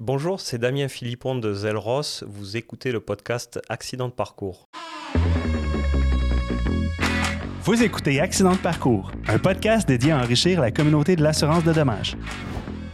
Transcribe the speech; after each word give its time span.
Bonjour, 0.00 0.40
c'est 0.40 0.58
Damien 0.58 0.88
Philippon 0.88 1.36
de 1.36 1.54
Zelros. 1.54 2.24
Vous 2.26 2.56
écoutez 2.56 2.90
le 2.90 2.98
podcast 2.98 3.60
Accident 3.68 4.08
de 4.08 4.12
parcours. 4.12 4.68
Vous 7.62 7.80
écoutez 7.80 8.18
Accident 8.18 8.54
de 8.54 8.58
parcours, 8.58 9.12
un 9.28 9.38
podcast 9.38 9.86
dédié 9.86 10.10
à 10.10 10.18
enrichir 10.18 10.60
la 10.60 10.72
communauté 10.72 11.14
de 11.14 11.22
l'assurance 11.22 11.62
de 11.62 11.72
dommages. 11.72 12.16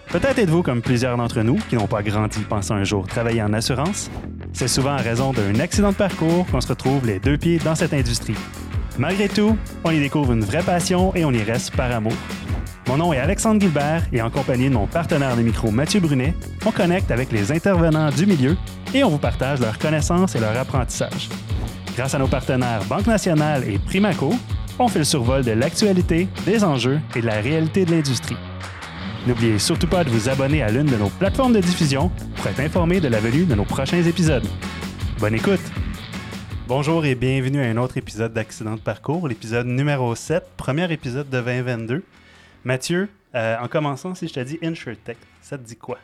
Peut-être 0.09 0.41
êtes-vous 0.41 0.63
comme 0.63 0.83
plusieurs 0.83 1.17
d'entre 1.17 1.41
nous 1.41 1.57
qui 1.71 1.77
n'ont 1.77 1.87
pas 1.87 2.03
grandi 2.03 2.41
pensant 2.41 2.75
un 2.75 2.85
jour 2.85 3.07
travailler 3.07 3.43
en 3.43 3.55
assurance? 3.55 4.11
C'est 4.53 4.69
souvent 4.69 4.93
en 4.93 5.03
raison 5.03 5.33
d'un 5.33 5.59
accident 5.59 5.93
de 5.93 5.97
parcours 5.97 6.47
qu'on 6.49 6.61
se 6.61 6.69
retrouve 6.69 7.07
les 7.07 7.19
deux 7.19 7.39
pieds 7.39 7.59
dans 7.61 7.75
cette 7.75 7.95
industrie. 7.95 8.37
Malgré 8.99 9.31
tout, 9.31 9.57
on 9.85 9.91
y 9.91 10.01
découvre 10.01 10.33
une 10.33 10.45
vraie 10.45 10.63
passion 10.63 11.15
et 11.15 11.25
on 11.25 11.33
y 11.33 11.43
reste 11.43 11.75
par 11.75 11.91
amour. 11.93 12.13
Mon 12.91 12.97
nom 12.97 13.13
est 13.13 13.19
Alexandre 13.19 13.61
Gilbert 13.61 14.03
et 14.13 14.21
en 14.21 14.31
compagnie 14.31 14.69
de 14.69 14.75
mon 14.75 14.89
partenaire 14.89 15.37
de 15.37 15.43
micro 15.43 15.71
Mathieu 15.71 16.01
Brunet, 16.01 16.35
on 16.67 16.73
connecte 16.73 17.13
avec 17.13 17.31
les 17.31 17.53
intervenants 17.53 18.11
du 18.11 18.27
milieu 18.27 18.57
et 18.93 19.05
on 19.05 19.11
vous 19.11 19.19
partage 19.19 19.61
leurs 19.61 19.79
connaissances 19.79 20.35
et 20.35 20.41
leur 20.41 20.59
apprentissage. 20.59 21.29
Grâce 21.95 22.17
à 22.17 22.19
nos 22.19 22.27
partenaires 22.27 22.83
Banque 22.87 23.07
Nationale 23.07 23.63
et 23.69 23.79
Primaco, 23.79 24.35
on 24.77 24.89
fait 24.89 24.99
le 24.99 25.05
survol 25.05 25.45
de 25.45 25.53
l'actualité, 25.53 26.27
des 26.45 26.65
enjeux 26.65 26.99
et 27.15 27.21
de 27.21 27.27
la 27.27 27.41
réalité 27.41 27.85
de 27.85 27.93
l'industrie. 27.93 28.37
N'oubliez 29.25 29.61
surtout 29.61 29.87
pas 29.87 30.03
de 30.03 30.11
vous 30.11 30.29
abonner 30.29 30.61
à 30.61 30.73
l'une 30.73 30.87
de 30.87 30.97
nos 30.97 31.11
plateformes 31.11 31.53
de 31.53 31.61
diffusion 31.61 32.11
pour 32.35 32.49
être 32.49 32.59
informé 32.59 32.99
de 32.99 33.07
la 33.07 33.21
venue 33.21 33.45
de 33.45 33.55
nos 33.55 33.65
prochains 33.65 34.03
épisodes. 34.03 34.49
Bonne 35.21 35.37
écoute! 35.37 35.63
Bonjour 36.67 37.05
et 37.05 37.15
bienvenue 37.15 37.63
à 37.63 37.69
un 37.69 37.77
autre 37.77 37.99
épisode 37.99 38.33
d'Accident 38.33 38.75
de 38.75 38.81
parcours, 38.81 39.29
l'épisode 39.29 39.69
numéro 39.69 40.13
7, 40.17 40.43
premier 40.57 40.93
épisode 40.93 41.31
de 41.31 41.41
2022. 41.41 42.03
Mathieu, 42.65 43.09
euh, 43.35 43.57
en 43.59 43.69
commençant, 43.69 44.15
si 44.15 44.29
je 44.29 44.35
te 44.35 44.41
dis 44.41 44.59
InsurTech, 44.63 45.17
ça 45.41 45.57
te 45.57 45.63
dit 45.63 45.77
quoi? 45.77 45.99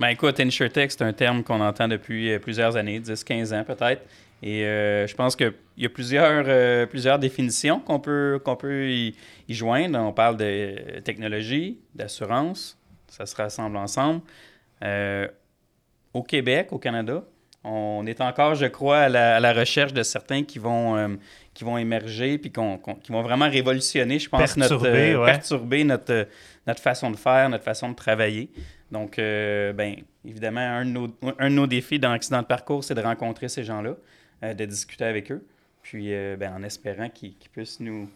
Ben 0.00 0.08
écoute, 0.08 0.40
InsurTech, 0.40 0.90
c'est 0.90 1.02
un 1.02 1.12
terme 1.12 1.42
qu'on 1.42 1.60
entend 1.60 1.86
depuis 1.86 2.32
euh, 2.32 2.38
plusieurs 2.38 2.76
années, 2.76 2.98
10-15 2.98 3.54
ans 3.54 3.64
peut-être. 3.64 4.02
Et 4.42 4.64
euh, 4.64 5.06
je 5.06 5.14
pense 5.14 5.36
qu'il 5.36 5.52
y 5.76 5.84
a 5.84 5.88
plusieurs, 5.90 6.88
plusieurs 6.88 7.18
définitions 7.18 7.78
qu'on 7.78 8.00
peut, 8.00 8.40
qu'on 8.44 8.56
peut 8.56 8.90
y, 8.90 9.14
joindre. 9.50 9.98
On 9.98 10.12
parle 10.12 10.36
de 10.36 11.00
technologie, 11.00 11.78
d'assurance, 11.94 12.78
ça 13.06 13.26
se 13.26 13.36
rassemble 13.36 13.76
ensemble. 13.76 14.22
au 16.12 16.22
Québec, 16.22 16.68
au 16.72 16.78
Canada, 16.78 17.22
on 17.62 18.04
est 18.06 18.20
encore, 18.20 18.56
je 18.56 18.66
crois, 18.66 18.98
à 18.98 19.08
la, 19.08 19.52
recherche 19.52 19.92
de 19.92 20.02
certains 20.02 20.42
qui 20.42 20.58
vont, 20.58 21.18
qui 21.54 21.64
vont 21.64 21.78
émerger 21.78 22.38
puis 22.38 22.50
qui 22.50 23.12
vont 23.12 23.22
vraiment 23.22 23.48
révolutionner, 23.48 24.18
je 24.18 24.28
pense, 24.28 24.56
notre, 24.56 24.86
euh, 24.86 25.24
perturber 25.24 25.84
notre, 25.84 26.12
euh, 26.12 26.24
notre 26.66 26.80
façon 26.80 27.10
de 27.10 27.16
faire, 27.16 27.48
notre 27.50 27.64
façon 27.64 27.90
de 27.90 27.94
travailler. 27.94 28.50
Donc, 28.90 29.18
euh, 29.18 29.72
bien, 29.72 29.96
évidemment, 30.26 30.60
un 30.60 30.84
de, 30.84 30.90
nos, 30.90 31.08
un 31.38 31.50
de 31.50 31.54
nos 31.54 31.66
défis 31.66 31.98
dans 31.98 32.12
l'accident 32.12 32.40
de 32.40 32.46
parcours, 32.46 32.84
c'est 32.84 32.94
de 32.94 33.00
rencontrer 33.00 33.48
ces 33.48 33.64
gens-là, 33.64 33.96
de 34.42 34.64
discuter 34.64 35.04
avec 35.04 35.30
eux, 35.30 35.44
puis 35.82 36.10
ben, 36.38 36.52
en 36.58 36.62
espérant 36.62 37.08
qu'ils 37.08 37.34
puissent 37.52 37.80
nous, 37.80 38.08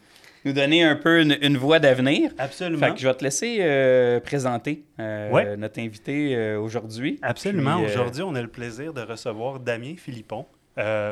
nous 0.44 0.52
donner 0.52 0.82
un 0.82 0.96
peu 0.96 1.22
une, 1.22 1.56
voie 1.56 1.78
d'avenir. 1.78 2.32
Absolument. 2.36 2.86
Fait 2.88 2.94
que 2.94 3.00
je 3.00 3.08
vais 3.08 3.14
te 3.14 3.24
laisser 3.24 4.20
présenter 4.24 4.84
notre 4.98 5.78
invité 5.78 6.56
aujourd'hui. 6.56 7.18
Absolument. 7.22 7.80
Aujourd'hui, 7.80 8.22
on 8.22 8.34
a 8.34 8.42
le 8.42 8.48
plaisir 8.48 8.92
de 8.92 9.00
recevoir 9.02 9.60
Damien 9.60 9.94
Philippon, 9.96 10.46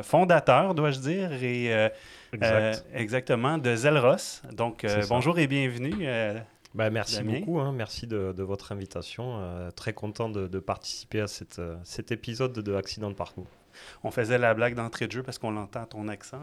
fondateur, 0.02 0.74
dois-je 0.74 1.00
dire, 1.00 1.32
et 1.42 1.90
euh, 2.42 2.74
exactement, 2.92 3.58
de 3.58 3.74
Zelros. 3.74 4.42
Donc, 4.52 4.84
euh, 4.84 5.02
bonjour 5.08 5.38
et 5.38 5.46
bienvenue. 5.46 5.94
Euh, 6.00 6.38
ben, 6.74 6.90
merci 6.90 7.22
beaucoup, 7.22 7.60
hein. 7.60 7.72
merci 7.72 8.06
de, 8.06 8.34
votre 8.42 8.72
invitation. 8.72 9.40
très 9.76 9.92
content 9.92 10.28
de, 10.28 10.58
participer 10.58 11.20
à 11.20 11.28
cette, 11.28 11.60
cet 11.84 12.12
épisode 12.12 12.52
de 12.52 12.74
Accident 12.74 13.10
de 13.10 13.14
parcours. 13.14 13.46
On 14.02 14.10
faisait 14.10 14.38
la 14.38 14.54
blague 14.54 14.74
d'entrée 14.74 15.06
de 15.06 15.12
jeu 15.12 15.22
parce 15.22 15.38
qu'on 15.38 15.50
l'entend 15.50 15.84
ton 15.84 16.08
accent, 16.08 16.40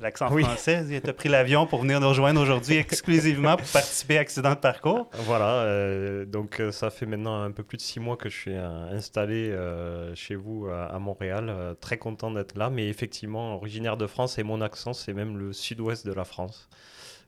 l'accent 0.00 0.28
français. 0.28 0.84
Tu 1.02 1.10
as 1.10 1.12
pris 1.12 1.28
l'avion 1.28 1.66
pour 1.66 1.80
venir 1.82 2.00
nous 2.00 2.08
rejoindre 2.08 2.40
aujourd'hui 2.40 2.76
exclusivement 2.76 3.56
pour 3.56 3.66
participer 3.68 4.18
à 4.18 4.20
Accident 4.20 4.50
de 4.50 4.56
parcours. 4.56 5.10
Voilà, 5.26 6.24
donc 6.26 6.62
ça 6.70 6.90
fait 6.90 7.06
maintenant 7.06 7.42
un 7.42 7.50
peu 7.50 7.62
plus 7.62 7.76
de 7.76 7.82
six 7.82 8.00
mois 8.00 8.16
que 8.16 8.28
je 8.28 8.36
suis 8.36 8.54
installé 8.54 9.54
chez 10.14 10.34
vous 10.34 10.66
à, 10.66 10.98
Montréal. 10.98 11.76
très 11.80 11.98
content 11.98 12.30
d'être 12.30 12.56
là, 12.56 12.70
mais 12.70 12.88
effectivement, 12.88 13.54
originaire 13.56 13.96
de 13.96 14.06
France 14.06 14.38
et 14.38 14.42
mon 14.42 14.60
accent, 14.60 14.92
c'est 14.92 15.12
même 15.12 15.36
le 15.36 15.52
sud-ouest 15.52 16.06
de 16.06 16.12
la 16.12 16.24
France. 16.24 16.68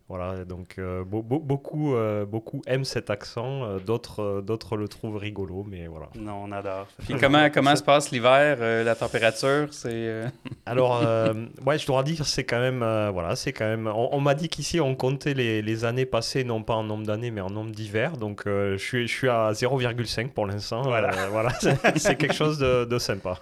Voilà, 0.08 0.44
donc 0.44 0.76
euh, 0.78 1.02
beaucoup, 1.04 1.96
euh, 1.96 2.24
beaucoup 2.24 2.62
aiment 2.68 2.84
cet 2.84 3.10
accent, 3.10 3.64
euh, 3.64 3.78
d'autres, 3.80 4.40
d'autres 4.40 4.76
le 4.76 4.86
trouvent 4.86 5.16
rigolo, 5.16 5.66
mais 5.68 5.88
voilà. 5.88 6.06
Non, 6.14 6.44
on 6.44 6.52
adore. 6.52 6.86
Puis 7.04 7.16
comment, 7.16 7.50
comment 7.50 7.74
se 7.74 7.82
passe 7.82 8.12
l'hiver, 8.12 8.58
la 8.60 8.94
température, 8.94 9.66
c'est... 9.72 10.22
Alors, 10.66 11.02
ouais, 11.66 11.78
je 11.78 11.86
dois 11.86 12.04
dire, 12.04 12.24
c'est 12.24 12.44
quand 12.44 12.60
même, 12.60 12.78
voilà, 13.12 13.34
c'est 13.34 13.52
quand 13.52 13.64
même... 13.64 13.88
On, 13.88 14.20
m'a 14.20 14.34
dit 14.34 14.48
qu'ici, 14.48 14.78
on 14.78 14.94
comptait 14.94 15.34
les, 15.34 15.60
les, 15.60 15.84
années 15.84 16.06
passées, 16.06 16.44
non 16.44 16.62
pas 16.62 16.74
en 16.74 16.84
nombre 16.84 17.04
d'années, 17.04 17.32
mais 17.32 17.40
en 17.40 17.50
nombre 17.50 17.72
d'hivers, 17.72 18.16
donc 18.16 18.42
je, 18.46 18.76
suis, 18.76 19.08
je 19.08 19.12
suis 19.12 19.28
à 19.28 19.50
0,5 19.50 20.28
pour 20.28 20.46
l'instant. 20.46 20.82
Voilà, 20.82 21.28
voilà 21.30 21.50
c'est, 21.96 22.16
quelque 22.16 22.34
chose 22.34 22.58
de, 22.58 22.84
de 22.84 22.98
sympa. 23.00 23.40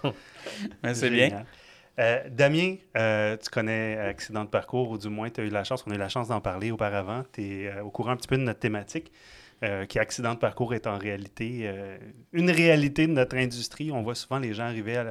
c'est 0.93 1.11
bien. 1.11 1.43
Euh, 1.99 2.23
Damien, 2.29 2.75
euh, 2.97 3.37
tu 3.37 3.49
connais 3.49 3.97
Accident 3.97 4.43
de 4.43 4.49
parcours, 4.49 4.89
ou 4.89 4.97
du 4.97 5.09
moins 5.09 5.29
tu 5.29 5.41
as 5.41 5.43
eu 5.45 5.49
la 5.49 5.63
chance, 5.63 5.83
on 5.87 5.91
a 5.91 5.95
eu 5.95 5.97
la 5.97 6.09
chance 6.09 6.27
d'en 6.27 6.41
parler 6.41 6.71
auparavant. 6.71 7.23
Tu 7.31 7.41
es 7.41 7.67
euh, 7.67 7.83
au 7.83 7.89
courant 7.89 8.11
un 8.11 8.17
petit 8.17 8.27
peu 8.27 8.37
de 8.37 8.43
notre 8.43 8.59
thématique, 8.59 9.11
qui 9.89 9.97
Accident 9.97 10.35
de 10.35 10.39
parcours 10.39 10.75
est 10.75 10.85
en 10.85 10.99
réalité 10.99 11.73
une 12.33 12.51
réalité 12.51 13.07
de 13.07 13.13
notre 13.13 13.35
industrie. 13.35 13.91
On 13.91 14.03
voit 14.03 14.13
souvent 14.13 14.37
les 14.37 14.53
gens 14.53 14.65
arriver 14.65 15.01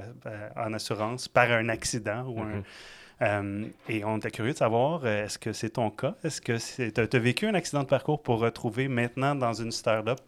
en 0.54 0.72
assurance 0.72 1.26
par 1.26 1.50
un 1.50 1.68
accident 1.68 2.24
ou 2.28 2.40
mm-hmm. 3.24 3.70
et 3.88 4.04
on 4.04 4.18
était 4.18 4.30
curieux 4.30 4.52
de 4.52 4.58
savoir, 4.58 5.06
est-ce 5.06 5.38
que 5.38 5.52
c'est 5.52 5.70
ton 5.70 5.90
cas? 5.90 6.14
Est-ce 6.24 6.40
que 6.40 6.58
tu 6.90 7.00
as, 7.00 7.18
vécu 7.18 7.46
un 7.46 7.54
accident 7.54 7.82
de 7.82 7.88
parcours 7.88 8.22
pour 8.22 8.40
retrouver 8.40 8.88
maintenant 8.88 9.34
dans 9.34 9.52
une 9.52 9.72
start-up 9.72 10.20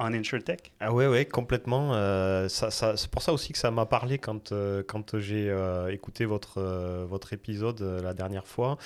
en 0.00 0.14
InsurTech? 0.14 0.72
Ah 0.80 0.92
oui, 0.92 1.04
oui, 1.06 1.26
complètement. 1.26 1.94
Euh, 1.94 2.48
c'est 2.48 3.10
pour 3.10 3.22
ça 3.22 3.32
aussi 3.32 3.52
que 3.52 3.58
ça 3.58 3.70
m'a 3.70 3.86
parlé 3.86 4.18
quand, 4.18 4.50
euh, 4.50 4.82
quand 4.86 5.18
j'ai 5.18 5.48
euh, 5.50 5.92
écouté 5.92 6.24
votre, 6.24 6.60
votre 7.04 7.32
épisode 7.32 7.80
la 7.80 8.14
dernière 8.14 8.46
fois. 8.46 8.78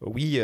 oui, 0.00 0.40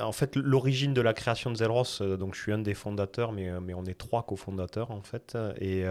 en 0.00 0.12
fait, 0.12 0.36
l'origine 0.36 0.92
de 0.92 1.00
la 1.00 1.14
création 1.14 1.50
de 1.50 1.56
Zelros, 1.56 2.16
donc 2.18 2.34
je 2.34 2.42
suis 2.42 2.52
un 2.52 2.58
des 2.58 2.74
fondateurs, 2.74 3.32
mais, 3.32 3.48
mais 3.60 3.74
on 3.74 3.84
est 3.84 3.98
trois 3.98 4.24
cofondateurs 4.24 4.90
en 4.90 5.02
fait. 5.02 5.38
Et 5.60 5.84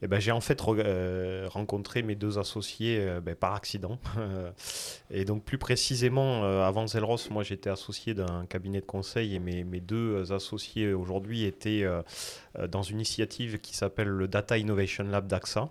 eh 0.00 0.06
ben, 0.06 0.20
j'ai 0.20 0.30
en 0.30 0.40
fait 0.40 0.62
euh, 0.68 1.48
rencontré 1.50 2.02
mes 2.02 2.14
deux 2.14 2.38
associés 2.38 2.98
euh, 3.00 3.20
ben, 3.20 3.34
par 3.34 3.54
accident. 3.54 3.98
et 5.10 5.24
donc 5.24 5.44
plus 5.44 5.58
précisément, 5.58 6.44
euh, 6.44 6.62
avant 6.62 6.86
Zelros, 6.86 7.18
moi 7.30 7.42
j'étais 7.42 7.70
associé 7.70 8.14
d'un 8.14 8.46
cabinet 8.46 8.80
de 8.80 8.86
conseil 8.86 9.34
et 9.34 9.38
mes, 9.40 9.64
mes 9.64 9.80
deux 9.80 10.32
associés 10.32 10.92
aujourd'hui 10.92 11.44
étaient 11.44 11.84
dans 12.68 12.82
une 12.82 12.96
initiative 12.96 13.58
qui 13.58 13.76
s'appelle 13.76 14.08
le 14.08 14.28
Data 14.28 14.58
Innovation 14.58 15.04
Lab 15.04 15.26
d'AXA. 15.26 15.70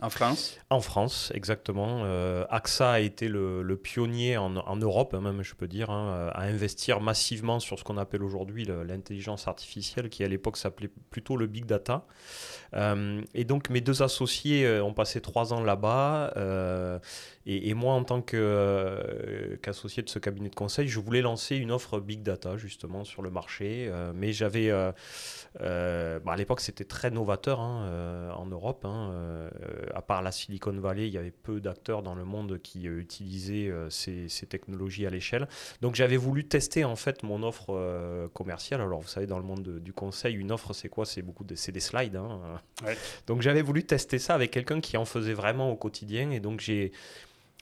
En 0.00 0.10
France? 0.10 0.58
En 0.70 0.80
France, 0.80 1.30
exactement. 1.34 2.04
AXA 2.50 2.90
a 2.90 3.00
été 3.00 3.28
le, 3.28 3.76
pionnier 3.76 4.36
en, 4.36 4.76
Europe, 4.76 5.14
hein, 5.14 5.20
même 5.20 5.42
je 5.42 5.54
peux 5.54 5.68
dire, 5.68 5.90
hein, 5.90 6.30
à 6.34 6.42
investir 6.42 7.00
massivement 7.00 7.60
sur 7.60 7.78
ce 7.78 7.84
qu'on 7.84 7.98
appelle 7.98 8.22
aujourd'hui 8.22 8.64
l'intelligence 8.64 9.46
artificielle, 9.46 10.08
qui 10.08 10.24
à 10.24 10.28
l'époque 10.28 10.56
s'appelait 10.56 10.90
plutôt 11.10 11.36
le 11.36 11.46
big 11.46 11.66
data. 11.66 12.04
Euh, 12.74 13.20
et 13.34 13.44
donc 13.44 13.68
mes 13.68 13.80
deux 13.82 14.02
associés 14.02 14.64
euh, 14.64 14.82
ont 14.82 14.94
passé 14.94 15.20
trois 15.20 15.52
ans 15.52 15.62
là-bas. 15.62 16.32
Euh, 16.36 16.98
et, 17.44 17.74
moi, 17.74 17.94
en 17.94 18.04
tant 18.04 18.22
qu'associé 18.22 20.04
de 20.04 20.08
ce 20.08 20.20
cabinet 20.20 20.48
de 20.48 20.54
conseil, 20.54 20.86
je 20.86 21.00
voulais 21.00 21.22
lancer 21.22 21.56
une 21.56 21.72
offre 21.72 21.98
big 21.98 22.22
data 22.22 22.56
justement 22.56 23.02
sur 23.02 23.20
le 23.20 23.30
marché. 23.30 23.90
mais 24.14 24.32
j'avais, 24.32 24.70
bah, 24.70 26.22
à 26.24 26.36
l'époque, 26.36 26.60
c'était 26.60 26.84
très 26.84 27.10
novateur 27.10 27.58
hein, 27.58 28.30
en 28.36 28.46
Europe. 28.46 28.86
À 29.94 30.02
part 30.02 30.22
la 30.22 30.32
Silicon 30.32 30.72
Valley, 30.72 31.06
il 31.08 31.12
y 31.12 31.18
avait 31.18 31.30
peu 31.30 31.60
d'acteurs 31.60 32.02
dans 32.02 32.14
le 32.14 32.24
monde 32.24 32.58
qui 32.62 32.84
utilisaient 32.84 33.72
ces, 33.90 34.28
ces, 34.28 34.46
technologies 34.46 35.06
à 35.06 35.10
l'échelle. 35.10 35.48
Donc 35.80 35.94
j'avais 35.94 36.16
voulu 36.16 36.44
tester 36.44 36.84
en 36.84 36.96
fait 36.96 37.22
mon 37.22 37.42
offre 37.42 38.28
commerciale. 38.34 38.80
Alors 38.80 39.00
vous 39.00 39.08
savez, 39.08 39.26
dans 39.26 39.38
le 39.38 39.44
monde 39.44 39.78
du 39.78 39.92
conseil, 39.92 40.34
une 40.34 40.52
offre, 40.52 40.72
c'est 40.72 40.88
quoi? 40.88 41.06
C'est 41.06 41.22
beaucoup, 41.22 41.44
c'est 41.54 41.72
des 41.72 41.80
slides. 41.80 42.16
Hein, 42.16 42.60
donc 43.26 43.42
j'avais 43.42 43.62
voulu 43.62 43.84
tester 43.84 44.18
ça 44.18 44.34
avec 44.34 44.50
quelqu'un 44.50 44.80
qui 44.80 44.96
en 44.96 45.04
faisait 45.04 45.34
vraiment 45.34 45.70
au 45.70 45.76
quotidien 45.76 46.30
et 46.30 46.40
donc 46.40 46.60
j'ai 46.60 46.92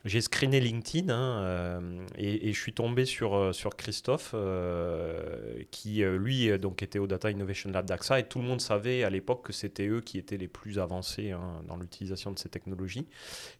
j'ai 0.06 0.22
screené 0.22 0.60
LinkedIn 0.60 1.12
hein, 1.12 1.42
euh, 1.42 2.06
et, 2.16 2.52
je 2.54 2.58
suis 2.58 2.72
tombé 2.72 3.04
sur, 3.04 3.36
euh, 3.36 3.52
sur 3.52 3.76
Christophe 3.76 4.30
euh, 4.34 5.62
qui 5.70 6.02
lui 6.02 6.58
donc 6.58 6.82
était 6.82 6.98
au 6.98 7.06
Data 7.06 7.30
Innovation 7.30 7.70
Lab 7.70 7.84
d'AXA 7.84 8.20
et 8.20 8.26
tout 8.26 8.38
le 8.38 8.46
monde 8.46 8.62
savait 8.62 9.04
à 9.04 9.10
l'époque 9.10 9.44
que 9.44 9.52
c'était 9.52 9.88
eux 9.88 10.00
qui 10.00 10.16
étaient 10.16 10.38
les 10.38 10.48
plus 10.48 10.78
avancés 10.78 11.32
hein, 11.32 11.62
dans 11.68 11.76
l'utilisation 11.76 12.32
de 12.32 12.38
ces 12.38 12.48
technologies. 12.48 13.06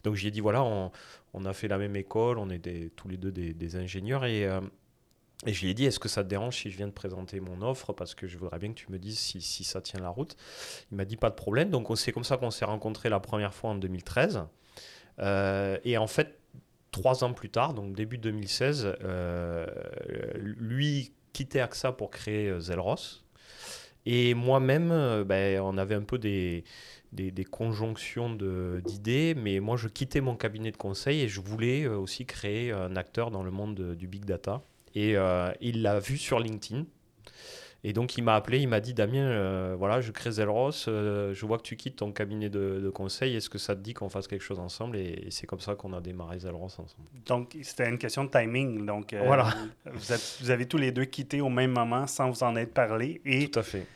Donc 0.02 0.14
j'ai 0.14 0.31
dit 0.31 0.40
voilà 0.40 0.64
on, 0.64 1.44
a 1.44 1.52
fait 1.52 1.69
la 1.69 1.76
même 1.76 1.96
école, 1.96 2.38
on 2.38 2.48
est 2.48 2.96
tous 2.96 3.08
les 3.08 3.19
deux 3.19 3.32
des, 3.32 3.76
ingénieurs 3.76 4.25
et 4.25 4.48
Et 5.46 5.52
je 5.52 5.62
lui 5.62 5.70
ai 5.70 5.75
dit, 5.75 5.84
est-ce 5.87 5.98
que 5.98 6.08
ça 6.08 6.22
te 6.22 6.28
dérange 6.28 6.56
si 6.56 6.70
je 6.70 6.76
viens 6.76 6.88
de 6.88 6.92
présenter 6.92 7.40
mon 7.40 7.62
offre? 7.62 7.92
Parce 7.94 8.14
que 8.14 8.26
je 8.26 8.37
voudrais 8.37 8.58
bien 8.58 8.70
que 8.70 8.78
tu 8.78 8.90
me 8.90 8.98
dises 8.98 9.19
si, 9.19 9.40
si 9.40 9.64
ça 9.64 9.81
tient 9.81 10.00
la 10.00 10.10
route. 10.10 10.37
Il 10.90 10.96
m'a 10.96 11.06
dit, 11.06 11.16
pas 11.16 11.31
de 11.31 11.34
problème. 11.34 11.70
Donc 11.70 11.87
c'est 11.96 12.12
comme 12.12 12.25
ça 12.25 12.37
qu'on 12.37 12.50
s'est 12.50 12.66
rencontrés 12.66 13.08
la 13.08 13.20
première 13.20 13.54
fois 13.54 13.70
en 13.70 13.75
2013. 13.76 14.44
Euh, 15.19 15.79
et 15.85 15.99
en 15.99 16.07
fait, 16.07 16.39
trois 16.91 17.25
ans 17.25 17.33
plus 17.33 17.51
tard, 17.51 17.75
donc 17.75 17.95
début 17.95 18.19
2016, 18.19 18.97
euh, 19.03 19.67
lui 20.39 21.12
quittait 21.33 21.61
AXA 21.61 21.93
pour 21.93 22.11
créer 22.11 22.49
euh, 22.49 22.61
Zelros. 22.61 23.23
Et 24.07 24.35
moi-même, 24.35 25.25
ben, 25.25 25.61
on 25.61 25.77
avait 25.77 25.95
un 25.95 26.03
peu 26.03 26.19
des, 26.19 26.65
conjonctions 27.51 28.31
d'idées, 28.31 29.35
mais 29.37 29.61
moi 29.61 29.77
je 29.77 29.89
quittais 29.89 30.23
mon 30.23 30.37
cabinet 30.37 30.71
de 30.73 30.79
conseil 30.79 31.21
et 31.21 31.29
je 31.29 31.43
voulais 31.43 31.87
aussi 31.87 32.25
créer 32.25 32.73
un 32.73 32.97
acteur 32.97 33.31
dans 33.31 33.43
le 33.43 33.51
monde 33.51 33.95
du 33.95 34.09
big 34.09 34.25
data. 34.25 34.62
Et 34.95 35.17
il 35.61 35.83
l'a 35.83 36.01
vu 36.01 36.17
sur 36.17 36.41
LinkedIn. 36.41 36.87
Et 37.82 37.93
donc 37.93 38.17
il 38.17 38.23
m'a 38.23 38.35
appelé, 38.35 38.59
il 38.59 38.69
m'a 38.69 38.81
dit 38.81 38.93
Damien, 38.94 39.25
euh, 39.25 39.75
voilà, 39.79 40.00
je 40.00 40.11
crée 40.11 40.31
Zelros, 40.31 40.88
euh, 40.88 41.32
je 41.32 41.47
vois 41.47 41.56
que 41.59 41.62
tu 41.62 41.77
quittes 41.77 41.97
ton 41.97 42.12
cabinet 42.12 42.50
de, 42.50 42.91
conseil, 42.94 43.37
est-ce 43.37 43.49
que 43.49 43.59
ça 43.59 43.75
te 43.75 43.81
dit 43.81 43.94
qu'on 43.94 44.09
fasse 44.09 44.29
quelque 44.29 44.43
chose 44.43 44.59
ensemble 44.59 44.97
Et, 44.97 45.29
c'est 45.31 45.47
comme 45.47 45.61
ça 45.61 45.75
qu'on 45.75 45.93
a 45.93 46.00
démarré 46.00 46.38
Zelros 46.41 46.65
ensemble. 46.65 46.88
Donc 47.27 47.56
c'était 47.62 47.88
une 47.88 47.99
question 47.99 48.25
de 48.25 48.31
timing. 48.31 48.85
Donc 48.85 49.15
voilà. 49.15 49.55
vous, 49.87 50.15
vous, 50.41 50.50
avez 50.50 50.67
tous 50.67 50.79
les 50.79 50.93
deux 50.93 51.05
quitté 51.05 51.41
au 51.41 51.49
même 51.49 51.73
moment 51.73 52.06
sans 52.06 52.31
vous 52.31 52.43
en 52.43 52.55
être 52.56 52.75
parlé. 52.75 53.21
Et 53.25 53.49
Tout 53.49 53.61
à 53.61 53.62
fait. 53.62 53.87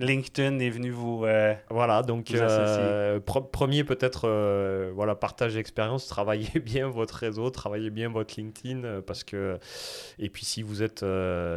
LinkedIn 0.00 0.58
est 0.60 0.70
venu 0.70 0.90
vous. 0.90 1.24
Euh, 1.24 1.54
voilà, 1.68 2.02
donc 2.02 2.30
euh, 2.32 3.20
premier 3.20 3.84
peut-être, 3.84 4.26
euh, 4.26 4.90
voilà, 4.94 5.14
partage 5.14 5.54
d'expérience, 5.54 6.06
travaillez 6.06 6.58
bien 6.64 6.88
votre 6.88 7.14
réseau, 7.14 7.50
travaillez 7.50 7.90
bien 7.90 8.08
votre 8.08 8.34
LinkedIn, 8.36 9.02
parce 9.02 9.24
que. 9.24 9.58
Et 10.18 10.30
puis 10.30 10.44
si 10.44 10.62
vous 10.62 10.82
êtes, 10.82 11.04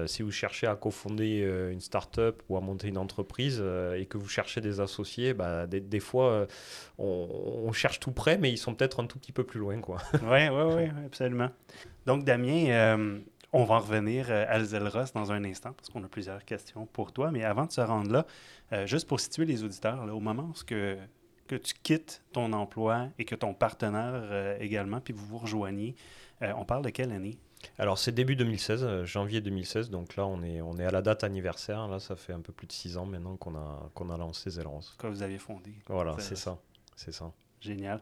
si 0.07 0.23
vous 0.23 0.31
cherchez 0.31 0.67
à 0.67 0.75
cofonder 0.75 1.39
une 1.71 1.79
start-up 1.79 2.43
ou 2.49 2.57
à 2.57 2.61
monter 2.61 2.89
une 2.89 2.97
entreprise 2.97 3.63
et 3.97 4.05
que 4.05 4.17
vous 4.17 4.27
cherchez 4.27 4.61
des 4.61 4.81
associés, 4.81 5.33
bah, 5.33 5.65
des, 5.67 5.99
fois, 5.99 6.47
on, 6.97 7.63
on, 7.65 7.71
cherche 7.71 7.99
tout 7.99 8.11
près, 8.11 8.37
mais 8.37 8.51
ils 8.51 8.57
sont 8.57 8.75
peut-être 8.75 9.01
un 9.01 9.07
tout 9.07 9.19
petit 9.19 9.31
peu 9.31 9.43
plus 9.43 9.59
loin, 9.59 9.79
quoi. 9.79 9.97
Oui, 10.23 10.49
oui, 10.49 10.73
oui, 10.75 10.83
absolument. 11.05 11.49
Donc, 12.05 12.25
Damien, 12.25 13.21
on 13.53 13.63
va 13.65 13.75
en 13.75 13.79
revenir 13.79 14.25
euh, 14.29 14.45
à 14.49 14.63
Zelros 14.63 15.11
dans 15.13 15.31
un 15.31 15.43
instant 15.45 15.73
parce 15.73 15.89
qu'on 15.89 16.03
a 16.03 16.07
plusieurs 16.07 16.43
questions 16.43 16.87
pour 16.87 17.13
toi. 17.13 17.31
Mais 17.31 17.43
avant 17.43 17.65
de 17.65 17.71
se 17.71 17.81
rendre 17.81 18.11
là, 18.11 18.25
euh, 18.73 18.87
juste 18.87 19.07
pour 19.07 19.19
situer 19.19 19.45
les 19.45 19.63
auditeurs, 19.63 20.03
au 20.13 20.19
moment 20.19 20.49
où 20.49 20.65
que, 20.65 20.97
que 21.47 21.55
tu 21.55 21.75
quittes 21.83 22.23
ton 22.33 22.51
emploi 22.51 23.09
et 23.19 23.25
que 23.25 23.35
ton 23.35 23.53
partenaire 23.53 24.13
euh, 24.15 24.57
également, 24.59 24.99
puis 24.99 25.13
vous 25.13 25.25
vous 25.25 25.37
rejoignez, 25.37 25.95
on 26.41 26.65
parle 26.65 26.83
de 26.83 26.89
quelle 26.89 27.13
année? 27.13 27.37
Alors 27.77 27.97
c'est 27.97 28.11
début 28.11 28.35
2016, 28.35 29.05
janvier 29.05 29.39
2016, 29.39 29.89
donc 29.89 30.17
là 30.17 30.25
on 30.25 30.43
est, 30.43 30.59
on 30.59 30.77
est 30.77 30.83
à 30.83 30.91
la 30.91 31.01
date 31.01 31.23
anniversaire, 31.23 31.87
là 31.87 31.99
ça 31.99 32.17
fait 32.17 32.33
un 32.33 32.41
peu 32.41 32.51
plus 32.51 32.67
de 32.67 32.73
six 32.73 32.97
ans 32.97 33.05
maintenant 33.05 33.37
qu'on 33.37 33.55
a, 33.55 33.89
qu'on 33.93 34.09
a 34.09 34.17
lancé 34.17 34.49
Zelros. 34.49 34.81
Que 34.97 35.07
vous 35.07 35.23
avez 35.23 35.37
fondé. 35.37 35.71
Voilà, 35.87 36.15
c'est 36.19 36.35
ça, 36.35 36.57
c'est 36.97 37.13
ça. 37.13 37.31
Génial. 37.61 38.01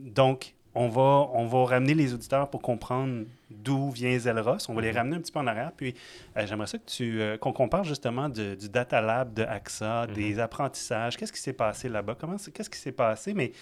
donc, 0.00 0.56
on 0.74 0.88
va, 0.88 1.30
on 1.32 1.46
va 1.46 1.64
ramener 1.64 1.94
les 1.94 2.14
auditeurs 2.14 2.50
pour 2.50 2.62
comprendre 2.62 3.24
d'où 3.50 3.90
vient 3.90 4.18
Zelros. 4.18 4.58
On 4.68 4.74
va 4.74 4.82
les 4.82 4.90
mhm. 4.90 4.96
ramener 4.96 5.16
un 5.16 5.20
petit 5.20 5.32
peu 5.32 5.38
en 5.38 5.46
arrière. 5.46 5.72
Puis 5.76 5.94
euh, 6.36 6.46
j'aimerais 6.46 6.66
ça 6.66 6.78
que 6.78 6.86
tu 6.86 7.20
euh, 7.20 7.36
qu'on 7.38 7.68
parle 7.68 7.84
justement 7.84 8.28
du 8.28 8.56
Data 8.68 9.00
Lab 9.00 9.32
de 9.34 9.42
AXA, 9.42 10.06
mhm. 10.06 10.14
des 10.14 10.38
apprentissages. 10.38 11.16
Qu'est-ce 11.16 11.32
qui 11.32 11.40
s'est 11.40 11.52
passé 11.52 11.88
là-bas? 11.88 12.16
Comment 12.18 12.36
qu'est-ce 12.36 12.70
qui 12.70 12.78
s'est 12.78 12.92
passé? 12.92 13.34
Mais 13.34 13.52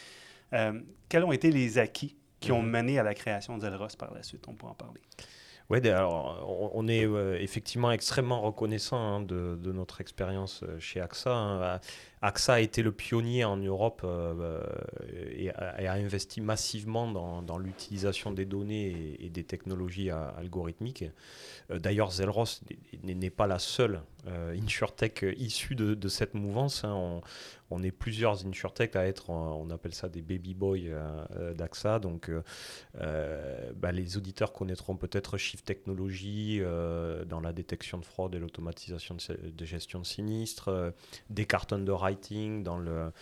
euh, 0.52 0.80
quels 1.08 1.24
ont 1.24 1.32
été 1.32 1.50
les 1.50 1.78
acquis 1.78 2.16
qui 2.40 2.52
ont 2.52 2.62
mhm. 2.62 2.70
mené 2.70 2.98
à 2.98 3.02
la 3.02 3.14
création 3.14 3.56
de 3.56 3.62
Zelros 3.62 3.96
par 3.98 4.12
la 4.12 4.22
suite? 4.22 4.44
On 4.48 4.54
pourra 4.54 4.72
en 4.72 4.76
parler. 4.76 5.00
Oui, 5.68 5.78
alors 5.88 6.70
on 6.74 6.86
est 6.86 7.02
effectivement 7.42 7.90
extrêmement 7.90 8.40
reconnaissant 8.40 8.98
hein, 8.98 9.20
de, 9.20 9.72
notre 9.72 10.00
expérience 10.00 10.62
chez 10.78 11.00
AXA. 11.00 11.32
Hein. 11.34 11.80
AXA 12.22 12.54
a 12.54 12.60
été 12.60 12.82
le 12.82 12.92
pionnier 12.92 13.44
en 13.44 13.56
Europe 13.58 14.00
euh, 14.04 14.62
et, 15.30 15.50
a, 15.50 15.92
investi 15.92 16.40
massivement 16.40 17.42
dans, 17.42 17.58
l'utilisation 17.58 18.32
des 18.32 18.46
données 18.46 19.16
et, 19.20 19.28
des 19.28 19.44
technologies 19.44 20.10
algorithmiques. 20.10 21.04
Euh, 21.70 21.78
d'ailleurs, 21.78 22.10
Zelros 22.10 22.46
n'est 23.02 23.30
pas 23.30 23.46
la 23.46 23.58
seule 23.58 24.00
euh, 24.28 24.58
insurtech 24.60 25.26
issue 25.36 25.74
de, 25.74 26.08
cette 26.08 26.34
mouvance. 26.34 26.84
Hein. 26.84 27.20
On, 27.70 27.82
est 27.82 27.90
plusieurs 27.90 28.46
insurtech 28.46 28.96
à 28.96 29.06
être, 29.06 29.30
on 29.30 29.68
appelle 29.70 29.92
ça 29.92 30.08
des 30.08 30.22
baby 30.22 30.54
boys 30.54 30.78
d'AXA. 31.54 31.98
Donc, 31.98 32.30
bah, 32.94 33.92
les 33.92 34.16
auditeurs 34.16 34.52
connaîtront 34.52 34.96
peut-être 34.96 35.36
Shift 35.36 35.66
Technology 35.66 36.60
dans 37.26 37.40
la 37.40 37.52
détection 37.52 37.98
de 37.98 38.04
fraude 38.04 38.34
et 38.34 38.38
l'automatisation 38.38 39.16
de, 39.16 39.64
gestion 39.64 39.98
de 39.98 40.06
sinistres, 40.06 40.92
Descartes 41.28 41.72
Underwriting 42.06 42.62
dans 42.62 42.78
le 42.78 43.12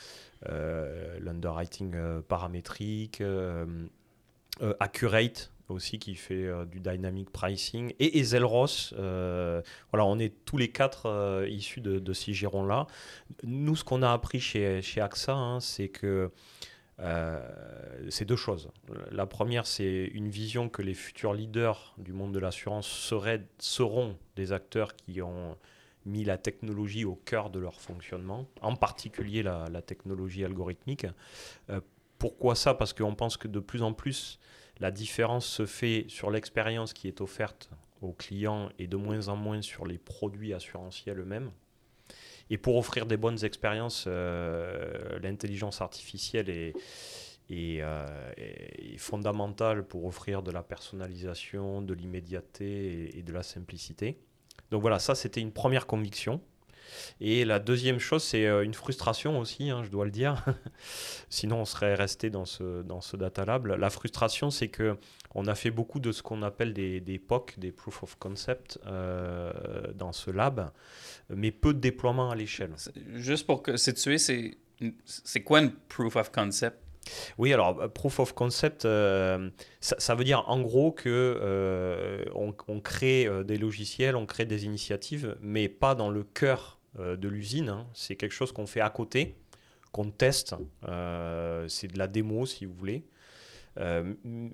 euh, 0.48 1.18
l'underwriting 1.20 1.92
euh, 1.94 2.20
paramétrique, 2.20 3.20
euh, 3.20 3.88
Accurate 4.78 5.50
aussi 5.68 5.98
qui 5.98 6.14
fait 6.14 6.46
du 6.66 6.78
dynamic 6.78 7.30
pricing 7.30 7.94
et, 7.98 8.22
Zelros. 8.22 8.92
voilà, 8.92 10.04
on 10.04 10.18
est 10.18 10.32
tous 10.44 10.58
les 10.58 10.68
quatre 10.68 11.44
issus 11.48 11.80
de, 11.80 11.98
de 11.98 12.12
ces 12.12 12.32
girons-là. 12.34 12.86
Nous, 13.42 13.74
ce 13.74 13.82
qu'on 13.82 14.02
a 14.02 14.12
appris 14.12 14.38
chez, 14.38 14.80
chez 14.82 15.00
AXA, 15.00 15.32
hein, 15.32 15.58
c'est 15.60 15.88
que 15.88 16.30
c'est 18.10 18.26
deux 18.26 18.36
choses. 18.36 18.68
La 19.10 19.26
première, 19.26 19.66
c'est 19.66 20.04
une 20.12 20.28
vision 20.28 20.68
que 20.68 20.82
les 20.82 20.94
futurs 20.94 21.32
leaders 21.32 21.94
du 21.98 22.12
monde 22.12 22.32
de 22.32 22.38
l'assurance 22.38 22.86
seront 23.58 24.16
des 24.36 24.52
acteurs 24.52 24.94
qui 24.94 25.22
ont 25.22 25.56
mis 26.06 26.24
la 26.24 26.38
technologie 26.38 27.04
au 27.04 27.14
cœur 27.14 27.50
de 27.50 27.58
leur 27.58 27.80
fonctionnement, 27.80 28.46
en 28.60 28.76
particulier 28.76 29.42
la, 29.42 29.82
technologie 29.82 30.44
algorithmique. 30.44 31.06
Euh, 31.70 31.80
pourquoi 32.18 32.54
ça? 32.54 32.74
Parce 32.74 32.92
qu'on 32.92 33.14
pense 33.14 33.36
que 33.36 33.48
de 33.48 33.60
plus 33.60 33.82
en 33.82 33.92
plus, 33.92 34.38
la 34.80 34.90
différence 34.90 35.46
se 35.46 35.66
fait 35.66 36.04
sur 36.08 36.30
l'expérience 36.30 36.92
qui 36.92 37.08
est 37.08 37.20
offerte 37.20 37.70
aux 38.02 38.12
clients 38.12 38.68
et 38.78 38.86
de 38.86 38.96
moins 38.96 39.28
en 39.28 39.36
moins 39.36 39.62
sur 39.62 39.86
les 39.86 39.98
produits 39.98 40.52
assurantiels 40.52 41.18
eux-mêmes. 41.18 41.50
Et 42.50 42.58
pour 42.58 42.76
offrir 42.76 43.06
des 43.06 43.16
bonnes 43.16 43.42
expériences, 43.44 44.04
euh, 44.06 45.18
l'intelligence 45.20 45.80
artificielle 45.80 46.74
euh, 47.50 48.32
est, 48.36 48.98
fondamentale 48.98 49.86
pour 49.86 50.04
offrir 50.04 50.42
de 50.42 50.50
la 50.50 50.62
personnalisation, 50.62 51.80
de 51.82 51.94
l'immédiateté 51.94 53.16
et 53.18 53.22
de 53.22 53.32
la 53.32 53.42
simplicité. 53.42 54.18
Donc 54.74 54.80
voilà, 54.80 54.98
ça 54.98 55.14
c'était 55.14 55.40
une 55.40 55.52
première 55.52 55.86
conviction. 55.86 56.40
Et 57.20 57.44
la 57.44 57.60
deuxième 57.60 58.00
chose, 58.00 58.24
c'est 58.24 58.44
euh, 58.44 58.64
une 58.64 58.74
frustration 58.74 59.38
aussi, 59.38 59.70
hein, 59.70 59.84
je 59.84 59.88
dois 59.88 60.04
le 60.04 60.10
dire. 60.10 60.44
Sinon, 61.30 61.60
on 61.60 61.64
serait 61.64 61.94
resté 61.94 62.28
dans 62.28 62.44
ce, 62.44 62.82
dans 62.82 62.98
data 63.16 63.44
lab. 63.44 63.66
La 63.66 63.88
frustration, 63.88 64.50
c'est 64.50 64.66
que 64.66 64.96
on 65.32 65.46
a 65.46 65.54
fait 65.54 65.70
beaucoup 65.70 66.00
de 66.00 66.10
ce 66.10 66.22
qu'on 66.24 66.42
appelle 66.42 66.72
des, 66.72 67.00
des 67.00 67.20
POC, 67.20 67.54
des 67.56 67.70
proof 67.70 68.02
of 68.02 68.16
concept, 68.16 68.80
euh, 68.88 69.52
dans 69.94 70.12
ce 70.12 70.32
lab, 70.32 70.72
mais 71.30 71.52
peu 71.52 71.72
de 71.72 71.78
déploiement 71.78 72.32
à 72.32 72.34
l'échelle. 72.34 72.74
Juste 73.14 73.46
pour 73.46 73.62
que 73.62 73.76
situer, 73.76 74.18
c'est 74.18 75.42
quoi 75.44 75.60
une 75.60 75.70
proof 75.70 76.16
of 76.16 76.32
concept? 76.32 76.83
Oui, 77.38 77.52
alors 77.52 77.80
euh, 77.80 77.88
proof 77.88 78.18
of 78.20 78.32
concept, 78.32 78.84
euh, 78.84 79.50
ça, 79.80 80.14
veut 80.14 80.24
dire 80.24 80.44
en 80.48 80.60
gros 80.60 80.92
que 80.92 81.08
euh, 81.08 82.24
on, 82.34 82.80
crée 82.80 83.28
des 83.44 83.56
logiciels, 83.56 84.16
on 84.16 84.26
crée 84.26 84.44
des 84.44 84.64
initiatives, 84.64 85.36
mais 85.40 85.68
pas 85.68 85.94
dans 85.94 86.10
le 86.10 86.24
cœur 86.24 86.80
de 86.98 87.28
l'usine. 87.28 87.68
Hein. 87.70 87.86
C'est 87.92 88.16
quelque 88.16 88.32
chose 88.32 88.52
qu'on 88.52 88.66
fait 88.66 88.80
à 88.80 88.90
côté, 88.90 89.34
qu'on 89.92 90.10
teste. 90.10 90.54
c'est 90.82 91.88
de 91.88 91.98
la 91.98 92.06
démo, 92.06 92.46
si 92.46 92.66
vous 92.66 92.74
voulez. 92.74 93.04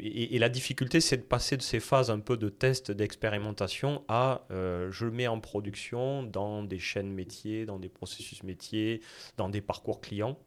Et, 0.00 0.38
la 0.38 0.48
difficulté, 0.48 1.00
c'est 1.00 1.18
de 1.18 1.22
passer 1.22 1.58
de 1.58 1.62
ces 1.62 1.80
phases 1.80 2.10
un 2.10 2.20
peu 2.20 2.38
de 2.38 2.48
test, 2.48 2.90
d'expérimentation 2.90 4.02
à 4.08 4.46
je 4.48 5.04
le 5.04 5.10
mets 5.10 5.26
en 5.26 5.40
production 5.40 6.22
dans 6.22 6.62
des 6.62 6.78
chaînes 6.78 7.12
métiers, 7.12 7.66
dans 7.66 7.78
des 7.78 7.90
processus 7.90 8.42
métiers, 8.42 9.02
dans 9.36 9.50
des 9.50 9.60
parcours 9.60 10.00
clients. 10.00 10.38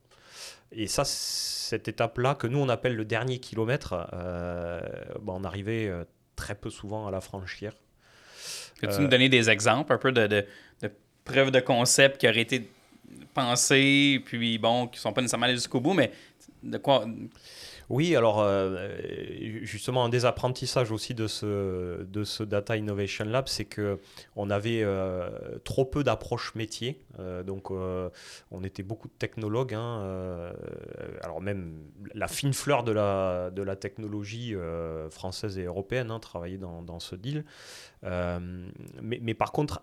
Et 0.76 0.88
ça, 0.88 1.04
cette 1.06 1.88
étape-là, 1.88 2.36
que 2.36 2.48
nous 2.48 2.60
on 2.60 2.70
appelle 2.70 2.96
le 2.96 3.06
dernier 3.06 3.40
kilomètre, 3.40 4.08
euh, 4.14 4.82
bah, 5.22 5.34
on 5.36 5.44
arrivait 5.44 5.88
euh, 5.88 6.04
très 6.36 6.56
peu 6.56 6.70
souvent 6.70 7.08
à 7.08 7.12
la 7.12 7.22
franchir. 7.22 7.74
Peux-tu 8.82 9.02
nous 9.02 9.08
donner 9.08 9.30
des 9.30 9.50
exemples 9.50 9.94
un 9.94 9.98
peu 9.98 10.12
de, 10.12 10.28
de, 10.28 10.46
preuves 11.24 11.52
de 11.52 11.62
concept 11.62 12.20
qui 12.20 12.28
auraient 12.28 12.42
été 12.42 12.70
pensées, 13.34 14.22
puis 14.26 14.58
bon, 14.58 14.88
qui 14.88 14.98
ne 14.98 15.02
sont 15.02 15.14
pas 15.14 15.22
nécessairement 15.22 15.46
allées 15.46 15.56
jusqu'au 15.56 15.80
bout, 15.80 15.94
mais 15.94 16.12
de 16.64 16.78
quoi 16.78 17.06
Oui, 17.90 18.16
alors 18.16 18.42
euh, 18.42 18.90
justement, 19.62 20.06
un 20.06 20.10
des 20.10 20.26
apprentissages 20.26 20.92
aussi 20.92 21.14
de 21.14 21.28
ce, 21.28 22.04
de 22.04 22.24
ce 22.24 22.44
Data 22.44 22.78
Innovation 22.78 23.26
Lab, 23.26 23.48
c'est 23.48 23.66
qu'on 23.66 24.50
avait 24.50 24.82
euh, 24.84 25.30
trop 25.64 25.86
peu 25.86 26.04
d'approches 26.04 26.56
métiers. 26.56 27.02
Euh, 27.20 27.44
donc, 27.44 27.72
on 27.72 28.64
était 28.64 28.84
beaucoup 28.84 29.08
de 29.08 29.14
technologues. 29.14 29.74
Hein, 29.74 30.54
alors, 31.22 31.42
même 31.42 31.84
la 32.14 32.28
fine 32.28 32.54
fleur 32.54 32.84
de 32.84 32.92
la, 32.92 33.52
de 33.52 33.62
la 33.62 33.76
technologie 33.76 34.56
française 35.10 35.58
et 35.58 35.64
européenne 35.64 36.12
hein, 36.12 36.20
travaillait 36.20 36.58
dans, 36.58 37.00
ce 37.00 37.16
deal. 37.16 37.44
mais, 38.04 39.34
par 39.34 39.52
contre, 39.52 39.82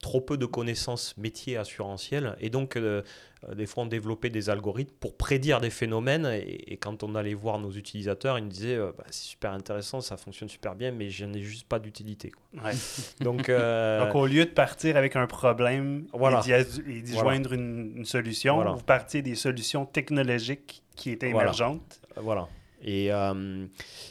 trop 0.00 0.20
peu 0.20 0.36
de 0.36 0.46
connaissances 0.46 1.16
métiers 1.18 1.56
assurantielles. 1.56 2.34
Et 2.40 2.48
donc, 2.48 2.76
euh, 2.76 3.02
euh, 3.48 3.54
des 3.54 3.66
fois, 3.66 3.84
on 3.84 3.86
développait 3.86 4.30
des 4.30 4.48
algorithmes 4.48 4.94
pour 4.98 5.16
prédire 5.16 5.60
des 5.60 5.70
phénomènes. 5.70 6.26
Et, 6.26 6.78
quand 6.78 7.02
on 7.02 7.14
allait 7.14 7.34
voir 7.34 7.58
nos 7.58 7.70
utilisateurs, 7.70 8.38
ils 8.38 8.44
nous 8.44 8.50
disaient 8.50 8.76
euh, 8.76 8.92
bah, 8.96 9.04
c'est 9.10 9.24
super 9.24 9.52
intéressant, 9.52 10.00
ça 10.00 10.16
fonctionne 10.16 10.48
super 10.48 10.74
bien, 10.74 10.90
mais 10.90 11.10
je 11.10 11.26
n'ai 11.26 11.42
juste 11.42 11.68
pas 11.68 11.78
d'utilité. 11.78 12.32
donc, 13.20 13.50
donc, 13.50 14.14
au 14.14 14.26
lieu 14.26 14.44
de 14.46 14.50
partir 14.50 14.96
avec 14.96 15.16
un 15.16 15.26
problème 15.26 16.06
voilà. 16.12 16.42
et 16.48 17.02
d'y 17.02 17.12
joindre 17.12 17.52
une, 17.52 18.04
solution, 18.04 18.74
vous 18.74 18.82
partiez 18.82 19.22
des 19.22 19.34
solutions 19.34 19.84
technologiques 19.84 20.82
qui 20.96 21.10
étaient 21.10 21.30
émergentes. 21.30 22.00
Voilà. 22.16 22.48
Et, 22.82 23.12
euh, 23.12 23.66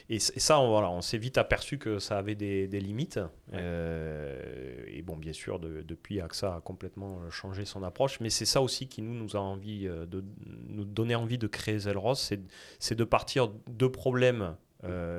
et, 0.10 0.20
ça, 0.20 0.60
on, 0.60 0.70
voilà, 0.70 0.90
on 0.92 1.02
s'est 1.02 1.18
vite 1.18 1.38
aperçu 1.38 1.78
que 1.78 2.00
ça 2.00 2.18
avait 2.18 2.36
des, 2.36 2.68
limites. 2.68 3.20
Euh, 3.54 4.84
et 4.88 5.02
bon, 5.02 5.18
bien 5.18 5.34
sûr, 5.34 5.60
depuis, 5.60 6.22
AXA 6.22 6.56
a 6.56 6.62
complètement 6.62 7.30
changé 7.32 7.66
son 7.66 7.84
approche. 7.84 8.20
Mais 8.20 8.30
c'est 8.30 8.46
ça 8.46 8.62
aussi 8.62 8.88
qui 8.88 9.02
nous, 9.02 9.14
nous 9.14 9.36
a 9.36 9.40
envie 9.40 9.88
euh, 9.88 10.06
de 10.06 10.24
nous 10.68 10.86
donner 10.86 11.16
envie 11.16 11.38
de 11.38 11.48
créer 11.48 11.80
Zelros, 11.80 12.16
c'est 12.16 12.96
de 12.96 13.04
partir 13.04 13.52
de 13.68 13.88
problèmes 13.88 14.56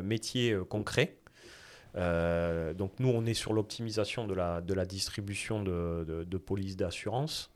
métiers 0.03 0.57
concrets. 0.69 1.19
donc 1.95 2.93
nous, 2.99 3.09
on 3.09 3.27
est 3.27 3.35
sur 3.35 3.53
l'optimisation 3.53 4.27
de 4.27 4.35
la, 4.35 4.61
de 4.61 4.73
la 4.73 4.87
distribution 4.87 5.63
de, 5.63 6.05
de, 6.07 6.25
de 6.25 6.39
polices 6.39 6.77
d'assurance. 6.77 7.51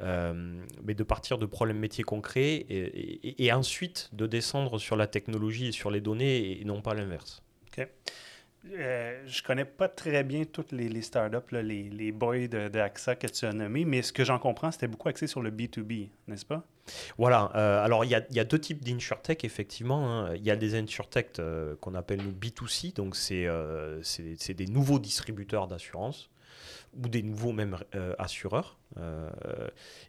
Euh, 0.00 0.62
mais 0.84 0.94
de 0.94 1.02
partir 1.02 1.38
de 1.38 1.46
problèmes 1.46 1.78
métiers 1.78 2.04
concrets 2.04 2.64
et, 2.68 3.52
ensuite 3.52 4.10
de 4.12 4.28
descendre 4.28 4.78
sur 4.78 4.94
la 4.94 5.08
technologie 5.08 5.68
et 5.68 5.72
sur 5.72 5.90
les 5.90 6.00
données 6.00 6.60
et 6.60 6.64
non 6.64 6.82
pas 6.82 6.94
l'inverse. 6.94 7.42
OK. 7.66 7.88
Euh, 8.76 9.22
je 9.26 9.42
connais 9.42 9.64
pas 9.64 9.88
très 9.88 10.22
bien 10.24 10.44
toutes 10.44 10.72
les, 10.72 10.88
les 10.88 11.02
startups, 11.02 11.52
les, 11.52 11.88
les 11.88 12.12
boys 12.12 12.48
d'AXA 12.48 13.16
que 13.16 13.26
tu 13.26 13.44
as 13.44 13.52
nommés, 13.52 13.84
mais 13.84 14.02
ce 14.02 14.12
que 14.12 14.24
j'en 14.24 14.38
comprends, 14.38 14.70
c'était 14.70 14.88
beaucoup 14.88 15.08
axé 15.08 15.26
sur 15.26 15.40
le 15.40 15.50
B2B, 15.50 16.08
n'est-ce 16.26 16.44
pas? 16.44 16.64
Voilà. 17.16 17.50
Euh, 17.54 17.84
alors, 17.84 18.04
il 18.04 18.08
y, 18.08 18.34
y, 18.34 18.40
a 18.40 18.44
deux 18.44 18.58
types 18.58 18.84
d'insurtech, 18.84 19.44
effectivement. 19.44 20.08
Hein. 20.08 20.34
Il 20.34 20.44
y 20.44 20.50
a 20.50 20.56
des 20.56 20.74
insurtech 20.74 21.38
euh, 21.38 21.76
qu'on 21.80 21.94
appelle 21.94 22.20
nous 22.22 22.32
B2C, 22.32 22.94
donc 22.94 23.16
c'est 23.16 24.54
des 24.54 24.66
nouveaux 24.66 24.98
distributeurs 24.98 25.68
d'assurance 25.68 26.30
ou 26.96 27.08
des 27.08 27.22
nouveaux 27.22 27.52
même 27.52 27.76
euh, 27.94 28.14
assureurs. 28.18 28.78
Euh, 28.98 29.30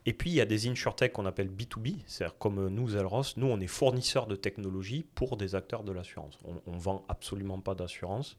et 0.05 0.13
puis 0.13 0.29
il 0.31 0.35
y 0.35 0.41
a 0.41 0.45
des 0.45 0.67
insurtech 0.67 1.13
qu'on 1.13 1.25
appelle 1.25 1.49
B2B, 1.49 1.97
c'est-à-dire 2.07 2.37
comme 2.37 2.67
nous, 2.69 2.95
Elros, 2.95 3.23
nous 3.37 3.47
on 3.47 3.59
est 3.59 3.67
fournisseurs 3.67 4.27
de 4.27 4.35
technologie 4.35 5.05
pour 5.15 5.37
des 5.37 5.55
acteurs 5.55 5.83
de 5.83 5.91
l'assurance. 5.91 6.37
On, 6.43 6.73
ne 6.73 6.79
vend 6.79 7.05
absolument 7.09 7.59
pas 7.59 7.75
d'assurance, 7.75 8.37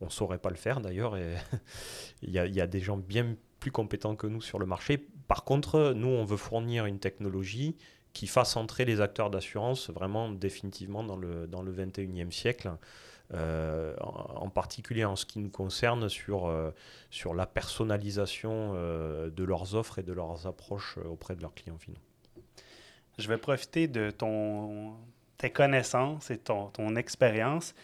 on 0.00 0.10
saurait 0.10 0.38
pas 0.38 0.50
le 0.50 0.56
faire 0.56 0.80
d'ailleurs, 0.80 1.16
il 2.22 2.30
y, 2.30 2.32
y, 2.32 2.60
a 2.60 2.66
des 2.66 2.80
gens 2.80 2.96
bien 2.96 3.36
plus 3.60 3.70
compétents 3.70 4.16
que 4.16 4.26
nous 4.26 4.40
sur 4.40 4.58
le 4.58 4.66
marché. 4.66 4.98
Par 5.28 5.44
contre, 5.44 5.92
nous 5.94 6.08
on 6.08 6.24
veut 6.24 6.36
fournir 6.36 6.86
une 6.86 6.98
technologie 6.98 7.76
qui 8.16 8.26
fasse 8.26 8.56
entrer 8.56 8.86
les 8.86 9.02
acteurs 9.02 9.28
d'assurance 9.28 9.90
vraiment 9.90 10.30
définitivement 10.30 11.04
dans 11.04 11.18
le, 11.18 11.46
dans 11.46 11.60
le 11.60 11.70
21e 11.70 12.30
siècle. 12.30 12.70
Euh, 13.34 13.96
en, 13.98 14.48
particulier 14.50 15.04
en 15.04 15.16
ce 15.16 15.26
qui 15.26 15.40
nous 15.40 15.50
concerne 15.50 16.08
sur, 16.08 16.46
euh, 16.46 16.70
sur 17.10 17.34
la 17.34 17.44
personnalisation 17.44 18.74
euh, 18.76 19.30
de 19.30 19.42
leurs 19.42 19.74
offres 19.74 19.98
et 19.98 20.04
de 20.04 20.12
leurs 20.12 20.46
approches 20.46 20.96
auprès 20.98 21.34
de 21.34 21.42
leurs 21.42 21.52
clients 21.52 21.76
finaux. 21.76 21.98
Je 23.18 23.26
vais 23.26 23.36
profiter 23.36 23.88
de 23.88 24.10
ton, 24.10 24.94
tes 25.38 25.50
connaissances 25.50 26.30
et 26.30 26.38
ton, 26.38 26.68
ton 26.68 26.94
expérience. 26.94 27.74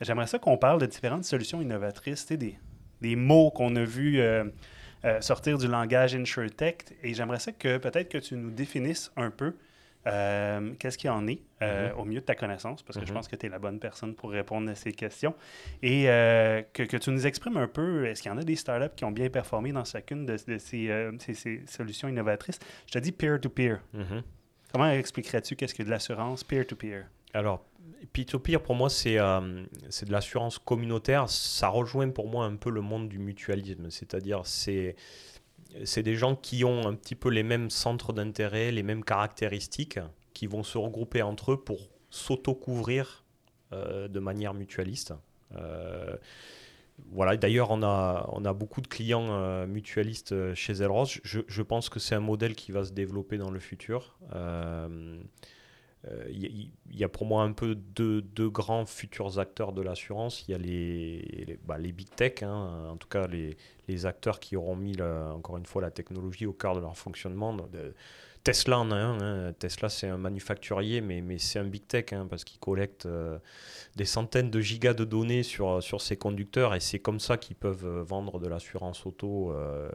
J'aimerais 0.00 0.28
ça 0.28 0.38
qu'on 0.38 0.56
parle 0.56 0.80
de 0.80 0.86
différentes 0.86 1.24
solutions 1.24 1.60
innovatrices, 1.60 2.26
des, 2.26 2.56
des 3.00 3.16
mots 3.16 3.50
qu'on 3.50 3.74
a 3.74 3.84
vus 3.84 4.22
sortir 5.20 5.58
du 5.58 5.66
langage 5.66 6.14
InsurTech. 6.14 6.84
Et 7.02 7.12
j'aimerais 7.14 7.40
ça 7.40 7.50
que 7.50 7.78
peut-être 7.78 8.08
que 8.08 8.18
tu 8.18 8.36
nous 8.36 8.50
définisses 8.50 9.10
un 9.16 9.30
peu 9.30 9.56
euh, 10.06 10.72
qu'est-ce 10.78 10.98
qu'il 10.98 11.10
en 11.10 11.26
est 11.28 11.40
euh, 11.62 11.92
mhm. 11.92 11.98
au 11.98 12.04
mieux 12.04 12.20
de 12.20 12.24
ta 12.24 12.34
connaissance, 12.34 12.82
parce 12.82 12.98
que 12.98 13.06
je 13.06 13.10
mhm. 13.10 13.18
pense 13.18 13.28
que 13.28 13.36
tu 13.36 13.46
es 13.46 13.48
la 13.48 13.58
bonne 13.58 13.78
personne 13.78 14.14
pour 14.14 14.30
répondre 14.30 14.68
à 14.70 14.74
ces 14.74 14.92
questions. 14.92 15.34
Et 15.82 16.08
euh, 16.08 16.62
que, 16.72 16.82
que, 16.82 16.96
tu 16.96 17.10
nous 17.10 17.26
exprimes 17.26 17.56
un 17.56 17.68
peu, 17.68 18.06
est-ce 18.06 18.22
qu'il 18.22 18.30
y 18.30 18.34
en 18.34 18.38
a 18.38 18.42
des 18.42 18.56
startups 18.56 18.94
qui 18.96 19.04
ont 19.04 19.12
bien 19.12 19.30
performé 19.30 19.72
dans 19.72 19.84
chacune 19.84 20.26
de, 20.26 20.36
ces, 20.36 20.58
ces, 21.18 21.62
solutions 21.66 22.08
innovatrices? 22.08 22.58
Je 22.86 22.92
te 22.92 22.98
dis 22.98 23.12
peer-to-peer. 23.12 23.80
Mhm. 23.92 24.22
Comment 24.72 24.90
expliquerais-tu 24.90 25.54
qu'est-ce 25.54 25.74
que 25.74 25.82
de 25.82 25.90
l'assurance 25.90 26.42
peer-to-peer? 26.42 27.04
Alors, 27.34 27.64
peer-to-peer, 28.12 28.60
pour 28.60 28.74
moi, 28.74 28.90
c'est 28.90 29.18
c'est 29.88 30.06
de 30.06 30.12
l'assurance 30.12 30.58
communautaire. 30.58 31.28
Ça 31.28 31.68
rejoint 31.68 32.08
pour 32.10 32.28
moi 32.28 32.46
un 32.46 32.56
peu 32.56 32.70
le 32.70 32.80
monde 32.80 33.08
du 33.08 33.18
mutualisme, 33.18 33.90
c'est-à-dire 33.90 34.40
c'est 34.44 34.96
c'est 35.84 36.02
des 36.02 36.16
gens 36.16 36.36
qui 36.36 36.64
ont 36.64 36.86
un 36.86 36.94
petit 36.94 37.14
peu 37.14 37.28
les 37.28 37.42
mêmes 37.42 37.70
centres 37.70 38.12
d'intérêt, 38.12 38.72
les 38.72 38.82
mêmes 38.82 39.04
caractéristiques, 39.04 39.98
qui 40.34 40.46
vont 40.46 40.62
se 40.62 40.78
regrouper 40.78 41.22
entre 41.22 41.52
eux 41.52 41.60
pour 41.62 41.88
s'auto-couvrir 42.10 43.24
euh, 43.72 44.08
de 44.08 44.20
manière 44.20 44.54
mutualiste. 44.54 45.14
Euh, 45.56 46.16
voilà, 47.10 47.36
d'ailleurs, 47.36 47.70
on 47.70 47.82
a, 47.82 48.28
on 48.32 48.44
a 48.44 48.52
beaucoup 48.52 48.80
de 48.80 48.86
clients 48.86 49.28
euh, 49.30 49.66
mutualistes 49.66 50.54
chez 50.54 50.82
Elros. 50.82 51.06
Je, 51.24 51.40
je, 51.46 51.62
pense 51.62 51.88
que 51.88 51.98
c'est 51.98 52.14
un 52.14 52.20
modèle 52.20 52.54
qui 52.54 52.70
va 52.70 52.84
se 52.84 52.92
développer 52.92 53.38
dans 53.38 53.50
le 53.50 53.58
futur. 53.58 54.18
Il 56.30 56.72
y, 56.90 57.04
a 57.04 57.08
pour 57.08 57.26
moi 57.26 57.44
un 57.44 57.52
peu 57.52 57.76
deux, 57.76 58.50
grands 58.50 58.86
futurs 58.86 59.38
acteurs 59.38 59.72
de 59.72 59.82
l'assurance. 59.82 60.44
Il 60.48 60.50
y 60.50 60.54
a 60.54 60.58
les, 60.58 61.44
les, 61.46 61.58
bah, 61.64 61.78
big 61.78 62.10
tech, 62.10 62.42
hein, 62.42 62.88
en 62.90 62.96
tout 62.96 63.08
cas 63.08 63.28
les, 63.28 63.56
les, 63.86 64.06
acteurs 64.06 64.40
qui 64.40 64.56
auront 64.56 64.74
mis, 64.74 65.00
encore 65.00 65.58
une 65.58 65.66
fois, 65.66 65.80
la 65.80 65.92
technologie 65.92 66.46
au 66.46 66.52
cœur 66.52 66.74
de 66.74 66.80
leur 66.80 66.96
fonctionnement. 66.96 67.56
Tesla 68.44 68.80
en 68.80 68.90
a 68.90 68.96
un. 68.96 69.20
Hein. 69.20 69.52
Tesla, 69.52 69.88
c'est 69.88 70.08
un 70.08 70.16
manufacturier, 70.16 71.00
mais, 71.00 71.20
mais 71.20 71.38
c'est 71.38 71.58
un 71.58 71.64
big 71.64 71.86
tech 71.86 72.12
hein, 72.12 72.26
parce 72.28 72.44
qu'il 72.44 72.58
collecte 72.58 73.06
euh, 73.06 73.38
des 73.96 74.04
centaines 74.04 74.50
de 74.50 74.60
gigas 74.60 74.94
de 74.94 75.04
données 75.04 75.42
sur, 75.42 75.82
sur 75.82 76.00
ses 76.00 76.16
conducteurs 76.16 76.74
et 76.74 76.80
c'est 76.80 76.98
comme 76.98 77.20
ça 77.20 77.36
qu'ils 77.36 77.56
peuvent 77.56 77.86
euh, 77.86 78.02
vendre 78.02 78.40
de 78.40 78.48
l'assurance 78.48 79.06
auto 79.06 79.52
euh, 79.52 79.88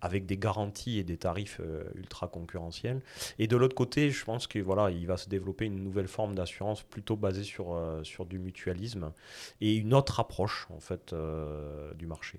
avec 0.00 0.26
des 0.26 0.36
garanties 0.36 0.98
et 0.98 1.04
des 1.04 1.16
tarifs 1.16 1.60
euh, 1.60 1.84
ultra 1.94 2.28
concurrentiels. 2.28 3.00
Et 3.38 3.46
de 3.46 3.56
l'autre 3.56 3.74
côté, 3.74 4.10
je 4.10 4.24
pense 4.24 4.46
qu'il 4.46 4.62
voilà, 4.62 4.90
il 4.90 5.06
va 5.06 5.16
se 5.16 5.28
développer 5.28 5.66
une 5.66 5.82
nouvelle 5.82 6.08
forme 6.08 6.34
d'assurance 6.34 6.82
plutôt 6.82 7.16
basée 7.16 7.44
sur, 7.44 7.74
euh, 7.74 8.02
sur 8.02 8.26
du 8.26 8.38
mutualisme 8.38 9.12
et 9.60 9.74
une 9.74 9.94
autre 9.94 10.20
approche 10.20 10.66
en 10.70 10.80
fait 10.80 11.12
euh, 11.12 11.92
du 11.94 12.06
marché. 12.06 12.38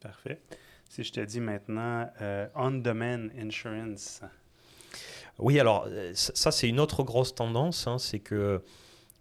Parfait. 0.00 0.40
Si 0.88 1.04
je 1.04 1.12
te 1.12 1.20
dis 1.20 1.40
maintenant 1.40 2.10
on-demand 2.54 3.28
insurance. 3.38 4.20
Oui, 5.38 5.58
alors 5.58 5.88
ça 6.12 6.50
c'est 6.50 6.68
une 6.68 6.80
autre 6.80 7.02
grosse 7.02 7.34
tendance, 7.34 7.86
hein, 7.86 7.96
c'est 7.98 8.18
que 8.18 8.62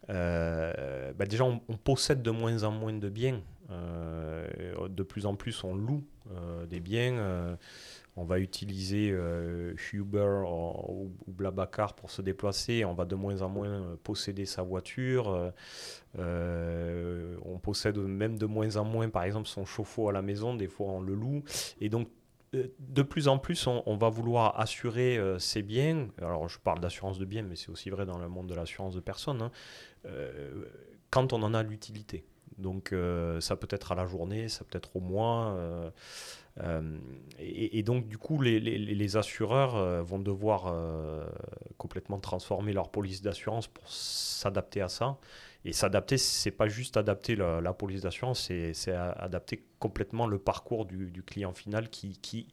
bah, 0.09 1.25
déjà 1.25 1.45
on, 1.45 1.59
possède 1.59 2.21
de 2.21 2.31
moins 2.31 2.63
en 2.63 2.71
moins 2.71 2.91
de 2.91 3.07
biens. 3.07 3.41
De 3.71 5.03
plus 5.03 5.25
en 5.25 5.35
plus 5.35 5.63
on 5.63 5.75
loue 5.75 6.03
euh, 6.29 6.65
des 6.65 6.79
biens. 6.79 7.17
Euh, 7.17 7.55
on 8.15 8.25
va 8.25 8.39
utiliser 8.39 9.09
euh, 9.11 9.73
Uber 9.93 10.43
ou, 10.45 11.11
Blablacar 11.27 11.95
pour 11.95 12.11
se 12.11 12.21
déplacer. 12.21 12.83
On 12.85 12.93
va 12.93 13.05
de 13.05 13.15
moins 13.15 13.41
en 13.41 13.49
moins 13.49 13.97
posséder 14.03 14.45
sa 14.45 14.63
voiture. 14.63 15.53
on 16.17 17.59
possède 17.61 17.97
même 17.97 18.37
de 18.37 18.45
moins 18.45 18.75
en 18.75 18.83
moins, 18.83 19.09
par 19.09 19.23
exemple, 19.23 19.47
son 19.47 19.65
chauffe-eau 19.65 20.09
à 20.09 20.11
la 20.11 20.21
maison. 20.21 20.55
Des 20.55 20.67
fois, 20.67 20.87
on 20.87 21.01
le 21.01 21.15
loue. 21.15 21.43
Et 21.79 21.89
donc, 21.89 22.09
de 22.51 23.01
plus 23.01 23.29
en 23.29 23.37
plus, 23.37 23.65
on, 23.65 23.95
va 23.95 24.09
vouloir 24.09 24.59
assurer 24.59 25.17
ses 25.39 25.61
biens. 25.61 26.09
Alors, 26.17 26.49
je 26.49 26.59
parle 26.59 26.81
d'assurance 26.81 27.17
de 27.17 27.23
biens, 27.23 27.43
mais 27.43 27.55
c'est 27.55 27.69
aussi 27.69 27.89
vrai 27.89 28.05
dans 28.05 28.17
le 28.17 28.27
monde 28.27 28.47
de 28.47 28.55
l'assurance 28.55 28.93
de 28.93 28.99
personnes. 28.99 29.41
Hein. 29.41 29.51
quand 31.09 31.31
on 31.31 31.41
en 31.43 31.53
a 31.53 31.63
l'utilité. 31.63 32.25
Donc 32.61 32.93
euh, 32.93 33.41
ça 33.41 33.55
peut 33.55 33.67
être 33.69 33.91
à 33.91 33.95
la 33.95 34.05
journée, 34.05 34.47
ça 34.47 34.63
peut 34.63 34.77
être 34.77 34.95
au 34.95 34.99
mois. 34.99 35.53
Euh, 35.57 35.89
euh, 36.63 36.97
et, 37.39 37.81
donc 37.83 38.07
du 38.07 38.17
coup, 38.17 38.41
les, 38.41 39.17
assureurs 39.17 40.03
vont 40.03 40.19
devoir 40.19 40.73
complètement 41.77 42.19
transformer 42.19 42.73
leur 42.73 42.89
police 42.89 43.21
d'assurance 43.21 43.67
pour 43.67 43.89
s'adapter 43.89 44.81
à 44.81 44.89
ça. 44.89 45.17
Et 45.63 45.73
s'adapter, 45.73 46.17
c'est 46.17 46.51
pas 46.51 46.67
juste 46.67 46.97
adapter 46.97 47.35
la, 47.35 47.73
police 47.73 48.01
d'assurance, 48.01 48.51
c'est 48.73 48.91
adapter 48.91 49.63
complètement 49.79 50.27
le 50.27 50.39
parcours 50.39 50.85
du, 50.85 51.23
client 51.25 51.53
final 51.53 51.89
qui, 51.89 52.17
qui, 52.21 52.47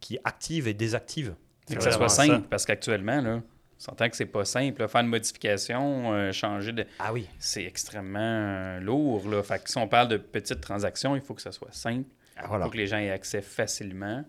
qui 0.00 0.18
active 0.24 0.66
et 0.66 0.74
désactive. 0.74 1.34
que 1.70 1.80
ça 1.80 1.92
soit 1.92 2.08
simple, 2.08 2.48
parce 2.48 2.66
qu'actuellement, 2.66 3.42
On 3.78 3.80
s'entend 3.80 4.08
que 4.10 4.16
c'est 4.16 4.26
pas 4.26 4.44
simple. 4.44 4.80
là. 4.80 4.88
Faire 4.88 5.02
une 5.02 5.06
modification, 5.08 6.12
euh, 6.12 6.32
changer 6.32 6.72
de. 6.72 6.84
Ah 6.98 7.12
oui. 7.12 7.28
C'est 7.38 7.64
extrêmement 7.64 8.18
euh, 8.20 8.80
lourd. 8.80 9.28
Là. 9.28 9.42
Fait 9.42 9.62
que 9.62 9.70
si 9.70 9.78
on 9.78 9.86
parle 9.86 10.08
de 10.08 10.16
petites 10.16 10.60
transactions, 10.60 11.14
il 11.14 11.22
faut 11.22 11.34
que 11.34 11.42
ça 11.42 11.52
soit 11.52 11.72
simple. 11.72 12.08
Ah, 12.36 12.42
Il 12.44 12.48
voilà. 12.48 12.64
faut 12.64 12.70
que 12.72 12.76
les 12.76 12.86
gens 12.88 12.98
aient 12.98 13.10
accès 13.10 13.40
facilement 13.42 14.24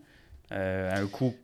euh, 0.52 0.92
à 0.92 1.00
un 1.00 1.08
coût 1.08 1.36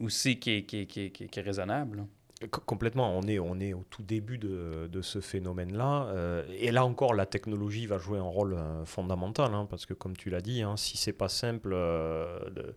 aussi 0.00 0.38
qui 0.38 0.50
est, 0.52 0.62
qui 0.64 0.80
est- 0.82 0.86
qui 0.86 1.04
est- 1.06 1.10
qui 1.28 1.40
raisonnable. 1.40 1.98
là. 1.98 2.04
Complètement, 2.48 3.14
on 3.18 3.22
est, 3.28 3.38
on 3.38 3.60
est 3.60 3.74
au 3.74 3.84
tout 3.90 4.02
début 4.02 4.38
de, 4.38 4.88
de 4.90 5.02
ce 5.02 5.20
phénomène-là. 5.20 6.06
euh, 6.08 6.42
et 6.58 6.70
là 6.70 6.86
encore, 6.86 7.12
la 7.12 7.26
technologie 7.26 7.84
va 7.84 7.98
jouer 7.98 8.18
un 8.18 8.22
rôle 8.22 8.54
euh, 8.54 8.86
fondamental, 8.86 9.52
hein, 9.54 9.66
parce 9.68 9.84
que 9.84 9.92
comme 9.92 10.16
tu 10.16 10.30
l'as 10.30 10.40
dit, 10.40 10.62
hein, 10.62 10.74
si 10.78 10.96
c'est 10.96 11.12
pas 11.12 11.28
simple, 11.28 11.72
euh, 11.74 12.38
de- 12.50 12.74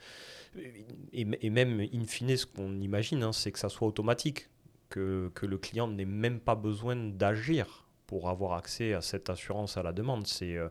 et, 1.12 1.50
même 1.50 1.80
in 1.94 2.06
fine, 2.06 2.36
ce 2.36 2.46
qu'on 2.46 2.80
imagine, 2.80 3.24
hein, 3.24 3.34
c'est 3.34 3.52
que 3.52 3.60
ça 3.60 3.70
soit 3.70 3.88
automatique, 3.88 4.50
que, 4.90 5.32
que 5.34 5.46
le 5.46 5.58
client 5.58 5.88
n'ait 5.88 6.06
même 6.06 6.40
pas 6.40 6.56
besoin 6.56 6.96
d'agir 6.96 7.88
pour 8.08 8.30
avoir 8.30 8.54
accès 8.54 8.94
à 8.94 9.02
cette 9.02 9.30
assurance 9.30 9.78
à 9.78 9.84
la 9.84 9.92
demande. 9.92 10.28
C'est 10.28 10.58
euh, 10.58 10.70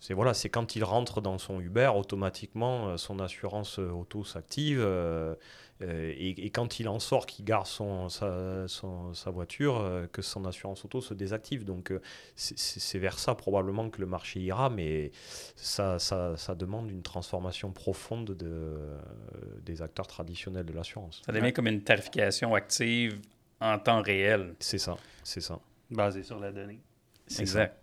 c'est 0.00 0.14
voilà, 0.14 0.32
c'est 0.32 0.48
quand 0.48 0.76
il 0.76 0.84
rentre 0.84 1.20
dans 1.20 1.36
son 1.36 1.60
Uber, 1.60 1.90
automatiquement 1.94 2.88
euh, 2.88 2.96
son 2.96 3.20
assurance 3.20 3.78
euh, 3.78 3.90
auto 3.90 4.24
s'active. 4.24 4.80
Et, 5.82 6.46
et 6.46 6.50
quand 6.50 6.78
il 6.80 6.88
en 6.88 6.98
sort, 6.98 7.26
qu'il 7.26 7.44
gare 7.44 7.66
son, 7.66 8.08
sa, 8.08 8.68
son- 8.68 9.14
sa 9.14 9.30
voiture, 9.30 9.78
euh, 9.80 10.06
que 10.06 10.22
son 10.22 10.44
assurance 10.44 10.84
auto 10.84 11.00
se 11.00 11.14
désactive. 11.14 11.64
Donc 11.64 11.90
euh, 11.90 12.00
c'est- 12.36 12.98
vers 12.98 13.18
ça 13.18 13.34
probablement 13.34 13.88
que 13.90 14.00
le 14.00 14.06
marché 14.06 14.40
ira, 14.40 14.68
mais 14.70 15.10
ça, 15.56 15.98
ça, 15.98 16.36
ça 16.36 16.54
demande 16.54 16.90
une 16.90 17.02
transformation 17.02 17.72
profonde 17.72 18.32
de, 18.36 18.46
euh, 18.46 18.98
des 19.64 19.80
acteurs 19.82 20.06
traditionnels 20.06 20.66
de 20.66 20.72
l'assurance. 20.72 21.22
Ça 21.24 21.32
devient 21.32 21.52
comme 21.52 21.66
une 21.66 21.82
tarification 21.82 22.54
active 22.54 23.18
en 23.60 23.78
temps 23.78 24.02
réel. 24.02 24.54
C'est 24.58 24.78
ça, 24.78 24.96
c'est 25.22 25.40
ça. 25.40 25.58
Basé 25.90 26.22
sur 26.22 26.38
la 26.38 26.52
donnée. 26.52 26.80
C'est 27.26 27.42
Exact. 27.42 27.76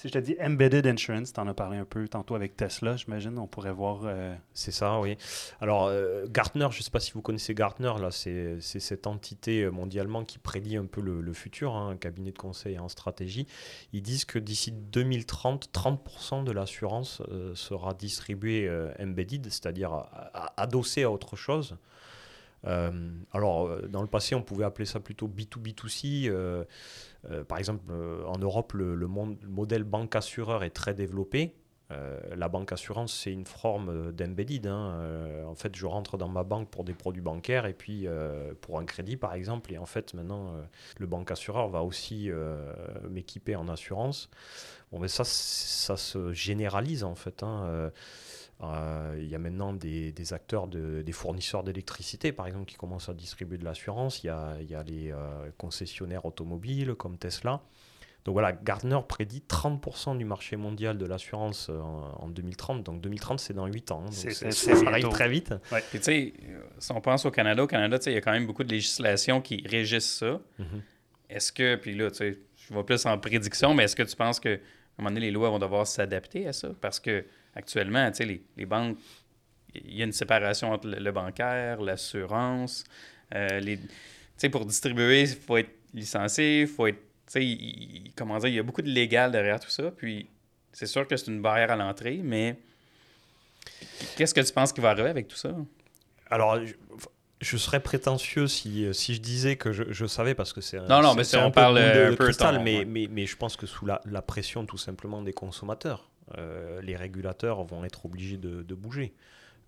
Si 0.00 0.08
je 0.08 0.14
te 0.14 0.18
dis 0.18 0.34
embedded 0.40 0.86
insurance, 0.86 1.34
tu 1.34 1.40
en 1.40 1.46
as 1.46 1.52
parlé 1.52 1.76
un 1.76 1.84
peu 1.84 2.08
tantôt 2.08 2.34
avec 2.34 2.56
Tesla, 2.56 2.96
j'imagine, 2.96 3.38
on 3.38 3.46
pourrait 3.46 3.70
voir. 3.70 4.04
euh, 4.06 4.34
C'est 4.54 4.70
ça, 4.70 4.98
oui. 4.98 5.18
Alors, 5.60 5.88
euh, 5.88 6.24
Gartner, 6.26 6.68
je 6.70 6.78
ne 6.78 6.82
sais 6.82 6.90
pas 6.90 7.00
si 7.00 7.12
vous 7.12 7.20
connaissez 7.20 7.52
Gartner, 7.52 7.92
là, 8.00 8.10
c'est 8.10 8.60
cette 8.62 9.06
entité 9.06 9.62
euh, 9.62 9.70
mondialement 9.70 10.24
qui 10.24 10.38
prédit 10.38 10.78
un 10.78 10.86
peu 10.86 11.02
le, 11.02 11.32
futur, 11.34 11.74
hein, 11.74 11.90
un 11.90 11.96
cabinet 11.96 12.32
de 12.32 12.38
conseil 12.38 12.78
en 12.78 12.88
stratégie. 12.88 13.46
Ils 13.92 14.00
disent 14.00 14.24
que 14.24 14.38
d'ici 14.38 14.72
2030, 14.72 15.68
30% 15.70 16.44
de 16.44 16.52
l'assurance 16.52 17.20
euh, 17.30 17.54
sera 17.54 17.92
distribuée 17.92 18.70
embedded, 18.98 19.44
c'est-à-dire 19.50 20.06
adossée 20.56 21.02
à 21.02 21.10
autre 21.10 21.36
chose. 21.36 21.76
Euh, 22.66 22.90
alors, 23.32 23.66
euh, 23.66 23.88
dans 23.88 24.02
le 24.02 24.08
passé, 24.08 24.34
on 24.34 24.42
pouvait 24.42 24.64
appeler 24.64 24.86
ça 24.86 25.00
plutôt 25.00 25.28
B2B2C. 25.28 26.28
euh, 26.28 26.64
par 27.48 27.58
exemple, 27.58 27.84
en 28.26 28.38
Europe, 28.38 28.72
le, 28.72 28.96
modèle 29.06 29.84
banque-assureur 29.84 30.64
est 30.64 30.70
très 30.70 30.94
développé. 30.94 31.54
La 32.36 32.48
banque 32.48 32.70
assurance, 32.70 33.12
c'est 33.12 33.32
une 33.32 33.46
forme 33.46 34.12
d'embedded. 34.12 34.68
hein. 34.68 35.44
En 35.44 35.56
fait, 35.56 35.74
je 35.74 35.86
rentre 35.86 36.16
dans 36.16 36.28
ma 36.28 36.44
banque 36.44 36.70
pour 36.70 36.84
des 36.84 36.94
produits 36.94 37.20
bancaires 37.20 37.66
et 37.66 37.74
puis 37.74 38.06
pour 38.60 38.78
un 38.78 38.84
crédit, 38.84 39.16
par 39.16 39.34
exemple. 39.34 39.72
Et 39.72 39.76
en 39.78 39.86
fait, 39.86 40.14
maintenant, 40.14 40.54
le 40.98 41.06
banque 41.08 41.32
assureur 41.32 41.68
va 41.68 41.82
aussi 41.82 42.30
m'équiper 43.10 43.56
en 43.56 43.68
assurance. 43.68 44.30
Bon, 44.92 45.00
mais 45.00 45.08
ça, 45.08 45.24
ça 45.24 45.96
se 45.96 46.32
généralise 46.32 47.02
en 47.02 47.16
fait. 47.16 47.42
hein. 47.42 47.90
Euh, 48.62 49.16
Il 49.18 49.28
y 49.28 49.34
a 49.34 49.38
maintenant 49.38 49.72
des, 49.72 50.12
des 50.12 50.32
acteurs, 50.32 50.66
de- 50.68 51.02
des 51.02 51.12
fournisseurs 51.12 51.62
d'électricité, 51.64 52.30
par 52.32 52.46
exemple, 52.46 52.66
qui 52.66 52.76
commencent 52.76 53.08
à 53.08 53.14
distribuer 53.14 53.56
de 53.58 53.64
l'assurance. 53.64 54.22
Il 54.22 54.26
y 54.26 54.30
a, 54.30 54.56
il 54.60 54.70
y 54.70 54.74
a 54.74 54.82
les 54.82 55.10
euh, 55.12 55.50
concessionnaires 55.56 56.26
automobiles 56.26 56.94
comme 56.94 57.16
Tesla. 57.16 57.62
Donc 58.26 58.34
voilà, 58.34 58.52
Gardner 58.52 58.98
prédit 59.08 59.42
30% 59.48 60.18
du 60.18 60.26
marché 60.26 60.56
mondial 60.56 60.98
de 60.98 61.06
l'assurance 61.06 61.68
euh, 61.70 61.80
en, 61.80 62.24
en 62.24 62.28
2030. 62.28 62.82
Donc 62.82 63.00
2030, 63.00 63.40
c'est 63.40 63.54
dans 63.54 63.66
8 63.66 63.92
ans. 63.92 64.02
hein. 64.06 64.10
Donc 64.44 64.52
ça 64.52 64.72
arrive 64.88 65.04
très 65.10 65.28
vite. 65.30 65.54
Puis 65.88 65.98
tu 66.00 66.04
sais, 66.04 66.34
si 66.78 66.92
on 66.92 67.00
pense 67.00 67.24
au 67.24 67.30
Canada, 67.30 67.62
au 67.62 67.66
Canada, 67.66 67.96
il 68.04 68.12
y 68.12 68.16
a 68.16 68.20
quand 68.20 68.32
même 68.32 68.46
beaucoup 68.46 68.62
de 68.64 68.70
législation 68.70 69.40
qui 69.40 69.64
régissent 69.66 70.16
ça. 70.18 70.38
Mhm. 70.58 70.82
Est-ce 71.30 71.50
que, 71.50 71.76
puis 71.76 71.94
là, 71.94 72.10
tu 72.10 72.16
sais, 72.18 72.38
je 72.56 72.74
vais 72.74 72.82
plus 72.84 73.06
en 73.06 73.16
prédiction, 73.16 73.72
mais 73.72 73.84
est-ce 73.84 73.96
que 73.96 74.02
tu 74.02 74.16
penses 74.16 74.38
que 74.38 74.50
à 74.56 74.58
un 74.98 75.02
moment 75.02 75.10
donné, 75.14 75.20
les 75.26 75.30
lois 75.30 75.48
vont 75.48 75.58
devoir 75.58 75.86
s'adapter 75.86 76.46
à 76.46 76.52
ça? 76.52 76.68
Parce 76.78 77.00
que 77.00 77.24
actuellement, 77.54 78.10
tu 78.10 78.16
sais, 78.18 78.24
les, 78.24 78.42
les 78.56 78.66
banques, 78.66 78.98
il 79.74 79.94
y 79.94 80.02
a 80.02 80.04
une 80.04 80.12
séparation 80.12 80.72
entre 80.72 80.88
le, 80.88 80.98
le 80.98 81.12
bancaire, 81.12 81.80
l'assurance. 81.80 82.84
euh, 83.34 83.60
les, 83.60 83.78
tu 83.78 83.88
sais, 84.36 84.48
pour 84.48 84.64
distribuer, 84.66 85.22
il 85.22 85.28
faut 85.28 85.56
être 85.56 85.70
licencié, 85.94 86.62
il 86.62 86.66
faut 86.66 86.86
être, 86.86 86.98
tu 86.98 87.32
sais, 87.32 87.44
il- 87.44 88.06
il- 88.06 88.12
comment 88.16 88.38
dire, 88.38 88.48
il 88.48 88.54
y 88.54 88.58
a 88.58 88.62
beaucoup 88.62 88.82
de 88.82 88.88
légal 88.90 89.30
derrière 89.30 89.60
tout 89.60 89.70
ça. 89.70 89.90
Puis 89.90 90.28
c'est 90.72 90.86
sûr 90.86 91.06
que 91.06 91.16
c'est 91.16 91.28
une 91.30 91.42
barrière 91.42 91.70
à 91.70 91.76
l'entrée, 91.76 92.20
mais 92.22 92.56
qu'est-ce 94.16 94.34
que 94.34 94.40
tu 94.40 94.52
penses 94.52 94.72
qui 94.72 94.80
va 94.80 94.90
arriver 94.90 95.08
avec 95.10 95.28
tout 95.28 95.36
ça? 95.36 95.54
Alors, 96.30 96.64
je, 96.64 96.74
je 97.40 97.56
serais 97.56 97.80
prétentieux 97.80 98.46
si, 98.46 98.86
si 98.92 99.14
je 99.14 99.20
disais 99.20 99.56
que 99.56 99.72
je, 99.72 99.84
je 99.90 100.06
savais, 100.06 100.34
parce 100.34 100.52
que 100.52 100.60
c'est 100.60 100.78
un, 100.78 100.86
Non, 100.86 101.02
non, 101.02 101.14
mais 101.14 101.24
si 101.24 101.36
on 101.36 101.46
un 101.46 101.50
peu 101.50 101.54
parle, 101.60 101.76
de- 101.76 101.80
euh, 101.80 102.06
un 102.12 102.16
peu 102.16 102.24
cristal, 102.24 102.60
mais, 102.62 102.78
ouais. 102.78 102.84
mais, 102.84 103.06
mais 103.10 103.26
je 103.26 103.36
pense 103.36 103.56
que 103.56 103.66
sous 103.66 103.86
la, 103.86 104.00
la 104.04 104.22
pression 104.22 104.66
tout 104.66 104.78
simplement 104.78 105.22
des 105.22 105.32
consommateurs, 105.32 106.09
euh, 106.09 106.09
les 106.36 106.96
régulateurs 106.96 107.64
vont 107.64 107.84
être 107.84 108.06
obligés 108.06 108.36
de, 108.36 108.74
bouger. 108.74 109.12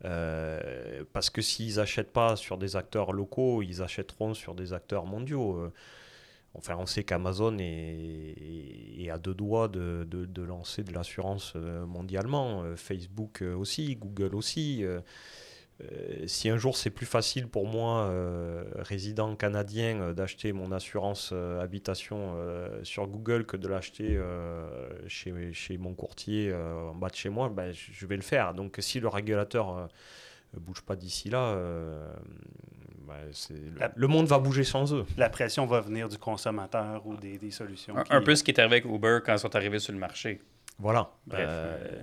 Euh, 0.05 1.05
parce 1.13 1.31
que 1.31 1.41
s'ils 1.43 1.77
n'achètent 1.77 2.13
pas 2.13 2.35
sur 2.35 2.59
des 2.59 2.75
acteurs 2.75 3.13
locaux, 3.13 3.63
ils 3.63 3.83
achèteront 3.83 4.35
sur 4.35 4.55
des 4.55 4.73
acteurs 4.73 5.07
mondiaux. 5.07 5.57
Euh, 5.57 5.73
Enfin, 6.55 6.77
on 6.79 6.85
sait 6.85 7.03
qu'Amazon 7.03 7.57
est, 7.59 9.09
à 9.11 9.19
deux 9.19 9.35
doigts 9.35 9.69
de, 9.69 10.07
lancer 10.43 10.83
de 10.83 10.93
l'assurance 10.93 11.55
euh, 11.57 11.87
mondialement. 11.87 12.63
Euh, 12.63 12.77
Facebook 12.77 13.43
euh, 13.43 13.55
aussi, 13.55 13.97
Google 13.97 14.35
aussi. 14.35 14.85
Euh, 15.81 16.27
si 16.27 16.49
un 16.49 16.59
jour 16.59 16.77
c'est 16.77 16.91
plus 16.91 17.07
facile 17.07 17.49
pour 17.49 17.67
moi, 17.67 18.03
euh, 18.03 18.63
résident 18.77 19.35
canadien, 19.35 20.01
euh, 20.01 20.13
d'acheter 20.13 20.53
mon 20.53 20.71
assurance 20.71 21.31
euh, 21.33 21.61
habitation 21.61 22.35
euh, 22.37 22.85
sur 22.85 23.07
Google 23.09 23.47
que 23.47 23.57
de 23.57 23.67
l'acheter 23.69 24.17
euh, 24.17 24.69
chez, 25.09 25.53
chez 25.53 25.79
mon 25.79 25.95
courtier 25.95 26.51
euh, 26.53 26.91
en 26.91 26.95
bas 26.95 27.09
de 27.09 27.17
chez 27.17 27.31
moi, 27.31 27.49
ben, 27.49 27.73
je 27.73 28.07
vais 28.07 28.17
le 28.17 28.23
faire. 28.23 28.55
Donc 28.55 28.77
si 28.81 29.01
le 29.01 29.09
régulateur 29.09 29.77
euh, 29.77 29.87
bouge 30.61 30.83
pas 30.83 30.95
d'ici 30.95 31.31
là, 31.31 31.39
euh, 31.55 32.13
ben, 33.09 33.15
c'est- 33.33 33.55
le- 33.55 33.79
La- 33.81 33.93
le 33.97 34.07
monde 34.07 34.27
va 34.27 34.39
bouger 34.39 34.65
sans 34.65 34.93
eux. 34.95 35.05
La 35.17 35.31
pression 35.31 35.67
va 35.67 35.81
venir 35.81 36.09
du 36.09 36.19
consommateur 36.19 37.05
ou 37.07 37.17
des, 37.17 37.39
des 37.39 37.51
solutions. 37.51 37.97
Un, 37.97 38.05
qui- 38.05 38.13
un 38.13 38.21
peu 38.23 38.37
ce 38.37 38.45
qui 38.45 38.51
est 38.53 38.61
arrivé 38.61 38.77
avec 38.77 38.85
Uber 38.85 39.19
quand 39.25 39.33
ils 39.33 39.39
sont 39.39 39.57
arrivés 39.57 39.79
sur 39.81 39.93
le 39.95 39.99
marché. 39.99 40.41
Voilà. 40.79 41.11
Bref. 41.27 41.41
Euh, 41.49 41.79
euh, 41.93 42.03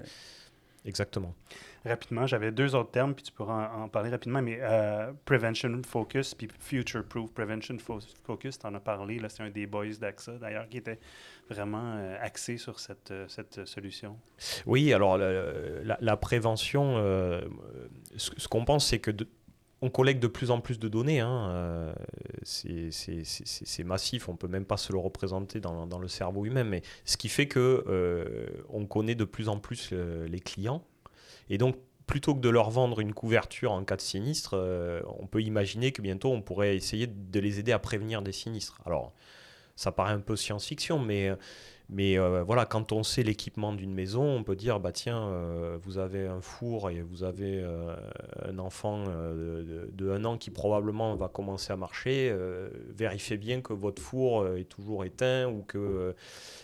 exactement. 0.85 1.33
Rapidement, 1.85 2.27
j'avais 2.27 2.51
deux 2.51 2.75
autres 2.75 2.91
termes, 2.91 3.13
puis 3.15 3.23
tu 3.23 3.31
pourras 3.31 3.71
en, 3.73 3.87
parler 3.87 4.09
rapidement, 4.09 4.41
mais 4.41 4.57
euh, 4.61 5.11
Prevention 5.25 5.81
Focus, 5.85 6.35
puis 6.35 6.49
Future 6.59 7.05
Proof 7.05 7.31
Prevention 7.31 7.75
Fo- 7.77 8.05
Focus, 8.23 8.59
tu 8.59 8.67
en 8.67 8.73
as 8.75 8.79
parlé, 8.81 9.21
c'est 9.29 9.43
un 9.43 9.49
des 9.49 9.65
boys 9.65 9.85
d'AXA, 9.99 10.33
d'ailleurs, 10.39 10.67
qui 10.67 10.77
était 10.77 10.99
vraiment 11.49 11.95
euh, 11.95 12.17
axé 12.21 12.57
sur 12.57 12.79
cette, 12.79 13.11
euh, 13.11 13.25
cette 13.29 13.65
solution. 13.65 14.17
Oui, 14.65 14.93
alors 14.93 15.17
la, 15.17 16.17
prévention, 16.17 16.95
euh, 16.97 17.41
ce, 18.17 18.47
qu'on 18.47 18.65
pense, 18.65 18.85
c'est 18.87 18.99
que 18.99 19.11
on 19.81 19.89
collecte 19.89 20.21
de 20.21 20.27
plus 20.27 20.51
en 20.51 20.59
plus 20.59 20.77
de 20.77 20.89
données. 20.89 21.21
hein, 21.21 21.49
euh, 21.51 21.93
c'est- 22.43 23.83
massif, 23.85 24.27
on 24.27 24.35
peut 24.35 24.49
même 24.49 24.65
pas 24.65 24.75
se 24.77 24.91
le 24.91 24.99
représenter 24.99 25.61
dans, 25.61 25.87
dans 25.87 25.99
le 25.99 26.09
cerveau 26.09 26.45
humain. 26.45 26.65
Mais 26.65 26.81
ce 27.05 27.15
qui 27.15 27.29
fait 27.29 27.47
que 27.47 27.85
euh, 27.87 28.47
on 28.69 28.85
connaît 28.85 29.15
de 29.15 29.23
plus 29.23 29.47
en 29.47 29.57
plus 29.57 29.91
euh, 29.93 30.27
les 30.27 30.41
clients, 30.41 30.83
et 31.49 31.57
donc 31.57 31.75
plutôt 32.09 32.33
que 32.33 32.39
de 32.39 32.49
leur 32.49 32.71
vendre 32.71 32.99
une 33.01 33.13
couverture 33.13 33.71
en 33.71 33.83
cas 33.83 33.95
de 33.95 34.01
sinistre, 34.01 34.55
euh, 34.55 34.99
on 35.19 35.27
peut 35.27 35.43
imaginer 35.43 35.91
que 35.91 36.01
bientôt 36.01 36.31
on 36.31 36.41
pourrait 36.41 36.75
essayer 36.75 37.05
de 37.05 37.39
les 37.39 37.59
aider 37.59 37.71
à 37.71 37.77
prévenir 37.77 38.23
des 38.23 38.31
sinistres. 38.31 38.79
Alors, 38.85 39.13
ça 39.75 39.91
paraît 39.91 40.13
un 40.13 40.19
peu 40.19 40.35
science-fiction, 40.35 40.97
mais 40.99 41.31
mais 41.91 42.19
euh, 42.19 42.43
voilà, 42.43 42.65
quand 42.65 42.91
on 42.91 43.01
sait 43.03 43.23
l'équipement 43.23 43.73
d'une 43.73 43.93
maison, 43.93 44.23
on 44.23 44.43
peut 44.43 44.55
dire 44.55 44.79
bah 44.79 44.91
tiens, 44.91 45.21
euh, 45.29 45.77
vous 45.83 45.97
avez 45.99 46.27
un 46.27 46.41
four 46.41 46.89
et 46.89 47.01
vous 47.01 47.23
avez 47.23 47.63
un 48.43 48.57
enfant 48.59 49.03
de, 49.05 50.09
un 50.11 50.25
an 50.25 50.37
qui 50.37 50.49
probablement 50.49 51.15
va 51.15 51.27
commencer 51.29 51.71
à 51.73 51.77
marcher. 51.77 52.35
vérifiez 52.89 53.37
bien 53.37 53.61
que 53.61 53.73
votre 53.73 54.01
four 54.01 54.47
est 54.57 54.65
toujours 54.65 55.05
éteint 55.05 55.47
ou 55.47 55.61
que. 55.61 56.15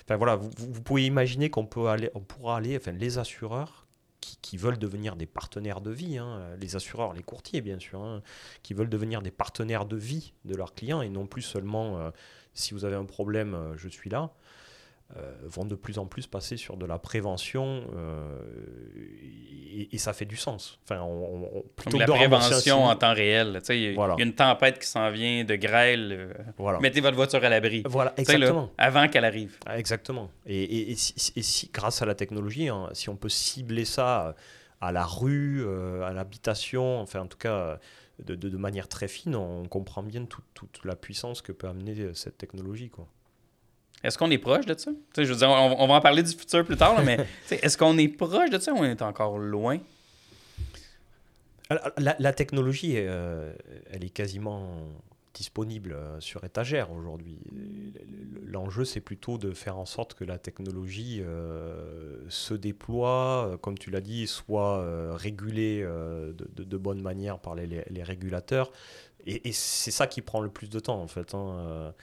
Enfin 0.04 0.16
voilà, 0.18 0.36
vous- 0.36 0.50
vous 0.58 0.82
pouvez 0.82 1.06
imaginer 1.06 1.50
qu'on 1.52 1.66
peut 1.68 1.88
aller, 1.88 2.10
on 2.16 2.20
pourra 2.22 2.58
aller, 2.58 2.78
enfin 2.78 2.92
les 2.92 3.18
assureurs 3.20 3.85
qui, 4.22 4.58
veulent 4.58 4.80
devenir 4.80 5.16
des 5.16 5.26
partenaires 5.26 5.82
de 5.82 5.92
vie, 5.92 6.18
hein, 6.18 6.56
les 6.60 6.76
assureurs, 6.76 7.14
les 7.14 7.24
courtiers 7.24 7.62
bien 7.62 7.80
sûr, 7.80 8.02
hein, 8.02 8.22
qui 8.64 8.74
veulent 8.74 8.90
devenir 8.90 9.22
des 9.22 9.32
partenaires 9.32 9.86
de 9.86 9.98
vie 9.98 10.34
de 10.46 10.56
leurs 10.56 10.74
clients 10.74 11.02
et 11.02 11.10
non 11.10 11.28
plus 11.28 11.42
seulement 11.42 11.98
euh, 11.98 12.12
si 12.54 12.74
vous 12.74 12.86
avez 12.86 12.96
un 12.96 13.06
problème, 13.06 13.54
euh, 13.54 13.78
je 13.78 13.90
suis 13.90 14.10
là. 14.10 14.32
Vont 15.44 15.66
de 15.66 15.76
plus 15.76 15.98
en 16.00 16.06
plus 16.06 16.28
passer 16.28 16.58
sur 16.58 16.78
de 16.78 16.86
la 16.86 16.98
prévention 17.00 17.84
et, 19.92 19.98
ça 19.98 20.14
fait 20.14 20.26
du 20.26 20.36
sens. 20.36 20.80
Enfin, 20.84 21.02
on, 21.02 21.64
plutôt 21.76 21.98
la 21.98 22.06
prévention 22.06 22.86
en 22.86 22.96
temps 22.96 23.14
réel. 23.14 23.62
Il 23.70 23.94
y, 23.94 24.00
a 24.00 24.16
une 24.20 24.34
tempête 24.34 24.80
qui 24.80 24.88
s'en 24.88 25.12
vient 25.12 25.44
de 25.44 25.56
grêle. 25.56 26.36
Mettez 26.82 27.02
votre 27.02 27.16
voiture 27.16 27.44
à 27.44 27.50
l'abri. 27.50 27.84
Voilà, 27.86 28.14
exactement. 28.18 28.70
avant 28.78 29.08
qu'elle 29.08 29.26
arrive. 29.26 29.58
Ah, 29.66 29.78
exactement. 29.78 30.30
Et, 30.46 30.96
si, 30.96 31.70
grâce 31.74 32.02
à 32.02 32.06
la 32.06 32.16
technologie, 32.16 32.70
hein, 32.70 32.90
si 32.94 33.10
on 33.10 33.16
peut 33.16 33.30
cibler 33.30 33.86
ça 33.86 34.36
à 34.82 34.92
la 34.92 35.06
rue, 35.06 35.66
à 36.04 36.14
l'habitation, 36.14 37.00
enfin 37.02 37.22
en 37.22 37.28
tout 37.28 37.38
cas 37.38 37.80
de, 38.24 38.36
de, 38.36 38.58
manière 38.58 38.88
très 38.88 39.08
fine, 39.08 39.36
on 39.36 39.66
comprend 39.66 40.04
bien 40.04 40.26
toute, 40.26 40.46
toute, 40.54 40.86
la 40.86 40.96
puissance 40.96 41.42
que 41.42 41.52
peut 41.52 41.68
amener 41.68 42.14
cette 42.14 42.38
technologie. 42.38 42.90
Quoi. 42.90 43.08
Est-ce 44.06 44.20
qu'on 44.20 44.30
est 44.30 44.38
proche 44.38 44.66
de 44.66 44.78
ça? 44.78 44.92
je 45.18 45.24
veux 45.24 45.36
dire, 45.36 45.50
on, 45.50 45.88
va 45.88 45.96
en 45.96 46.02
parler 46.02 46.22
du 46.22 46.32
futur 46.32 46.64
plus 46.64 46.78
tard, 46.78 47.04
mais 47.04 47.26
est-ce 47.50 47.76
qu'on 47.76 47.98
est 47.98 48.08
proche 48.08 48.52
de 48.52 48.60
ça 48.60 48.72
ou 48.72 48.78
on 48.78 48.84
est 48.84 49.02
encore 49.02 49.40
loin? 49.40 49.80
La, 51.98 52.16
la 52.20 52.34
technologie, 52.34 52.94
euh, 52.98 53.52
elle 53.90 54.04
est 54.04 54.12
quasiment 54.12 54.78
disponible 55.34 55.94
euh, 55.94 56.20
sur 56.20 56.44
étagère 56.44 56.92
aujourd'hui. 56.92 57.40
L'enjeu, 58.46 58.86
c'est 58.86 59.02
plutôt 59.02 59.40
de 59.40 59.52
faire 59.54 59.80
en 59.80 59.86
sorte 59.86 60.14
que 60.14 60.24
la 60.24 60.38
technologie 60.38 61.22
euh, 61.24 62.20
se 62.30 62.54
déploie, 62.54 63.58
comme 63.62 63.80
tu 63.80 63.90
l'as 63.90 64.02
dit, 64.02 64.28
soit 64.28 65.16
régulée 65.16 65.82
de, 65.82 66.64
de, 66.64 66.78
bonne 66.78 67.02
manière 67.02 67.40
par 67.40 67.56
les, 67.56 67.66
les, 67.66 68.04
régulateurs. 68.04 68.72
Et, 69.26 69.52
c'est 69.52 69.92
ça 69.92 70.06
qui 70.06 70.22
prend 70.22 70.42
le 70.42 70.50
plus 70.50 70.70
de 70.70 70.80
temps, 70.80 71.02
en 71.02 71.08
fait. 71.08 71.34
Hein. 71.34 71.94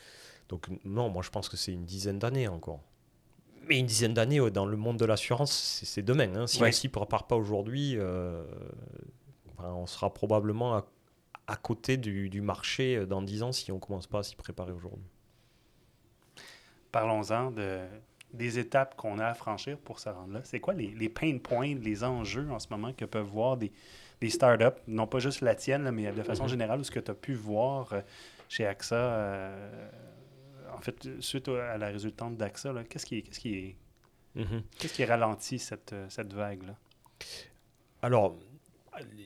Donc 0.53 0.69
non, 0.85 1.09
moi 1.09 1.23
je 1.23 1.31
pense 1.31 1.49
que 1.49 1.57
c'est 1.57 1.73
une 1.73 1.85
dizaine 1.85 2.21
d'années 2.21 2.47
encore. 2.47 2.81
Mais 3.67 3.79
une 3.79 3.87
dizaine 3.87 4.15
d'années 4.15 4.51
dans 4.51 4.67
le 4.67 4.77
monde 4.77 4.99
de 4.99 5.05
l'assurance, 5.05 5.83
c'est 5.85 6.03
demain. 6.03 6.35
Hein. 6.37 6.47
Si 6.47 6.63
on 6.63 6.71
s'y 6.71 6.89
prépare 6.89 7.27
pas 7.27 7.37
aujourd'hui, 7.37 7.97
on 9.59 9.87
sera 9.87 10.13
probablement 10.13 10.77
à 10.77 10.87
à 11.47 11.57
côté 11.57 11.97
du, 11.97 12.41
marché 12.41 12.97
euh, 12.97 13.07
dans 13.07 13.23
10 13.23 13.43
ans 13.43 13.53
si 13.53 13.73
on 13.73 13.77
ne 13.77 13.81
commence 13.81 14.07
pas 14.07 14.21
à 14.21 14.23
s'y 14.23 14.37
préparer 14.37 14.73
aujourd'hui. 14.73 15.05
Parlons-en 16.91 17.51
de, 17.51 17.81
des 18.33 18.59
étapes 18.59 18.97
qu'on 18.97 19.19
a 19.19 19.27
à 19.27 19.35
franchir 19.35 19.79
pour 19.79 19.99
se 19.99 20.09
rendre 20.09 20.35
là. 20.35 20.41
C'est 20.45 20.61
quoi 20.61 20.75
les, 20.75 20.89
les, 20.89 21.09
pain 21.09 21.39
points, 21.39 21.75
les 21.75 22.05
enjeux 22.05 22.51
en 22.51 22.59
ce 22.59 22.69
moment 22.71 22.93
que 22.93 23.05
peuvent 23.05 23.27
voir 23.27 23.57
des, 23.57 23.73
des 24.21 24.31
startups, 24.31 24.81
non 24.87 25.07
pas 25.07 25.19
juste 25.19 25.41
la 25.41 25.55
tienne, 25.55 25.91
mais 25.91 26.13
de 26.13 26.23
façon 26.23 26.45
mhm. 26.45 26.51
générale, 26.51 26.85
ce 26.85 26.91
que 26.91 27.01
tu 27.01 27.11
as 27.11 27.15
pu 27.15 27.35
voir 27.35 27.93
euh, 27.93 28.01
chez 28.49 28.67
AXA, 28.67 28.95
euh, 28.95 29.91
en 30.77 30.81
fait, 30.81 31.09
suite 31.21 31.49
à 31.49 31.79
la 31.79 31.89
résultante 31.89 32.37
d'AXA, 32.37 32.85
qu'est-ce 32.89 33.07
qui, 33.07 33.23
qu'est-ce 33.23 33.41
qui, 33.41 33.55
est, 33.55 33.77
mhm. 34.35 34.63
qu'est-ce 34.79 34.95
qui 34.95 35.05
ralentit 35.05 35.59
cette, 35.59 35.95
cette 36.09 36.33
vague-là? 36.33 36.77
Alors, 38.03 38.39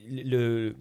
le, 0.09 0.75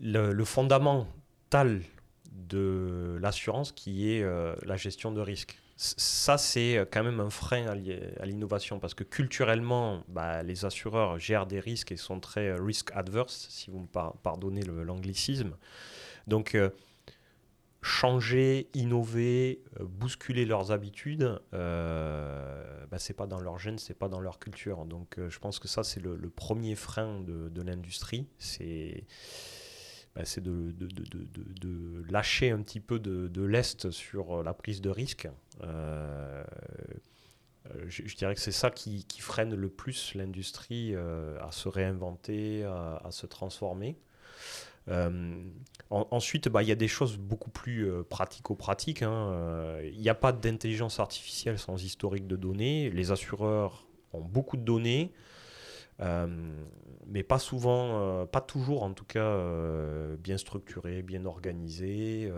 le, 0.00 0.44
fondamental 0.44 1.82
de 2.30 3.18
l'assurance 3.20 3.72
qui 3.72 4.12
est 4.12 4.22
euh, 4.22 4.54
la 4.64 4.76
gestion 4.76 5.12
de 5.12 5.20
risque. 5.20 5.58
Ça, 5.76 6.38
c'est 6.38 6.86
quand 6.92 7.02
même 7.02 7.18
un 7.18 7.30
frein 7.30 7.66
à 7.66 8.24
l'innovation 8.24 8.78
parce 8.78 8.94
que 8.94 9.02
culturellement, 9.02 10.04
bah, 10.06 10.42
les 10.44 10.64
assureurs 10.64 11.18
gèrent 11.18 11.46
des 11.46 11.58
risques 11.58 11.90
et 11.90 11.96
sont 11.96 12.20
très 12.20 12.48
euh, 12.48 12.62
risk 12.62 12.92
adverse, 12.94 13.48
si 13.50 13.70
vous 13.70 13.80
me 13.80 14.12
pardonnez 14.22 14.62
l'anglicisme. 14.62 15.56
Donc, 16.28 16.54
euh, 16.54 16.70
changer, 17.82 18.70
innover, 18.74 19.60
euh, 19.80 19.84
bousculer 19.84 20.46
leurs 20.46 20.70
habitudes, 20.70 21.40
euh, 21.52 22.86
bah, 22.86 22.98
c'est 22.98 23.12
pas 23.12 23.26
dans 23.26 23.40
leur 23.40 23.58
gène, 23.58 23.78
c'est 23.78 23.98
pas 23.98 24.08
dans 24.08 24.20
leur 24.20 24.38
culture. 24.38 24.84
Donc 24.86 25.18
euh, 25.18 25.28
je 25.28 25.38
pense 25.40 25.58
que 25.58 25.66
ça 25.68 25.82
c'est 25.82 26.00
le, 26.00 26.16
premier 26.30 26.76
frein 26.76 27.20
de, 27.20 27.62
l'industrie, 27.62 28.28
c'est 28.38 29.04
bah, 30.14 30.22
de, 30.40 32.04
lâcher 32.08 32.50
un 32.50 32.62
petit 32.62 32.80
peu 32.80 33.00
de, 33.00 33.42
l'est 33.42 33.90
sur 33.90 34.44
la 34.44 34.54
prise 34.54 34.80
de 34.80 34.90
risque. 34.90 35.28
Euh, 35.64 36.44
je, 37.86 38.14
dirais 38.14 38.34
que 38.34 38.40
c'est 38.40 38.52
ça 38.52 38.70
qui, 38.70 39.04
freine 39.18 39.54
le 39.54 39.68
plus 39.68 40.14
l'industrie 40.14 40.94
à 40.94 41.50
se 41.50 41.68
réinventer, 41.68 42.64
à 42.64 43.08
se 43.10 43.26
transformer. 43.26 43.96
Euh, 44.88 45.44
ensuite, 45.90 46.48
bah, 46.48 46.62
il 46.62 46.68
y 46.68 46.72
a 46.72 46.76
des 46.76 46.88
choses 46.88 47.16
beaucoup 47.16 47.50
plus 47.50 47.88
euh, 47.88 48.02
pratico-pratiques. 48.02 49.02
Hein. 49.02 49.30
Euh, 49.32 49.90
il 49.92 50.00
n'y 50.00 50.08
a 50.08 50.14
pas 50.14 50.32
d'intelligence 50.32 51.00
artificielle 51.00 51.58
sans 51.58 51.82
historique 51.82 52.26
de 52.26 52.36
données. 52.36 52.90
Les 52.90 53.10
assureurs 53.10 53.86
ont 54.12 54.20
beaucoup 54.20 54.56
de 54.56 54.64
données. 54.64 55.12
mais 57.06 57.22
pas 57.22 57.38
souvent, 57.38 58.26
pas 58.26 58.40
toujours 58.40 58.82
en 58.82 58.92
tout 58.92 59.04
cas, 59.04 59.38
bien 60.18 60.36
structurées, 60.36 61.02
bien 61.02 61.24
organisées. 61.26 62.30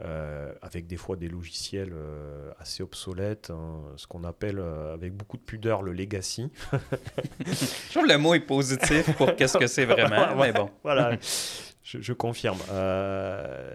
Euh, 0.00 0.52
avec 0.62 0.86
des 0.86 0.96
fois 0.96 1.16
des 1.16 1.28
logiciels 1.28 1.92
euh, 1.92 2.52
assez 2.60 2.84
obsolètes, 2.84 3.50
hein, 3.50 3.82
ce 3.96 4.06
qu'on 4.06 4.22
appelle 4.22 4.60
euh, 4.60 4.94
avec 4.94 5.12
beaucoup 5.12 5.36
de 5.36 5.42
pudeur 5.42 5.82
le 5.82 5.92
legacy. 5.92 6.52
je 7.44 7.90
trouve 7.90 8.06
le 8.06 8.16
mot 8.16 8.32
est 8.34 8.38
positif 8.38 9.12
pour 9.16 9.34
qu'est-ce 9.34 9.58
que 9.58 9.66
c'est 9.66 9.86
vraiment, 9.86 10.36
mais 10.40 10.52
bon. 10.52 10.70
voilà, 10.84 11.18
je, 11.82 12.12
confirme. 12.12 12.58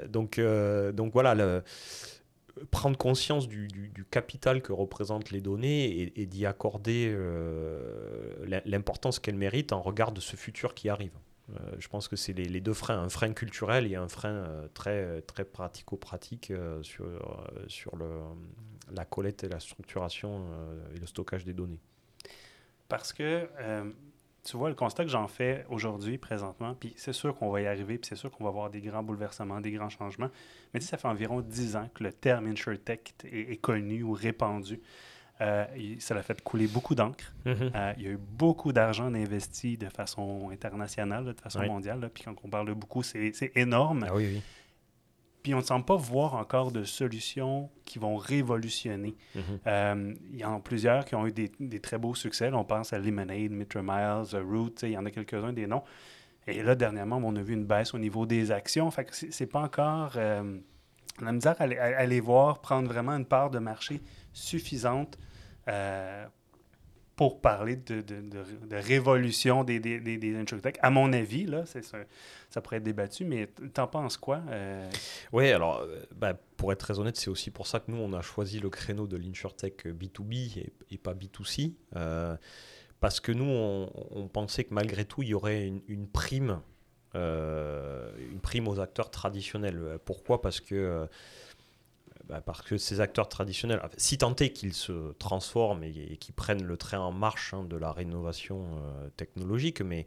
donc, 0.08 0.40
donc 0.94 1.12
voilà, 1.12 1.36
le, 1.36 1.62
prendre 2.72 2.98
conscience 2.98 3.50
du, 3.50 3.68
du, 3.68 4.06
capital 4.10 4.62
que 4.62 4.72
représentent 4.72 5.32
les 5.32 5.42
données 5.42 5.88
et, 5.88 6.22
et 6.22 6.26
d'y 6.26 6.46
accorder 6.46 7.14
l'importance 8.64 9.20
qu'elles 9.20 9.36
méritent 9.36 9.74
en 9.74 9.82
regard 9.82 10.14
de 10.14 10.22
ce 10.22 10.38
futur 10.38 10.74
qui 10.74 10.88
arrive. 10.88 11.12
Euh, 11.50 11.76
je 11.78 11.88
pense 11.88 12.08
que 12.08 12.16
c'est 12.16 12.34
les, 12.34 12.62
deux 12.62 12.74
freins, 12.74 13.00
un 13.00 13.10
frein 13.10 13.34
culturel 13.34 13.92
et 13.92 13.96
un 13.96 14.08
frein 14.08 14.30
euh, 14.30 14.68
très, 14.74 15.22
très 15.24 15.44
pratico-pratique 15.44 16.52
euh, 16.52 16.82
sur, 16.84 17.06
sur 17.68 17.96
le, 17.98 18.10
la 18.92 19.06
collecte 19.06 19.44
et 19.44 19.50
la 19.50 19.60
structuration 19.60 20.46
et 20.96 21.00
le 21.00 21.06
stockage 21.06 21.44
des 21.44 21.54
données. 21.54 21.80
Parce 22.88 23.12
que 23.14 23.48
tu 24.44 24.58
vois, 24.58 24.68
le 24.68 24.76
constat 24.76 25.06
que 25.06 25.10
j'en 25.10 25.30
fais 25.30 25.66
aujourd'hui, 25.70 26.18
présentement, 26.18 26.76
puis 26.76 26.94
c'est 26.98 27.14
sûr 27.14 27.34
qu'on 27.34 27.50
va 27.50 27.62
y 27.62 27.66
arriver, 27.66 27.98
puis 27.98 28.10
c'est 28.10 28.18
sûr 28.18 28.30
qu'on 28.30 28.44
va 28.44 28.50
avoir 28.50 28.70
des 28.70 28.82
grands 28.82 29.02
bouleversements, 29.02 29.62
des 29.62 29.72
grands 29.72 29.90
changements, 29.90 30.30
mais 30.74 30.82
tu 30.82 30.86
sais, 30.86 30.92
ça 30.92 30.98
fait 30.98 31.08
environ 31.08 31.40
10 31.40 31.78
ans 31.78 31.90
que 31.94 32.04
le 32.04 32.12
terme 32.12 32.48
InsurTech 32.48 33.16
est, 33.24 33.52
est 33.52 33.58
connu 33.58 34.04
ou 34.04 34.12
répandu. 34.12 34.82
Euh, 35.42 35.66
ça 36.00 36.14
l'a 36.14 36.22
fait 36.22 36.42
couler 36.42 36.68
beaucoup 36.68 36.96
d'encre. 36.96 37.34
Mm-hmm. 37.46 37.72
Euh, 37.76 37.94
il 37.98 38.04
y 38.04 38.08
a 38.08 38.12
eu 38.12 38.20
beaucoup 38.20 38.72
d'argent 38.72 39.14
investi 39.14 39.78
de 39.78 39.90
façon 39.90 40.50
internationale, 40.52 41.26
de 41.26 41.42
façon 41.42 41.64
mondiale. 41.66 42.10
Puis 42.14 42.24
quand 42.24 42.36
on 42.44 42.50
parle 42.50 42.68
de 42.68 42.74
beaucoup, 42.74 43.04
c'est 43.04 43.52
énorme. 43.56 44.06
Ah 44.08 44.16
oui, 44.16 44.30
oui. 44.34 44.42
Puis 45.42 45.54
on 45.54 45.58
ne 45.58 45.64
semble 45.64 45.84
pas 45.84 45.98
voir 45.98 46.36
encore 46.36 46.72
de 46.72 46.86
solutions 46.86 47.70
qui 47.84 48.00
vont 48.00 48.16
révolutionner. 48.16 49.16
Mm-hmm. 49.36 49.42
Euh, 49.68 50.14
il 50.32 50.40
y 50.40 50.46
en 50.46 50.56
a 50.56 50.60
plusieurs 50.60 51.04
qui 51.04 51.16
ont 51.16 51.28
eu 51.28 51.34
des, 51.34 51.52
des, 51.60 51.82
très 51.82 51.98
beaux 51.98 52.16
succès. 52.16 52.50
on 52.54 52.64
pense 52.64 52.94
à 52.94 53.00
Lemonade, 53.00 53.52
Mitra 53.52 53.82
Miles, 53.82 54.42
Root, 54.42 54.76
il 54.84 54.92
y 54.92 54.98
en 54.98 55.06
a 55.06 55.12
quelques-uns 55.12 55.52
des 55.52 55.68
noms. 55.68 55.84
Et 56.48 56.64
là, 56.64 56.76
dernièrement, 56.76 57.20
on 57.22 57.36
a 57.36 57.42
vu 57.42 57.54
une 57.54 57.66
baisse 57.66 57.94
au 57.94 58.00
niveau 58.00 58.26
des 58.26 58.52
actions. 58.52 58.90
Fait 58.92 59.06
que 59.06 59.14
c'est 59.14 59.48
pas 59.48 59.62
encore... 59.62 60.18
on 61.22 61.28
a 61.28 61.32
misère 61.32 61.56
à, 61.60 61.64
à, 61.64 62.20
voir 62.22 62.60
prendre 62.62 62.88
vraiment 62.88 63.12
une 63.14 63.26
part 63.26 63.50
de 63.50 63.60
marché 63.60 64.02
suffisante 64.34 65.18
euh, 65.68 66.26
pour 67.16 67.42
parler 67.42 67.76
de, 67.76 68.04
révolution 68.72 69.64
des, 69.64 69.80
des, 69.80 70.00
des, 70.00 70.18
des 70.18 70.46
À 70.80 70.90
mon 70.90 71.14
avis, 71.14 71.46
là, 71.46 71.66
ça, 71.68 71.80
ça, 72.50 72.62
pourrait 72.62 72.78
être 72.78 72.84
débattu, 72.84 73.24
mais 73.24 73.48
t'en 73.74 73.88
penses 73.88 74.18
quoi? 74.18 74.42
Euh? 74.50 74.90
Oui, 75.32 75.52
alors, 75.52 75.82
euh, 75.82 76.04
ben, 76.16 76.36
pour 76.58 76.72
être 76.72 76.80
très 76.80 77.00
honnête, 77.00 77.16
c'est 77.16 77.30
aussi 77.30 77.52
pour 77.52 77.68
ça 77.68 77.80
que 77.80 77.92
nous, 77.92 77.98
on 77.98 78.14
a 78.14 78.22
choisi 78.22 78.60
le 78.60 78.70
créneau 78.72 79.06
de 79.06 79.16
l'InsurTech 79.16 79.86
B2B 79.86 80.72
et, 80.90 80.98
pas 80.98 81.14
B2C. 81.14 81.74
parce 83.00 83.20
que 83.20 83.32
nous, 83.32 83.46
on, 83.46 84.28
pensait 84.28 84.64
que 84.64 84.74
malgré 84.74 85.06
tout, 85.06 85.22
il 85.22 85.30
y 85.30 85.34
aurait 85.36 85.68
une 85.88 86.08
prime, 86.08 86.62
une 87.16 88.40
prime 88.42 88.68
aux 88.68 88.80
acteurs 88.80 89.12
traditionnels. 89.12 90.00
Pourquoi? 90.06 90.42
Parce 90.42 90.60
que 90.60 91.08
bah, 92.30 92.40
parce 92.40 92.62
que 92.62 92.78
ces 92.78 93.02
acteurs 93.02 93.28
traditionnels, 93.28 93.82
si 93.98 94.18
tant 94.18 94.34
est 94.36 94.52
qu'ils 94.52 94.74
se 94.74 95.12
transforment 95.20 95.84
et, 95.84 96.18
qu'ils 96.18 96.34
prennent 96.34 96.64
le 96.64 96.78
train 96.78 97.00
en 97.00 97.12
marche 97.12 97.54
hein, 97.54 97.66
de 97.66 97.76
la 97.76 97.92
rénovation 97.92 98.64
euh, 98.64 99.10
technologique, 99.18 99.82
mais 99.82 100.06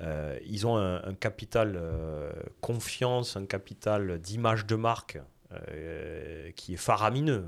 euh, 0.00 0.36
ils 0.44 0.66
ont 0.66 0.76
un, 0.76 1.14
capital 1.14 1.74
euh, 1.76 2.32
confiance, 2.60 3.36
un 3.36 3.46
capital 3.46 4.18
d'image 4.18 4.66
de 4.66 4.76
marque 4.76 5.18
qui 6.56 6.72
est 6.72 6.78
faramineux 6.78 7.44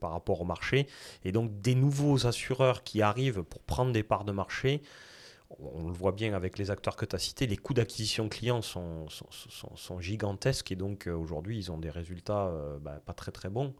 par 0.00 0.12
rapport 0.12 0.40
au 0.40 0.46
marché. 0.46 0.86
Et 1.22 1.32
donc 1.32 1.60
des 1.60 1.74
nouveaux 1.74 2.26
assureurs 2.26 2.82
qui 2.82 3.02
arrivent 3.02 3.42
pour 3.42 3.60
prendre 3.60 3.92
des 3.92 4.02
parts 4.02 4.24
de 4.24 4.32
marché, 4.32 4.80
on 5.58 5.86
le 5.86 5.92
voit 5.92 6.12
bien 6.12 6.34
avec 6.34 6.58
les 6.58 6.70
acteurs 6.70 6.96
que 6.96 7.06
tu 7.06 7.16
as 7.16 7.18
cités, 7.18 7.46
les 7.46 7.56
coûts 7.56 7.74
d'acquisition 7.74 8.28
clients 8.28 8.62
sont, 8.62 9.06
sont, 9.08 10.00
gigantesques 10.00 10.72
et 10.72 10.76
donc 10.76 11.06
euh, 11.06 11.12
aujourd'hui 11.12 11.58
ils 11.58 11.72
ont 11.72 11.78
des 11.78 11.90
résultats 11.90 12.48
euh, 12.48 12.78
bah, 12.78 13.00
pas 13.04 13.14
très 13.14 13.32
très 13.32 13.48
bons. 13.48 13.74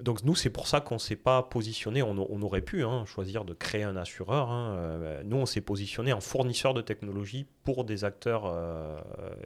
donc 0.00 0.24
nous, 0.24 0.34
c'est 0.34 0.50
pour 0.50 0.66
ça 0.66 0.80
qu'on 0.80 0.96
ne 0.96 1.00
s'est 1.00 1.14
pas 1.16 1.42
positionné, 1.44 2.02
on, 2.02 2.42
aurait 2.42 2.62
pu 2.62 2.82
hein, 2.82 3.04
choisir 3.06 3.44
de 3.44 3.54
créer 3.54 3.84
un 3.84 3.96
assureur. 3.96 4.50
Hein, 4.50 5.22
nous, 5.24 5.36
on 5.36 5.46
s'est 5.46 5.60
positionné 5.60 6.12
en 6.12 6.20
fournisseur 6.20 6.74
de 6.74 6.80
technologie 6.80 7.46
pour 7.62 7.84
des 7.84 8.04
acteurs 8.04 8.52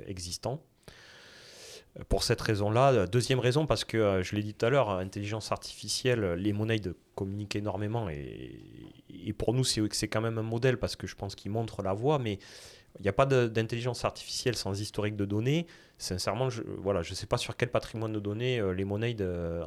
existants. 0.07 0.63
Pour 2.09 2.23
cette 2.25 2.41
raison-là. 2.41 3.07
Deuxième 3.07 3.39
raison, 3.39 3.67
parce 3.67 3.85
que 3.85 3.99
euh, 3.99 4.23
je 4.23 4.35
l'ai 4.35 4.43
dit 4.43 4.55
tout 4.55 4.65
à 4.65 4.71
l'heure, 4.71 4.91
intelligence 4.91 5.53
artificielle, 5.53 6.35
les 6.35 6.53
monnaies 6.55 6.81
communiquent 7.15 7.57
énormément 7.57 8.09
et, 8.09 8.59
et 9.27 9.33
pour 9.33 9.55
nous, 9.55 9.65
c'est 9.65 10.09
quand 10.09 10.21
même 10.21 10.39
un 10.39 10.43
modèle 10.43 10.79
parce 10.79 10.97
que 10.97 11.07
je 11.07 11.15
pense 11.15 11.35
qu'il 11.35 11.51
montre 11.51 11.83
la 11.83 11.93
voie, 11.93 12.19
mais 12.19 12.39
il 12.99 13.03
n'y 13.03 13.09
a 13.09 13.13
pas 13.13 13.27
d'intelligence 13.27 14.05
artificielle 14.05 14.55
sans 14.55 14.81
historique 14.81 15.17
de 15.17 15.25
données. 15.25 15.67
Sincèrement, 15.99 16.51
je 16.51 16.63
ne 16.63 16.67
voilà, 16.79 17.03
je 17.03 17.15
sais 17.15 17.27
pas 17.27 17.37
sur 17.37 17.57
quel 17.57 17.71
patrimoine 17.71 18.13
de 18.13 18.19
données 18.19 18.59
euh, 18.59 18.73
les 18.73 18.85
monnaies 18.85 19.17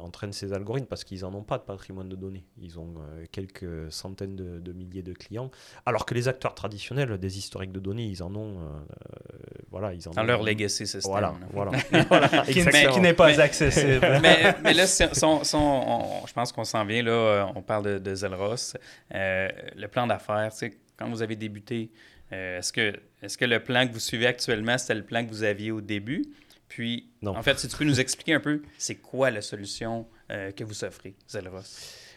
entraînent 0.00 0.34
ces 0.34 0.52
algorithmes 0.52 0.86
parce 0.86 1.02
qu'ils 1.02 1.22
n'en 1.22 1.32
ont 1.32 1.42
pas 1.42 1.56
de 1.56 1.62
patrimoine 1.62 2.08
de 2.08 2.16
données. 2.16 2.44
Ils 2.60 2.78
ont 2.78 2.94
euh, 2.98 3.24
quelques 3.32 3.90
centaines 3.90 4.36
de, 4.36 4.72
milliers 4.72 5.02
de 5.02 5.14
clients. 5.14 5.50
Alors 5.86 6.04
que 6.04 6.12
les 6.12 6.28
acteurs 6.28 6.54
traditionnels 6.54 7.16
des 7.18 7.38
historiques 7.38 7.72
de 7.72 7.80
données, 7.80 8.04
ils 8.04 8.22
en 8.22 8.34
ont. 8.34 8.58
Euh, 8.60 9.36
voilà, 9.70 9.94
ils 9.94 10.06
en 10.08 10.12
Dans 10.12 10.24
leur 10.24 10.42
legacy 10.42 10.86
system. 10.86 11.10
Voilà, 11.10 11.34
voilà. 11.52 11.78
qui, 12.44 13.00
n'est 13.00 13.14
pas 13.14 13.40
accessible. 13.40 14.00
mais, 14.22 14.54
mais, 14.62 14.74
là, 14.74 14.84
je 14.84 16.32
pense 16.32 16.52
qu'on 16.52 16.64
s'en 16.64 16.84
vient. 16.84 17.02
Là, 17.02 17.50
on 17.54 17.62
parle 17.62 17.84
de, 17.84 17.98
de 17.98 18.14
Zelros. 18.14 18.74
le 19.10 19.86
plan 19.86 20.06
d'affaires, 20.06 20.52
quand 20.98 21.08
vous 21.08 21.22
avez 21.22 21.36
débuté, 21.36 21.90
euh, 22.32 22.58
est-ce, 22.58 22.72
que, 22.72 22.92
est-ce 23.22 23.38
que 23.38 23.44
le 23.44 23.62
plan 23.62 23.86
que 23.86 23.92
vous 23.92 24.00
suivez 24.00 24.26
actuellement, 24.26 24.78
c'était 24.78 24.94
le 24.94 25.04
plan 25.04 25.24
que 25.24 25.30
vous 25.30 25.42
aviez 25.42 25.70
au 25.70 25.80
début? 25.80 26.24
Puis, 26.68 27.10
en 27.24 27.42
fait, 27.42 27.58
si 27.58 27.68
tu 27.68 27.76
peux 27.76 27.84
nous 27.84 28.00
expliquer 28.00 28.34
un 28.34 28.40
peu, 28.40 28.62
c'est 28.76 28.96
quoi 28.96 29.30
la 29.30 29.40
solution 29.40 30.06
euh, 30.30 30.50
que 30.50 30.64
vous 30.64 30.84
offrez, 30.84 31.14
Zelros? 31.28 31.60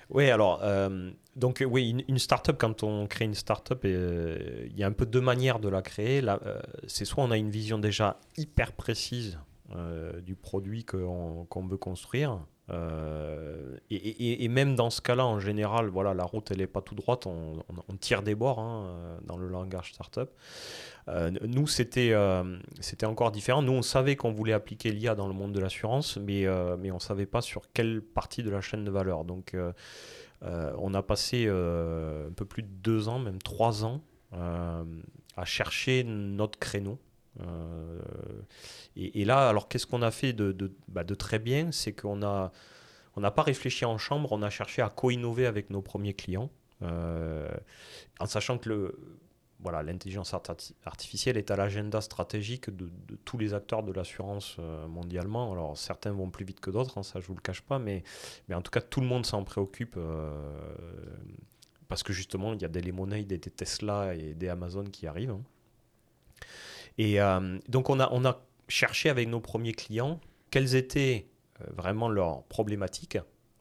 Oui, 0.09 0.31
alors, 0.31 0.61
euh, 0.63 1.11
donc 1.35 1.63
oui, 1.65 1.91
une, 1.91 2.03
une 2.07 2.17
startup, 2.17 2.57
quand 2.57 2.81
on 2.81 3.05
crée 3.05 3.25
une 3.25 3.35
startup, 3.35 3.81
il 3.83 4.73
y 4.75 4.83
a 4.83 4.87
un 4.87 4.91
peu 4.91 5.05
deux 5.05 5.21
manières 5.21 5.59
de 5.59 5.69
la 5.69 5.83
créer. 5.83 6.23
c'est 6.87 7.05
soit 7.05 7.23
on 7.23 7.29
a 7.29 7.37
une 7.37 7.51
vision 7.51 7.77
déjà 7.77 8.19
hyper 8.35 8.71
précise 8.71 9.37
du 10.23 10.33
produit 10.33 10.83
qu'on, 10.83 11.45
qu'on 11.47 11.67
veut 11.67 11.77
construire, 11.77 12.39
euh, 12.71 13.77
et, 13.89 14.47
même 14.47 14.75
dans 14.75 14.89
ce 14.89 15.01
cas-là, 15.01 15.25
en 15.25 15.39
général, 15.39 15.88
voilà, 15.88 16.13
la 16.13 16.23
route, 16.23 16.51
elle 16.51 16.58
n'est 16.58 16.67
pas 16.67 16.82
tout 16.82 16.95
droite, 16.95 17.25
on, 17.25 17.63
tire 17.99 18.21
des 18.21 18.36
bords 18.36 18.60
hein, 18.60 18.86
euh, 18.86 19.17
dans 19.25 19.38
le 19.38 19.47
langage 19.47 19.93
startup. 19.93 20.29
Euh, 21.08 21.32
nous, 21.41 21.67
c'était 21.67 22.13
encore 23.05 23.32
différent. 23.32 23.62
Nous, 23.62 23.71
on 23.71 23.82
savait 23.82 24.15
qu'on 24.15 24.32
voulait 24.32 24.53
appliquer 24.53 24.91
l'IA 24.91 25.15
dans 25.15 25.27
le 25.27 25.34
monde 25.34 25.53
de 25.53 25.60
l'assurance, 25.60 26.17
mais, 26.17 26.45
mais 26.77 26.91
on 26.91 26.95
ne 26.95 26.99
savait 26.99 27.25
pas 27.25 27.41
sur 27.41 27.71
quelle 27.73 28.01
partie 28.01 28.43
de 28.43 28.49
la 28.49 28.62
chaîne 28.62 28.84
de 28.84 28.91
valeur. 28.91 29.25
Donc, 29.25 29.55
on 30.41 30.93
a 30.93 31.01
passé 31.01 31.47
un 31.47 32.32
peu 32.36 32.45
plus 32.45 32.63
de 32.63 32.69
deux 32.69 33.08
ans, 33.10 33.19
même 33.19 33.41
trois 33.41 33.86
ans, 33.86 34.01
à 34.32 35.45
chercher 35.45 36.03
notre 36.03 36.60
créneau. 36.60 36.99
Et, 38.95 39.25
là, 39.25 39.49
alors 39.49 39.67
qu'est-ce 39.67 39.87
qu'on 39.87 40.01
a 40.01 40.11
fait 40.11 40.33
de, 40.33 40.71
bah, 40.87 41.03
très 41.03 41.39
bien? 41.39 41.71
C'est 41.71 41.93
qu'on 41.93 42.17
n'a 42.17 42.51
pas 43.31 43.43
réfléchi 43.43 43.85
en 43.85 43.97
chambre, 43.97 44.31
on 44.31 44.41
a 44.41 44.49
cherché 44.49 44.81
à 44.81 44.89
co-innover 44.89 45.45
avec 45.45 45.69
nos 45.69 45.81
premiers 45.81 46.13
clients, 46.13 46.49
euh, 46.81 47.49
en 48.19 48.25
sachant 48.25 48.57
que 48.57 48.95
l'intelligence 49.65 50.33
artificielle 50.85 51.37
est 51.37 51.51
à 51.51 51.55
l'agenda 51.55 52.01
stratégique 52.01 52.69
de, 52.69 52.89
tous 53.25 53.37
les 53.37 53.53
acteurs 53.53 53.83
de 53.83 53.91
l'assurance 53.91 54.55
euh, 54.59 54.87
mondialement. 54.87 55.51
Alors 55.51 55.77
certains 55.77 56.11
vont 56.11 56.29
plus 56.29 56.45
vite 56.45 56.59
que 56.59 56.71
d'autres, 56.71 56.97
hein, 56.97 57.03
ça 57.03 57.19
je 57.19 57.27
vous 57.27 57.35
le 57.35 57.41
cache 57.41 57.61
pas, 57.61 57.79
mais, 57.79 58.03
en 58.53 58.61
tout 58.61 58.71
cas 58.71 58.81
tout 58.81 59.01
le 59.01 59.07
monde 59.07 59.25
s'en 59.25 59.43
préoccupe 59.43 59.95
euh, 59.97 60.31
parce 61.87 62.03
que 62.03 62.13
justement 62.13 62.53
il 62.53 62.61
y 62.61 62.65
a 62.65 62.69
des 62.69 62.81
Lemonade, 62.81 63.27
des, 63.27 63.39
Tesla 63.39 64.15
et 64.15 64.33
des 64.33 64.49
Amazon 64.49 64.85
qui 64.85 65.07
arrivent. 65.07 65.31
Hein. 65.31 65.43
Et 66.99 67.17
donc 67.69 67.89
on 67.89 67.99
a, 67.99 68.41
chercher 68.67 69.09
avec 69.09 69.27
nos 69.27 69.39
premiers 69.39 69.73
clients 69.73 70.19
quelles 70.51 70.75
étaient 70.75 71.27
euh, 71.62 71.65
vraiment 71.75 72.09
leurs 72.09 72.43
problématiques 72.43 73.17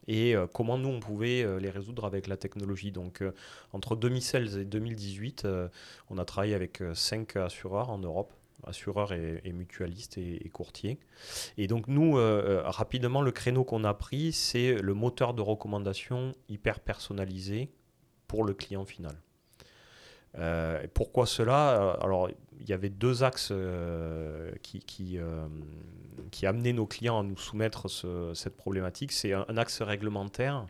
et 0.07 0.35
euh, 0.35 0.46
comment 0.46 0.79
nous 0.79 0.88
on 0.88 1.01
pouvait 1.01 1.42
euh, 1.42 1.59
les 1.59 1.70
résoudre 1.70 2.05
avec 2.05 2.27
la 2.29 2.37
technologie. 2.37 2.92
Donc 2.92 3.22
entre 3.72 3.96
2016 3.96 4.59
et 4.59 4.64
2018, 4.64 5.46
on 6.11 6.18
a 6.18 6.24
travaillé 6.24 6.55
avec 6.55 6.83
cinq 6.94 7.37
assureurs 7.37 7.90
en 7.90 7.98
Europe 7.98 8.33
assureurs 8.64 9.12
et, 9.12 9.53
mutualistes 9.53 10.18
et, 10.18 10.51
courtiers. 10.53 10.98
Et 11.59 11.68
donc 11.68 11.87
nous, 11.87 12.14
rapidement, 12.64 13.22
le 13.22 13.31
créneau 13.31 13.62
qu'on 13.62 13.85
a 13.85 13.94
pris, 13.94 14.33
c'est 14.33 14.83
le 14.83 14.94
moteur 14.94 15.33
de 15.33 15.42
recommandation 15.42 16.35
hyper 16.48 16.81
personnalisé 16.81 17.70
pour 18.27 18.42
le 18.42 18.55
client 18.55 18.85
final. 18.85 19.14
pourquoi 20.92 21.27
cela? 21.27 21.92
Alors, 22.03 22.29
il 22.61 22.68
y 22.68 22.73
avait 22.73 22.88
deux 22.88 23.23
axes 23.23 23.51
euh, 23.53 24.53
qui, 24.62 25.18
euh, 25.18 25.47
qui, 26.31 26.47
amenaient 26.47 26.73
nos 26.73 26.87
clients 26.87 27.21
à 27.21 27.23
nous 27.23 27.37
soumettre 27.37 27.88
cette 28.35 28.57
problématique. 28.57 29.12
C'est 29.12 29.33
un, 29.33 29.57
axe 29.57 29.83
réglementaire. 29.83 30.66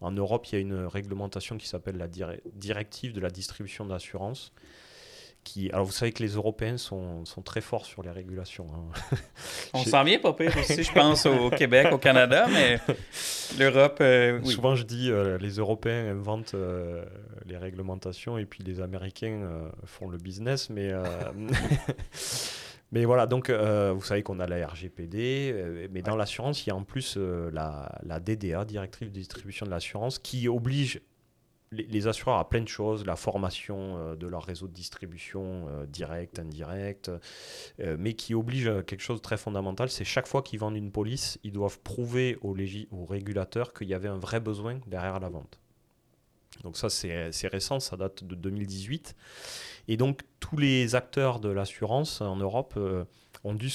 En 0.00 0.10
Europe, 0.10 0.46
il 0.46 0.54
y 0.54 0.58
a 0.58 0.60
une 0.60 0.84
réglementation 0.84 1.56
qui 1.56 1.68
s'appelle 1.68 1.96
la 1.96 2.08
directive 2.08 3.12
de 3.12 3.20
la 3.20 3.30
distribution 3.30 3.86
d'assurance 3.86 4.52
alors 5.72 5.84
vous 5.84 5.92
savez 5.92 6.12
que 6.12 6.22
les 6.22 6.30
Européens 6.30 6.76
sont, 6.76 7.24
sont 7.24 7.42
très 7.42 7.60
forts 7.60 7.86
sur 7.86 8.02
les 8.02 8.10
régulations. 8.10 8.66
Hein. 8.74 9.16
On 9.74 9.84
s'en 9.84 10.04
vient 10.04 10.18
pas 10.18 10.32
pire 10.32 10.56
aussi, 10.56 10.82
je 10.82 10.92
pense, 10.92 11.26
au 11.26 11.50
Québec, 11.56 11.88
au 11.92 11.98
Canada, 11.98 12.46
mais 12.50 12.78
l'Europe, 13.58 13.98
euh, 14.00 14.42
Souvent 14.44 14.74
je 14.74 14.84
dis, 14.84 15.10
euh, 15.10 15.38
les 15.38 15.56
Européens 15.56 16.10
inventent 16.10 16.54
euh, 16.54 17.04
les 17.46 17.56
réglementations 17.56 18.38
et 18.38 18.46
puis 18.46 18.62
les 18.64 18.80
Américains 18.80 19.70
font 19.84 20.08
le 20.08 20.18
business, 20.18 20.70
mais... 20.70 20.92
Mais 22.92 23.06
voilà, 23.06 23.26
donc 23.26 23.50
vous 23.50 24.02
savez 24.02 24.22
qu'on 24.22 24.38
a 24.38 24.46
la 24.46 24.68
RGPD, 24.68 25.88
mais 25.90 26.00
dans 26.00 26.14
l'assurance, 26.14 26.64
il 26.64 26.68
y 26.68 26.72
a 26.72 26.76
en 26.76 26.84
plus 26.84 27.16
la, 27.16 27.90
la, 28.04 28.20
DDA, 28.20 28.64
Directive 28.64 29.08
de 29.08 29.14
distribution 29.14 29.66
de 29.66 29.72
l'assurance, 29.72 30.20
qui 30.20 30.46
oblige 30.46 31.00
les, 31.74 32.06
assureurs 32.06 32.38
à 32.38 32.48
plein 32.48 32.60
de 32.60 32.68
choses, 32.68 33.04
la 33.04 33.16
formation 33.16 33.96
euh, 33.96 34.16
de 34.16 34.26
leur 34.26 34.44
réseau 34.44 34.66
de 34.66 34.72
distribution 34.72 35.66
euh, 35.68 35.86
direct, 35.86 36.38
indirect, 36.38 37.10
euh, 37.80 37.96
mais 37.98 38.14
qui 38.14 38.34
oblige 38.34 38.70
quelque 38.86 39.00
chose 39.00 39.18
de 39.18 39.22
très 39.22 39.36
fondamental, 39.36 39.90
c'est 39.90 40.04
chaque 40.04 40.26
fois 40.26 40.42
qu'ils 40.42 40.60
vendent 40.60 40.76
une 40.76 40.90
police, 40.90 41.38
ils 41.42 41.52
doivent 41.52 41.80
prouver 41.80 42.38
aux, 42.42 42.56
aux 42.90 43.04
régulateurs 43.06 43.72
qu'il 43.72 43.88
y 43.88 43.94
avait 43.94 44.08
un 44.08 44.18
vrai 44.18 44.40
besoin 44.40 44.78
derrière 44.86 45.20
la 45.20 45.28
vente. 45.28 45.58
Donc 46.62 46.76
ça, 46.76 46.88
c'est 46.88 47.48
récent, 47.48 47.80
ça 47.80 47.96
date 47.96 48.22
de 48.22 48.34
2018. 48.36 49.16
Et 49.88 49.96
donc, 49.96 50.20
tous 50.38 50.56
les 50.56 50.94
acteurs 50.94 51.40
de 51.40 51.48
l'assurance 51.48 52.20
en 52.20 52.36
Europe 52.36 52.78
ont 53.42 53.54
dû 53.54 53.68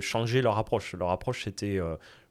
changer 0.00 0.40
leur 0.40 0.56
approche. 0.56 0.94
Leur 0.94 1.10
approche, 1.10 1.44
c'était 1.44 1.78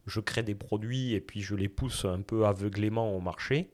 je 0.08 0.20
crée 0.20 0.44
des 0.44 0.56
produits 0.56 1.14
et 1.14 1.22
puis 1.22 1.42
je 1.42 1.56
les 1.56 1.70
pousse 1.70 2.06
un 2.06 2.22
peu 2.22 2.46
aveuglément 2.46 3.16
au 3.16 3.20
marché. 3.20 3.70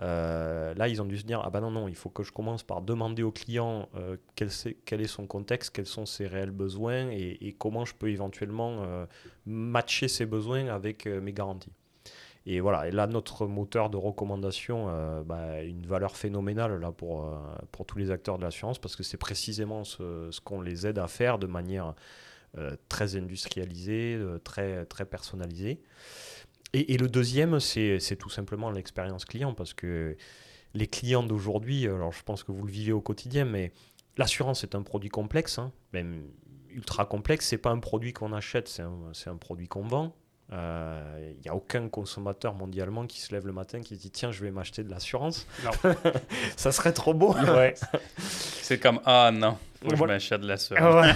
Euh, 0.00 0.74
là, 0.74 0.88
ils 0.88 1.02
ont 1.02 1.04
dû 1.04 1.18
se 1.18 1.24
dire 1.24 1.42
ah 1.44 1.50
ben 1.50 1.60
non 1.60 1.70
non, 1.70 1.88
il 1.88 1.94
faut 1.94 2.08
que 2.08 2.22
je 2.22 2.32
commence 2.32 2.62
par 2.62 2.82
demander 2.82 3.22
au 3.22 3.30
client 3.30 3.88
euh, 3.94 4.16
quel, 4.34 4.48
est, 5.00 5.06
son 5.06 5.26
contexte, 5.26 5.74
quels 5.74 5.86
sont 5.86 6.06
ses 6.06 6.26
réels 6.26 6.50
besoins 6.50 7.10
et, 7.10 7.54
comment 7.58 7.84
je 7.84 7.94
peux 7.94 8.08
éventuellement 8.08 8.82
euh, 8.82 9.06
matcher 9.46 10.08
ses 10.08 10.26
besoins 10.26 10.68
avec 10.68 11.06
mes 11.06 11.32
garanties. 11.32 11.72
Et 12.44 12.58
voilà, 12.58 12.88
et 12.88 12.90
là 12.90 13.06
notre 13.06 13.46
moteur 13.46 13.88
de 13.88 13.96
recommandation, 13.96 14.86
bah, 15.24 15.62
une 15.62 15.86
valeur 15.86 16.16
phénoménale 16.16 16.80
là 16.80 16.90
pour 16.90 17.30
pour 17.70 17.86
tous 17.86 17.98
les 17.98 18.10
acteurs 18.10 18.36
de 18.36 18.42
l'assurance 18.42 18.80
parce 18.80 18.96
que 18.96 19.04
c'est 19.04 19.16
précisément 19.16 19.84
ce, 19.84 20.28
ce 20.32 20.40
qu'on 20.40 20.60
les 20.60 20.84
aide 20.88 20.98
à 20.98 21.06
faire 21.06 21.38
de 21.38 21.46
manière 21.46 21.94
très 22.88 23.14
industrialisée, 23.14 24.18
très 24.42 24.86
très 24.86 25.04
personnalisée. 25.04 25.82
Et, 26.74 26.96
le 26.96 27.08
deuxième, 27.08 27.60
c'est 27.60 28.16
tout 28.18 28.30
simplement 28.30 28.70
l'expérience 28.70 29.24
client, 29.24 29.52
parce 29.52 29.74
que 29.74 30.16
les 30.74 30.86
clients 30.86 31.22
d'aujourd'hui, 31.22 31.86
alors 31.86 32.12
je 32.12 32.22
pense 32.22 32.44
que 32.44 32.52
vous 32.52 32.64
le 32.64 32.72
vivez 32.72 32.92
au 32.92 33.02
quotidien, 33.02 33.44
mais 33.44 33.72
l'assurance 34.16 34.64
est 34.64 34.74
un 34.74 34.82
produit 34.82 35.10
complexe, 35.10 35.58
hein, 35.58 35.72
même 35.92 36.22
ultra 36.70 37.04
complexe. 37.04 37.46
C'est 37.48 37.58
pas 37.58 37.70
un 37.70 37.78
produit 37.78 38.12
qu'on 38.14 38.32
achète, 38.32 38.68
c'est 38.68 38.82
un, 38.82 39.12
un, 39.26 39.36
produit 39.36 39.68
qu'on 39.68 39.82
vend. 39.82 40.14
Il 40.48 40.54
euh, 40.58 41.32
n'y 41.42 41.48
a 41.48 41.54
aucun 41.54 41.88
consommateur 41.88 42.54
mondialement 42.54 43.06
qui 43.06 43.20
se 43.20 43.32
lève 43.32 43.46
le 43.46 43.54
matin 43.54 43.80
qui 43.80 43.96
se 43.96 44.00
dit 44.00 44.10
tiens 44.10 44.32
je 44.32 44.42
vais 44.44 44.50
m'acheter 44.50 44.82
de 44.82 44.90
l'assurance. 44.90 45.46
ça 46.56 46.72
serait 46.72 46.92
trop 46.92 47.14
beau. 47.14 47.32
Ouais. 47.34 47.74
c'est 48.18 48.78
comme 48.78 49.00
ah 49.06 49.30
non, 49.32 49.56
faut 49.82 49.88
que 49.88 49.96
je 49.96 50.04
m'achète 50.04 50.42
de 50.42 50.46
l'assurance. 50.48 51.06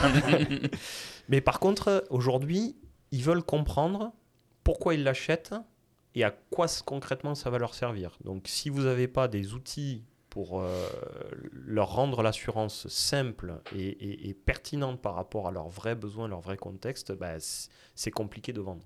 Mais 1.29 1.43
par 1.43 1.61
contre 1.61 2.05
aujourd'hui 2.09 2.77
ils 3.11 3.23
veulent 3.23 3.43
comprendre 3.43 4.13
pourquoi 4.67 4.95
ils 4.95 5.05
l'achètent 5.05 5.55
et 6.17 6.25
à 6.25 6.33
quoi 6.33 6.67
concrètement 6.85 7.37
ça 7.37 7.51
va 7.51 7.59
leur 7.59 7.73
servir. 7.73 8.19
Donc 8.25 8.49
si 8.49 8.69
vous 8.69 8.83
n'avez 8.83 9.07
pas 9.07 9.29
des 9.29 9.55
outils 9.55 10.03
pour 10.29 10.61
euh, 10.61 10.89
leur 11.53 11.95
rendre 11.95 12.21
l'assurance 12.21 12.89
simple 12.89 13.61
et, 13.77 14.35
pertinente 14.45 15.01
par 15.01 15.15
rapport 15.15 15.47
à 15.47 15.53
leurs 15.53 15.69
vrais 15.69 15.95
besoins, 15.95 16.27
leur 16.27 16.41
vrai 16.41 16.57
contexte, 16.57 17.13
bah, 17.13 17.37
c'est 17.95 18.11
compliqué 18.11 18.53
de 18.53 18.61
vendre. 18.61 18.83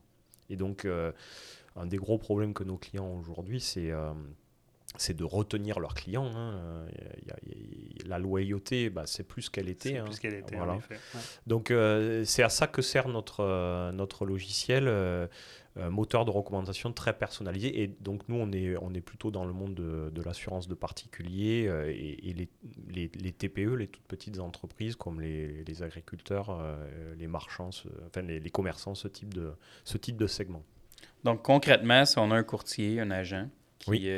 Et 0.51 0.57
donc, 0.57 0.87
un 1.77 1.87
des 1.87 1.97
gros 1.97 2.19
problèmes 2.19 2.53
que 2.53 2.63
nos 2.63 2.77
clients 2.77 3.07
ont 3.07 3.19
aujourd'hui, 3.19 3.61
c'est 3.61 3.91
c'est 4.97 5.15
de 5.15 5.25
retenir 5.25 5.79
leurs 5.79 5.95
clients. 5.95 6.31
Hein. 6.35 6.87
la 8.07 8.19
loyauté, 8.19 8.91
bah, 8.91 9.05
c'est 9.07 9.23
plus 9.23 9.49
qu'elle 9.49 9.69
était. 9.69 9.99
Hein. 9.99 10.05
plus 10.05 10.19
qu'elle 10.19 10.35
était, 10.35 10.59
en 10.59 10.77
effet. 10.77 10.99
Donc, 11.47 11.73
c'est 12.25 12.43
à 12.43 12.49
ça 12.49 12.67
que 12.67 12.83
sert 12.83 13.09
notre, 13.09 13.93
notre 13.93 14.25
logiciel. 14.25 14.89
Euh, 14.89 15.27
moteur 15.77 16.25
de 16.25 16.31
recommandation 16.31 16.93
très 16.93 17.17
personnalisé. 17.17 17.83
Et 17.83 17.87
donc, 17.87 18.29
nous, 18.29 18.37
on 18.37 18.51
est, 18.53 18.77
on 18.81 18.93
est 18.93 19.01
plutôt 19.01 19.31
dans 19.31 19.45
le 19.45 19.53
monde 19.53 19.75
de, 19.75 20.23
l'assurance 20.23 20.69
de 20.69 20.75
particuliers 20.75 21.67
euh, 21.69 21.89
et, 21.89 22.35
les, 22.35 23.11
les, 23.15 23.33
TPE, 23.33 23.77
les 23.77 23.87
toutes 23.87 24.05
petites 24.05 24.41
entreprises 24.41 24.97
comme 24.97 25.21
les, 25.21 25.63
les 25.65 25.83
agriculteurs, 25.83 26.51
euh, 26.51 27.15
les 27.17 27.29
marchands, 27.29 27.71
enfin 28.07 28.23
les, 28.23 28.51
commerçants, 28.51 28.95
ce 28.95 29.09
type, 29.09 29.33
de, 29.33 29.53
ce 29.85 29.97
type 29.97 30.17
de 30.17 30.27
segment. 30.27 30.63
Donc, 31.23 31.43
concrètement, 31.43 32.05
si 32.05 32.19
on 32.19 32.31
a 32.31 32.37
un 32.37 32.43
courtier, 32.43 33.01
un 33.01 33.11
agent 33.11 33.49
qui, 33.79 34.11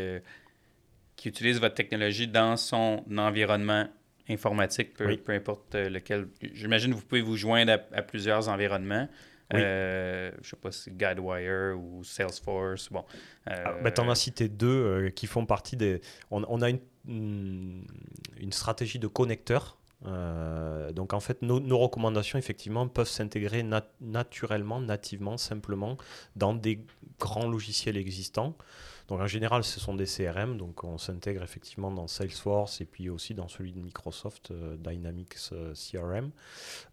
qui 1.17 1.29
utilise 1.29 1.61
votre 1.61 1.75
technologie 1.75 2.29
dans 2.29 2.57
son 2.57 3.05
environnement 3.17 3.87
informatique, 4.29 4.95
peu, 4.95 5.17
peu 5.17 5.33
importe 5.33 5.75
lequel, 5.75 6.29
j'imagine 6.41 6.93
que 6.93 6.97
vous 6.97 7.05
pouvez 7.05 7.21
vous 7.21 7.37
joindre 7.37 7.73
à 7.93 8.03
plusieurs 8.03 8.49
environnements. 8.49 9.09
Euh, 9.55 10.31
je 10.35 10.38
ne 10.38 10.45
sais 10.45 10.57
pas 10.57 10.73
si 10.73 10.91
Guidewire 10.91 11.77
ou 11.79 12.05
Salesforce. 12.05 12.91
Bon. 12.91 13.05
Euh, 13.51 13.81
ah, 13.85 13.91
tu 13.91 14.01
en 14.01 14.09
as 14.09 14.15
cité 14.15 14.49
deux 14.49 14.67
euh, 14.69 15.11
qui 15.11 15.27
font 15.27 15.47
partie 15.47 15.77
des. 15.77 16.01
On, 16.31 16.62
a 16.62 16.71
une, 16.71 16.81
une, 17.07 18.53
stratégie 18.53 18.99
de 18.99 19.07
connecteur. 19.07 19.79
donc 20.95 21.12
en 21.12 21.21
fait, 21.21 21.43
nos, 21.43 21.79
recommandations, 21.79 22.38
effectivement, 22.38 22.88
peuvent 22.88 23.09
s'intégrer 23.09 23.65
naturellement, 24.01 24.81
nativement, 24.81 25.37
simplement 25.37 25.97
dans 26.37 26.55
des 26.55 26.81
grands 27.19 27.49
logiciels 27.49 27.97
existants. 27.97 28.57
En 29.20 29.27
général, 29.27 29.62
ce 29.62 29.79
sont 29.79 29.94
des 29.94 30.07
CRM, 30.07 30.57
donc 30.57 30.85
on 30.85 30.96
s'intègre 30.96 31.42
effectivement 31.42 31.90
dans 31.90 32.07
Salesforce 32.07 32.81
et 32.81 32.87
puis 32.87 33.11
aussi 33.11 33.35
dans 33.35 33.46
celui 33.46 33.72
de 33.72 33.79
Microsoft, 33.79 34.51
euh, 34.51 34.77
Dynamics 34.79 35.37
euh, 35.53 35.75
CRM. 35.75 36.31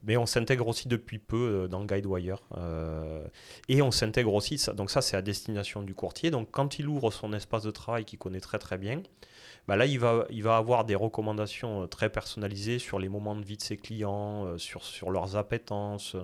Mais 0.03 0.17
on 0.17 0.25
s'intègre 0.25 0.67
aussi 0.67 0.89
depuis 0.89 1.17
peu 1.17 1.38
euh, 1.38 1.67
dans 1.67 1.86
Guidewire. 1.86 2.41
et 3.69 3.82
on 3.82 3.91
s'intègre 3.91 4.34
aussi, 4.34 4.62
donc 4.75 4.91
ça 4.91 5.01
c'est 5.01 5.15
à 5.15 5.21
destination 5.21 5.82
du 5.82 5.95
courtier. 5.95 6.29
Donc 6.29 6.49
quand 6.51 6.77
il 6.77 6.89
ouvre 6.89 7.10
son 7.10 7.32
espace 7.32 7.63
de 7.63 7.71
travail 7.71 8.03
qu'il 8.03 8.19
connaît 8.19 8.41
très 8.41 8.60
très 8.60 8.77
bien, 8.77 9.01
bah 9.67 9.75
là, 9.75 9.86
il 9.86 9.99
va, 9.99 10.25
avoir 10.58 10.84
des 10.84 10.95
recommandations 10.95 11.88
très 11.88 12.10
personnalisées 12.10 12.79
sur 12.79 12.97
les 12.97 13.08
moments 13.08 13.36
de 13.36 13.45
vie 13.45 13.55
de 13.55 13.62
ses 13.62 13.77
clients, 13.77 14.58
sur, 14.58 15.12
leurs 15.12 15.36
appétences, 15.36 16.15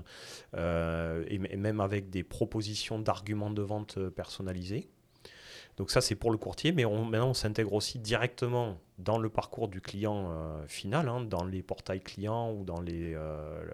et, 0.57 1.37
même 1.37 1.79
avec 1.79 2.09
des 2.09 2.23
propositions 2.23 2.97
d'arguments 2.97 3.51
de 3.51 3.61
vente 3.61 3.99
personnalisés. 4.09 4.89
Donc 5.77 5.91
ça, 5.91 5.99
c'est 5.99 6.15
pour 6.15 6.31
le 6.31 6.37
courtier, 6.37 6.71
mais 6.71 6.85
maintenant, 6.85 7.29
on 7.29 7.33
s'intègre 7.33 7.73
aussi 7.73 7.99
directement 7.99 8.77
dans 8.97 9.17
le 9.17 9.29
parcours 9.29 9.67
du 9.67 9.81
client 9.81 10.31
euh, 10.31 10.65
final, 10.67 11.09
hein, 11.09 11.21
dans 11.21 11.43
les 11.43 11.61
portails 11.61 12.01
clients 12.01 12.53
ou 12.53 12.63
dans 12.63 12.79
les, 12.79 13.13
euh, 13.13 13.65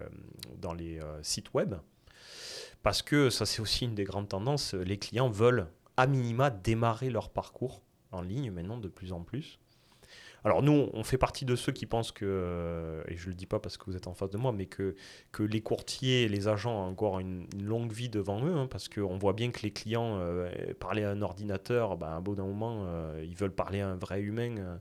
euh, 0.64 1.18
sites 1.22 1.54
web. 1.54 1.76
Parce 2.82 3.02
que 3.02 3.30
ça, 3.30 3.46
c'est 3.46 3.62
aussi 3.62 3.84
une 3.84 3.94
des 3.94 4.04
grandes 4.04 4.28
tendances. 4.28 4.74
Les 4.74 4.98
clients 4.98 5.30
veulent, 5.30 5.68
à 5.96 6.08
minima, 6.08 6.50
démarrer 6.50 7.10
leur 7.10 7.30
parcours 7.30 7.82
en 8.10 8.20
ligne 8.20 8.50
maintenant 8.50 8.78
de 8.78 8.88
plus 8.88 9.12
en 9.12 9.22
plus. 9.22 9.60
Alors 10.44 10.62
nous, 10.62 10.88
on 10.92 11.04
fait 11.04 11.18
partie 11.18 11.44
de 11.44 11.54
ceux 11.54 11.70
qui 11.70 11.86
pensent 11.86 12.10
que, 12.10 12.24
euh, 12.26 13.02
et 13.06 13.16
je 13.16 13.26
ne 13.26 13.28
le 13.28 13.34
dis 13.34 13.46
pas 13.46 13.60
parce 13.60 13.76
que 13.76 13.84
vous 13.86 13.96
êtes 13.96 14.08
en 14.08 14.14
face 14.14 14.30
de 14.30 14.38
moi, 14.38 14.50
mais 14.50 14.66
que, 14.66 14.96
que 15.30 15.44
les 15.44 15.60
courtiers, 15.60 16.28
les 16.28 16.48
agents 16.48 16.72
ont 16.72 16.88
encore 16.88 17.20
une, 17.20 17.46
longue 17.62 17.92
vie 17.92 18.08
devant 18.08 18.44
eux, 18.44 18.54
hein, 18.54 18.66
parce 18.68 18.88
qu'on 18.88 19.18
voit 19.18 19.34
bien 19.34 19.50
que 19.52 19.62
les 19.62 19.70
clients, 19.70 20.18
euh, 20.18 20.50
parler 20.80 21.04
à 21.04 21.10
un 21.10 21.22
ordinateur, 21.22 21.96
bah, 21.96 22.08
à 22.08 22.14
un 22.14 22.20
bout 22.20 22.34
d'un 22.34 22.44
moment, 22.44 22.84
euh, 22.86 23.24
ils 23.24 23.36
veulent 23.36 23.54
parler 23.54 23.80
à 23.80 23.88
un 23.88 23.96
vrai 23.96 24.20
humain. 24.20 24.80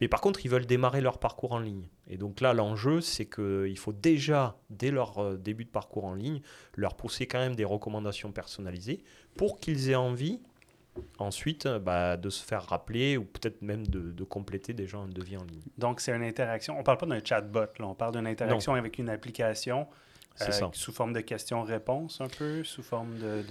Mais 0.00 0.08
par 0.08 0.20
contre, 0.20 0.44
ils 0.44 0.48
veulent 0.48 0.66
démarrer 0.66 1.00
leur 1.00 1.18
parcours 1.18 1.52
en 1.52 1.60
ligne. 1.60 1.88
Et 2.08 2.16
donc 2.16 2.40
là, 2.40 2.52
l'enjeu, 2.52 3.00
c'est 3.00 3.26
qu'il 3.26 3.78
faut 3.78 3.92
déjà, 3.92 4.58
dès 4.70 4.90
leur 4.90 5.38
début 5.38 5.64
de 5.64 5.70
parcours 5.70 6.04
en 6.04 6.14
ligne, 6.14 6.40
leur 6.74 6.94
pousser 6.96 7.26
quand 7.26 7.38
même 7.38 7.54
des 7.54 7.64
recommandations 7.64 8.32
personnalisées 8.32 9.04
pour 9.36 9.60
qu'ils 9.60 9.90
aient 9.90 9.94
envie 9.94 10.40
ensuite 11.18 11.66
euh, 11.66 11.78
bah, 11.78 12.16
de 12.16 12.30
se 12.30 12.44
faire 12.44 12.64
rappeler 12.64 13.16
ou 13.16 13.24
peut-être 13.24 13.62
même 13.62 13.86
de, 13.86 14.24
compléter 14.24 14.72
déjà 14.72 14.98
un 14.98 15.08
devis 15.08 15.36
en 15.36 15.44
ligne. 15.44 15.62
Donc, 15.78 16.00
c'est 16.00 16.14
une 16.14 16.22
interaction. 16.22 16.74
On 16.74 16.80
ne 16.80 16.84
parle 16.84 16.98
pas 16.98 17.06
d'un 17.06 17.20
chatbot, 17.24 17.60
là. 17.78 17.86
on 17.86 17.94
parle 17.94 18.16
d'une 18.16 18.26
interaction 18.26 18.74
avec 18.74 18.98
une 18.98 19.08
application 19.08 19.86
euh, 20.42 20.52
sous 20.72 20.92
forme 20.92 21.12
de 21.12 21.20
questions-réponses 21.20 22.20
un 22.20 22.28
peu, 22.28 22.64
sous 22.64 22.82
forme 22.82 23.16
de... 23.18 23.42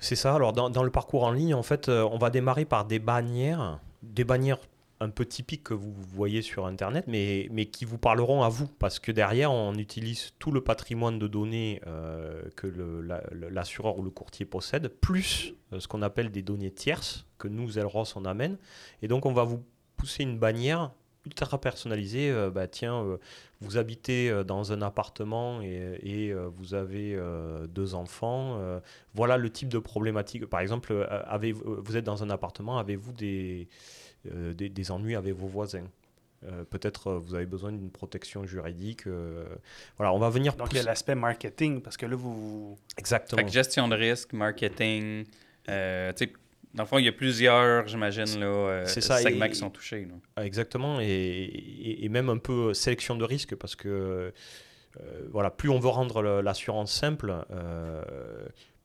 C'est 0.00 0.16
ça. 0.16 0.34
Alors, 0.34 0.52
dans, 0.52 0.70
dans, 0.70 0.82
le 0.82 0.90
parcours 0.90 1.24
en 1.24 1.32
ligne, 1.32 1.54
en 1.54 1.62
fait, 1.62 1.88
euh, 1.88 2.08
on 2.10 2.18
va 2.18 2.30
démarrer 2.30 2.64
par 2.64 2.84
des 2.84 2.98
bannières, 2.98 3.80
des 4.02 4.24
bannières 4.24 4.58
un 5.00 5.10
peu 5.10 5.24
typiques 5.24 5.64
que 5.64 5.74
vous 5.74 5.92
voyez 5.92 6.42
sur 6.42 6.66
Internet, 6.66 7.04
mais, 7.06 7.48
mais 7.50 7.66
qui 7.66 7.84
vous 7.84 7.98
parleront 7.98 8.42
à 8.42 8.48
vous, 8.48 8.66
parce 8.66 8.98
que 8.98 9.12
derrière, 9.12 9.52
on 9.52 9.74
utilise 9.74 10.32
tout 10.38 10.50
le 10.50 10.62
patrimoine 10.62 11.18
de 11.18 11.26
données 11.26 11.80
euh, 11.86 12.42
que 12.56 12.66
l'assureur 13.50 13.98
ou 13.98 14.02
le 14.02 14.10
courtier 14.10 14.46
possède, 14.46 14.88
plus 14.88 15.54
ce 15.78 15.88
qu'on 15.88 16.02
appelle 16.02 16.30
des 16.30 16.42
données 16.42 16.70
tierces, 16.70 17.26
que 17.38 17.48
nous, 17.48 17.78
Elros, 17.78 18.04
on 18.16 18.24
amène. 18.24 18.56
Et 19.02 19.08
donc, 19.08 19.26
on 19.26 19.32
va 19.32 19.44
vous 19.44 19.62
pousser 19.96 20.22
une 20.22 20.38
bannière 20.38 20.92
ultra 21.24 21.60
personnalisée. 21.60 22.30
Euh, 22.30 22.50
bah, 22.50 22.66
tiens, 22.66 23.18
vous 23.60 23.76
habitez 23.76 24.44
dans 24.44 24.72
un 24.72 24.82
appartement 24.82 25.62
et, 25.62 25.98
et 26.02 26.34
vous 26.34 26.74
avez 26.74 27.18
deux 27.68 27.94
enfants. 27.94 28.60
voilà 29.14 29.36
le 29.38 29.50
type 29.50 29.68
de 29.68 29.78
problématique. 29.78 30.46
Par 30.46 30.60
exemple, 30.60 31.06
avez, 31.26 31.52
vous 31.52 31.96
êtes 31.96 32.04
dans 32.04 32.22
un 32.22 32.30
appartement, 32.30 32.78
avez-vous 32.78 33.12
des 33.12 33.68
euh, 34.32 34.54
des, 34.54 34.90
ennuis 34.90 35.16
avec 35.16 35.34
vos 35.34 35.46
voisins? 35.46 35.86
Euh, 36.44 36.64
peut-être 36.64 37.08
euh, 37.08 37.18
vous 37.18 37.34
avez 37.34 37.46
besoin 37.46 37.72
d'une 37.72 37.90
protection 37.90 38.46
juridique. 38.46 39.06
voilà, 39.98 40.12
on 40.12 40.18
va 40.18 40.30
venir. 40.30 40.56
Donc 40.56 40.68
il 40.72 40.76
y 40.76 40.80
a 40.80 40.82
l'aspect 40.82 41.14
marketing 41.14 41.82
parce 41.82 41.96
que 41.96 42.06
là 42.06 42.16
vous. 42.16 42.78
Exactement. 42.96 43.46
gestion 43.48 43.88
de 43.88 43.96
risque, 43.96 44.32
marketing. 44.32 45.26
Dans 45.66 46.82
le 46.82 46.86
fond, 46.86 46.98
il 46.98 47.04
y 47.04 47.08
a 47.08 47.12
plusieurs, 47.12 47.86
j'imagine, 47.88 48.26
segments 48.86 49.48
qui 49.48 49.54
sont 49.54 49.70
touchés. 49.70 50.06
Exactement, 50.36 50.98
et, 51.00 51.98
et, 52.00 52.08
même 52.08 52.28
un 52.28 52.38
peu 52.38 52.74
sélection 52.74 53.16
de 53.16 53.24
risque 53.24 53.54
parce 53.54 53.76
que 53.76 54.32
voilà, 55.30 55.50
plus 55.50 55.70
on 55.70 55.78
veut 55.78 55.88
rendre 55.88 56.22
l'assurance 56.40 56.92
simple, 56.92 57.34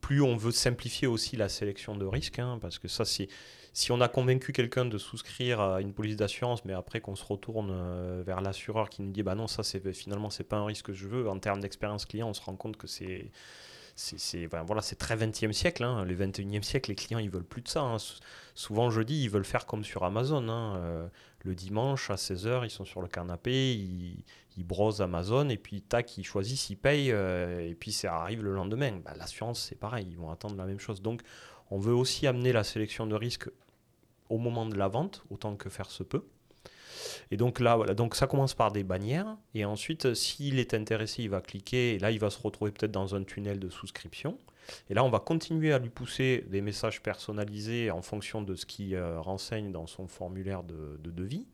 plus 0.00 0.22
on 0.22 0.36
veut 0.36 0.52
simplifier 0.52 1.06
aussi 1.06 1.36
la 1.36 1.48
sélection 1.48 1.96
de 1.96 2.06
risques, 2.06 2.38
hein, 2.38 2.58
parce 2.60 2.78
que 2.78 2.88
ça, 2.88 3.04
c'est 3.04 3.28
si 3.72 3.92
on 3.92 4.00
a 4.00 4.08
convaincu 4.08 4.52
quelqu'un 4.52 4.84
de 4.84 4.98
souscrire 4.98 5.60
à 5.60 5.80
une 5.80 5.92
police 5.92 6.16
d'assurance, 6.16 6.64
mais 6.64 6.72
après 6.72 7.00
qu'on 7.00 7.14
se 7.14 7.24
retourne 7.24 7.70
euh, 7.72 8.22
vers 8.26 8.40
l'assureur 8.40 8.90
qui 8.90 9.02
nous 9.02 9.12
dit 9.12 9.22
bah 9.22 9.34
non, 9.34 9.46
ça 9.46 9.62
c'est 9.62 9.92
finalement 9.92 10.30
c'est 10.30 10.44
pas 10.44 10.56
un 10.56 10.64
risque 10.64 10.86
que 10.86 10.92
je 10.92 11.06
veux, 11.06 11.28
en 11.28 11.38
termes 11.38 11.60
d'expérience 11.60 12.04
client, 12.04 12.28
on 12.28 12.34
se 12.34 12.42
rend 12.42 12.56
compte 12.56 12.76
que 12.76 12.86
c'est 12.86 13.30
c'est 14.00 14.96
très 14.96 15.16
20e 15.16 15.52
siècle. 15.52 15.84
Hein. 15.84 16.04
Le 16.04 16.14
21e 16.14 16.62
siècle, 16.62 16.90
les 16.90 16.96
clients, 16.96 17.18
ils 17.18 17.30
veulent 17.30 17.44
plus 17.44 17.62
de 17.62 17.68
ça. 17.68 17.82
Hein. 17.82 17.96
Souvent, 18.54 18.90
je 18.90 19.02
dis, 19.02 19.22
ils 19.22 19.30
veulent 19.30 19.44
faire 19.44 19.66
comme 19.66 19.84
sur 19.84 20.04
Amazon. 20.04 20.48
Hein. 20.48 20.76
Euh, 20.76 21.08
le 21.44 21.54
dimanche, 21.54 22.10
à 22.10 22.14
16h, 22.14 22.64
ils 22.64 22.70
sont 22.70 22.84
sur 22.84 23.02
le 23.02 23.08
canapé, 23.08 23.74
ils, 23.74 24.24
ils 24.56 24.64
brosent 24.64 25.02
Amazon, 25.02 25.48
et 25.48 25.56
puis, 25.56 25.82
tac, 25.82 26.16
ils 26.18 26.24
choisissent, 26.24 26.70
ils 26.70 26.76
payent, 26.76 27.12
euh, 27.12 27.68
et 27.68 27.74
puis 27.74 27.92
ça 27.92 28.16
arrive 28.16 28.42
le 28.42 28.54
lendemain. 28.54 29.00
Bah, 29.04 29.12
L'assurance, 29.16 29.66
c'est 29.68 29.78
pareil, 29.78 30.06
ils 30.10 30.18
vont 30.18 30.30
attendre 30.30 30.56
la 30.56 30.64
même 30.64 30.80
chose. 30.80 31.02
Donc, 31.02 31.22
on 31.70 31.78
veut 31.78 31.94
aussi 31.94 32.26
amener 32.26 32.52
la 32.52 32.64
sélection 32.64 33.06
de 33.06 33.14
risques 33.14 33.48
au 34.28 34.38
moment 34.38 34.66
de 34.66 34.76
la 34.76 34.88
vente, 34.88 35.24
autant 35.30 35.56
que 35.56 35.68
faire 35.68 35.90
se 35.90 36.02
peut. 36.02 36.24
Et 37.30 37.36
donc 37.36 37.60
là, 37.60 37.76
voilà, 37.76 37.94
donc 37.94 38.14
ça 38.14 38.26
commence 38.26 38.54
par 38.54 38.72
des 38.72 38.84
bannières, 38.84 39.36
et 39.54 39.64
ensuite, 39.64 40.14
s'il 40.14 40.58
est 40.58 40.74
intéressé, 40.74 41.22
il 41.22 41.30
va 41.30 41.40
cliquer, 41.40 41.94
et 41.94 41.98
là, 41.98 42.10
il 42.10 42.18
va 42.18 42.30
se 42.30 42.40
retrouver 42.40 42.70
peut-être 42.70 42.92
dans 42.92 43.14
un 43.14 43.22
tunnel 43.22 43.58
de 43.58 43.68
souscription. 43.68 44.38
Et 44.88 44.94
là, 44.94 45.04
on 45.04 45.10
va 45.10 45.18
continuer 45.18 45.72
à 45.72 45.78
lui 45.78 45.88
pousser 45.88 46.44
des 46.48 46.60
messages 46.60 47.02
personnalisés 47.02 47.90
en 47.90 48.02
fonction 48.02 48.42
de 48.42 48.54
ce 48.54 48.66
qu'il 48.66 48.94
euh, 48.94 49.20
renseigne 49.20 49.72
dans 49.72 49.86
son 49.86 50.06
formulaire 50.06 50.62
de, 50.62 50.98
devis. 51.02 51.46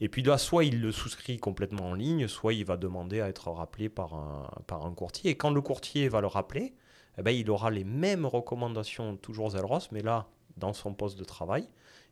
Et 0.00 0.08
puis 0.08 0.22
là, 0.22 0.38
soit 0.38 0.64
il 0.64 0.80
le 0.80 0.92
souscrit 0.92 1.38
complètement 1.38 1.90
en 1.90 1.94
ligne, 1.94 2.28
soit 2.28 2.52
il 2.52 2.64
va 2.64 2.76
demander 2.76 3.20
à 3.20 3.28
être 3.28 3.50
rappelé 3.50 3.88
par 3.88 4.14
un, 4.14 4.50
par 4.66 4.84
un 4.84 4.92
courtier. 4.92 5.30
Et 5.30 5.36
quand 5.36 5.50
le 5.50 5.60
courtier 5.62 6.08
va 6.08 6.20
le 6.20 6.26
rappeler, 6.26 6.74
eh 7.18 7.22
ben, 7.22 7.30
il 7.30 7.50
aura 7.50 7.70
les 7.70 7.84
mêmes 7.84 8.26
recommandations, 8.26 9.16
toujours 9.16 9.50
Zelros, 9.50 9.88
mais 9.92 10.02
là, 10.02 10.28
dans 10.58 10.74
son 10.74 10.92
poste 10.92 11.18
de 11.18 11.24
travail. 11.24 11.68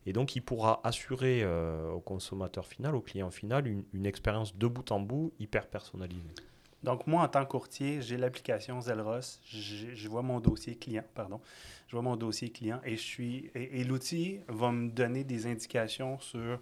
Et 0.06 0.12
donc, 0.12 0.36
il 0.36 0.42
pourra 0.42 0.80
assurer 0.84 1.40
euh, 1.42 1.90
au 1.90 2.00
consommateur 2.00 2.66
final, 2.66 2.94
au 2.94 3.00
client 3.00 3.30
final, 3.30 3.66
une, 3.66 4.06
expérience 4.06 4.56
de 4.56 4.66
bout 4.66 4.90
en 4.92 5.00
bout 5.00 5.32
hyper 5.38 5.66
personnalisée. 5.66 6.34
Donc, 6.82 7.06
moi, 7.06 7.22
en 7.22 7.28
tant 7.28 7.44
que 7.44 7.50
courtier, 7.50 8.02
j'ai 8.02 8.18
l'application 8.18 8.80
Zelros, 8.82 9.40
je, 9.46 10.08
vois 10.08 10.20
mon 10.20 10.40
dossier 10.40 10.76
client, 10.76 11.04
pardon, 11.14 11.40
je 11.86 11.96
vois 11.96 12.02
mon 12.02 12.16
dossier 12.16 12.50
client 12.50 12.80
et 12.84 12.96
je 12.96 13.02
suis 13.02 13.50
et, 13.54 13.82
l'outil 13.84 14.40
va 14.48 14.70
me 14.70 14.90
donner 14.90 15.24
des 15.24 15.46
indications 15.46 16.18
sur 16.18 16.60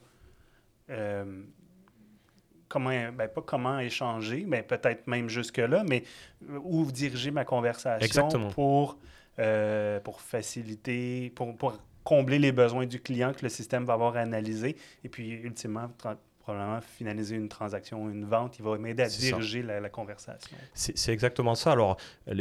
euh, 0.90 1.43
comment, 2.68 2.90
ben, 2.90 3.28
pas 3.28 3.43
comment 3.43 3.80
échanger, 3.80 4.45
mais 4.47 4.62
peut-être 4.62 5.09
même 5.09 5.28
jusque-là, 5.28 5.82
mais 5.88 6.05
où 6.62 6.84
diriger 6.93 7.32
ma 7.32 7.45
conversation 7.45 8.28
pour 8.51 8.97
euh, 9.38 9.99
pour 10.01 10.20
faciliter, 10.20 11.32
pour, 11.34 11.57
pour, 11.57 11.78
combler 12.05 12.38
les 12.38 12.53
besoins 12.53 12.86
du 12.86 13.00
client 13.00 13.32
que 13.32 13.42
le 13.42 13.48
système 13.48 13.84
va 13.84 13.94
avoir 13.94 14.16
analysé. 14.16 14.76
Et 15.05 15.09
puis, 15.09 15.30
ultimement, 15.30 15.88
probablement 16.40 16.80
finaliser 16.80 17.36
une 17.36 17.48
transaction, 17.48 18.09
une 18.11 18.24
vente. 18.24 18.59
Il 18.59 18.64
va 18.64 18.76
m'aider 18.78 19.03
à 19.03 19.09
diriger 19.09 19.62
la, 19.62 19.88
conversation. 19.88 20.57
C'est 20.74 21.12
exactement 21.12 21.55
ça. 21.55 21.72
Alors, 21.72 21.96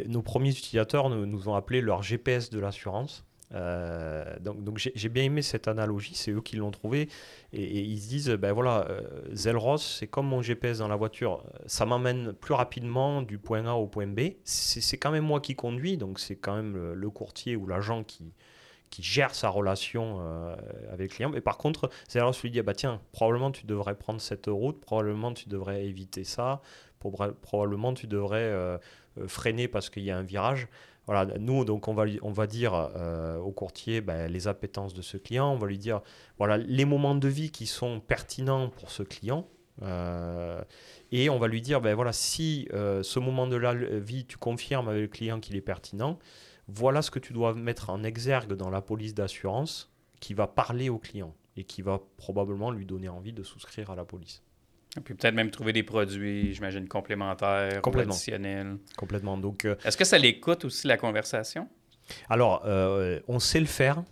nos 0.08 0.22
premiers 0.22 0.52
utilisateurs 0.52 1.10
nous, 1.10 1.26
nous 1.26 1.50
ont 1.50 1.56
appelé 1.56 1.82
leur 1.82 2.02
GPS 2.02 2.50
de 2.50 2.60
l'assurance. 2.60 3.26
Euh, 3.54 4.24
donc, 4.40 4.64
donc 4.64 4.78
j'ai 4.78 5.10
bien 5.10 5.24
aimé 5.24 5.42
cette 5.42 5.68
analogie, 5.68 6.16
c'est 6.16 6.32
eux 6.32 6.42
qui 6.42 6.56
l'ont 6.56 6.72
trouvé. 6.72 7.10
Et, 7.54 7.82
ils 7.82 8.00
se 8.00 8.10
disent, 8.10 8.30
ben 8.30 8.54
voilà, 8.54 8.86
euh, 8.90 9.02
Zelros, 9.34 9.78
c'est 9.78 10.08
comme 10.08 10.28
mon 10.28 10.42
GPS 10.42 10.80
dans 10.80 10.88
la 10.88 10.96
voiture, 10.96 11.44
ça 11.66 11.86
m'amène 11.86 12.34
plus 12.34 12.54
rapidement 12.54 13.22
du 13.22 13.38
point 13.38 13.66
A 13.66 13.74
au 13.74 13.88
point 13.88 14.08
B. 14.08 14.32
C'est 14.44 14.98
quand 14.98 15.12
même 15.12 15.26
moi 15.26 15.42
qui 15.42 15.56
conduis, 15.56 15.98
donc 15.98 16.20
c'est 16.20 16.36
quand 16.36 16.56
même 16.56 16.94
le, 16.94 17.10
courtier 17.10 17.58
ou 17.58 17.68
l'agent 17.68 18.04
qui, 18.04 18.32
qui 18.92 19.02
gère 19.02 19.34
sa 19.34 19.50
relation 19.50 20.20
euh, 20.22 20.56
avec 20.92 21.10
le 21.12 21.16
client. 21.16 21.30
Mais 21.32 21.42
par 21.42 21.58
contre, 21.58 21.90
Zelros 22.08 22.34
lui 22.44 22.52
dit, 22.52 22.62
bah 22.62 22.76
tiens, 22.76 23.02
probablement 23.12 23.50
tu 23.50 23.66
devrais 23.66 23.96
prendre 23.96 24.22
cette 24.22 24.46
route, 24.46 24.80
probablement 24.80 25.34
tu 25.34 25.50
devrais 25.50 25.86
éviter 25.86 26.24
ça, 26.24 26.62
probablement 27.00 27.96
tu 27.96 28.06
devrais 28.06 28.80
freiner 29.28 29.68
parce 29.68 29.90
qu'il 29.90 30.04
y 30.04 30.12
a 30.12 30.18
un 30.18 30.24
virage. 30.24 30.68
Voilà, 31.08 31.26
nous, 31.40 31.66
donc, 31.66 31.88
on 31.88 31.94
va, 31.94 32.06
on 32.22 32.32
va 32.32 32.48
dire 32.48 32.74
euh, 32.96 33.38
au 33.38 33.52
courtier 33.52 34.02
ben, 34.02 34.32
les 34.32 34.48
appétences 34.48 34.94
de 34.94 35.02
ce 35.02 35.18
client, 35.18 35.52
on 35.52 35.58
va 35.58 35.68
lui 35.68 35.80
dire 35.80 36.02
voilà, 36.38 36.58
les 36.58 36.86
moments 36.86 37.16
de 37.16 37.28
vie 37.28 37.52
qui 37.52 37.66
sont 37.66 38.00
pertinents 38.00 38.70
pour 38.70 38.92
ce 38.92 39.04
client. 39.04 39.48
Euh, 39.82 40.62
et 41.12 41.30
on 41.30 41.40
va 41.40 41.48
lui 41.48 41.62
dire 41.62 41.82
ben, 41.82 41.96
voilà, 41.96 42.14
si 42.14 42.68
euh, 42.74 43.02
ce 43.02 43.20
moment 43.20 43.48
de 43.48 43.56
la 43.56 43.74
vie, 43.74 44.26
tu 44.26 44.38
confirmes 44.38 44.90
avec 44.90 45.02
le 45.02 45.08
client 45.08 45.40
qu'il 45.40 45.56
est 45.56 45.62
pertinent, 45.62 46.20
voilà 46.68 47.02
ce 47.02 47.12
que 47.12 47.20
tu 47.20 47.34
dois 47.34 47.54
mettre 47.54 47.90
en 47.90 48.04
exergue 48.04 48.54
dans 48.54 48.70
la 48.70 48.82
police 48.82 49.14
d'assurance 49.14 49.92
qui 50.20 50.34
va 50.34 50.48
parler 50.48 50.90
au 50.90 50.98
client 50.98 51.36
et 51.58 51.64
qui 51.64 51.82
va 51.82 52.00
probablement 52.18 52.72
lui 52.72 52.86
donner 52.86 53.10
envie 53.10 53.34
de 53.34 53.44
souscrire 53.44 53.90
à 53.90 53.96
la 53.96 54.06
police. 54.06 54.42
Et 54.98 55.02
puis 55.02 55.14
peut-être 55.14 55.34
même 55.34 55.52
trouver 55.52 55.74
des 55.74 55.84
produits, 55.84 56.54
j'imagine, 56.54 56.88
complémentaires, 56.88 57.82
Complètement. 57.82 58.14
additionnels. 58.14 58.78
Complètement. 58.98 59.38
Donc, 59.38 59.66
euh, 59.66 59.76
Est-ce 59.86 59.98
que 59.98 60.04
ça 60.04 60.18
l'écoute 60.18 60.66
aussi 60.66 60.88
la 60.88 60.98
conversation? 60.98 61.70
Alors, 62.30 62.64
euh, 62.66 63.20
on 63.28 63.40
sait 63.40 63.60
le 63.60 63.68
faire. 63.68 64.04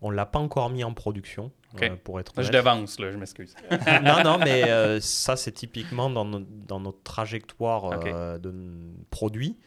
On 0.00 0.10
ne 0.10 0.16
l'a 0.16 0.26
pas 0.26 0.38
encore 0.38 0.70
mis 0.70 0.82
en 0.82 0.94
production, 0.94 1.52
euh, 1.80 1.96
pour 2.02 2.18
être 2.18 2.42
Je 2.42 2.50
devance, 2.50 2.98
là, 2.98 3.12
je 3.12 3.18
m'excuse. 3.18 3.54
non, 4.02 4.24
non, 4.24 4.38
mais 4.38 4.64
ça, 5.00 5.36
c'est 5.36 5.52
typiquement 5.52 6.10
dans, 6.10 6.24
dans, 6.24 6.80
notre 6.80 7.02
trajectoire 7.02 8.00
de 8.40 8.54
produits. 9.10 9.58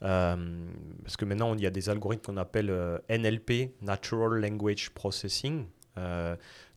Parce 0.00 1.16
que 1.16 1.24
maintenant, 1.24 1.54
il 1.54 1.60
y 1.60 1.66
a 1.66 1.70
des 1.70 1.88
algorithmes 1.88 2.22
qu'on 2.22 2.36
appelle 2.36 2.72
NLP, 3.10 3.72
Natural 3.82 4.40
Language 4.40 4.90
Processing. 4.90 5.66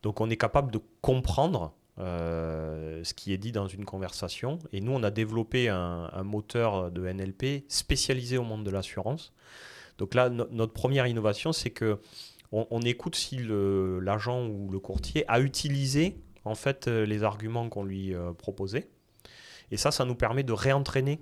donc, 0.01 0.21
on 0.21 0.29
est 0.29 0.37
capable 0.37 0.71
de 0.71 0.79
comprendre 1.01 1.73
euh, 1.99 3.03
ce 3.03 3.13
qui 3.13 3.33
est 3.33 3.37
dit 3.37 3.51
dans 3.51 3.67
une 3.67 3.85
conversation. 3.85 4.59
Et 4.71 4.81
nous, 4.81 4.91
on 4.91 5.03
a 5.03 5.11
développé 5.11 5.69
un, 5.69 6.23
moteur 6.23 6.91
de 6.91 7.07
NLP 7.07 7.65
spécialisé 7.67 8.37
au 8.37 8.43
monde 8.43 8.63
de 8.63 8.71
l'assurance. 8.71 9.33
Donc 9.97 10.15
là, 10.15 10.29
notre 10.29 10.73
première 10.73 11.05
innovation, 11.05 11.51
c'est 11.51 11.69
que 11.69 11.99
on, 12.51 12.81
écoute 12.81 13.15
si 13.15 13.39
l'agent 13.39 14.45
ou 14.47 14.69
le 14.69 14.79
courtier 14.79 15.23
a 15.29 15.39
utilisé 15.39 16.17
en 16.43 16.55
fait 16.55 16.87
euh, 16.87 17.05
les 17.05 17.23
arguments 17.23 17.69
qu'on 17.69 17.85
lui 17.85 18.13
euh, 18.13 18.33
proposait. 18.33 18.89
Et 19.71 19.77
ça, 19.77 19.91
ça 19.91 20.05
nous 20.05 20.15
permet 20.15 20.43
de 20.43 20.53
réentraîner 20.53 21.21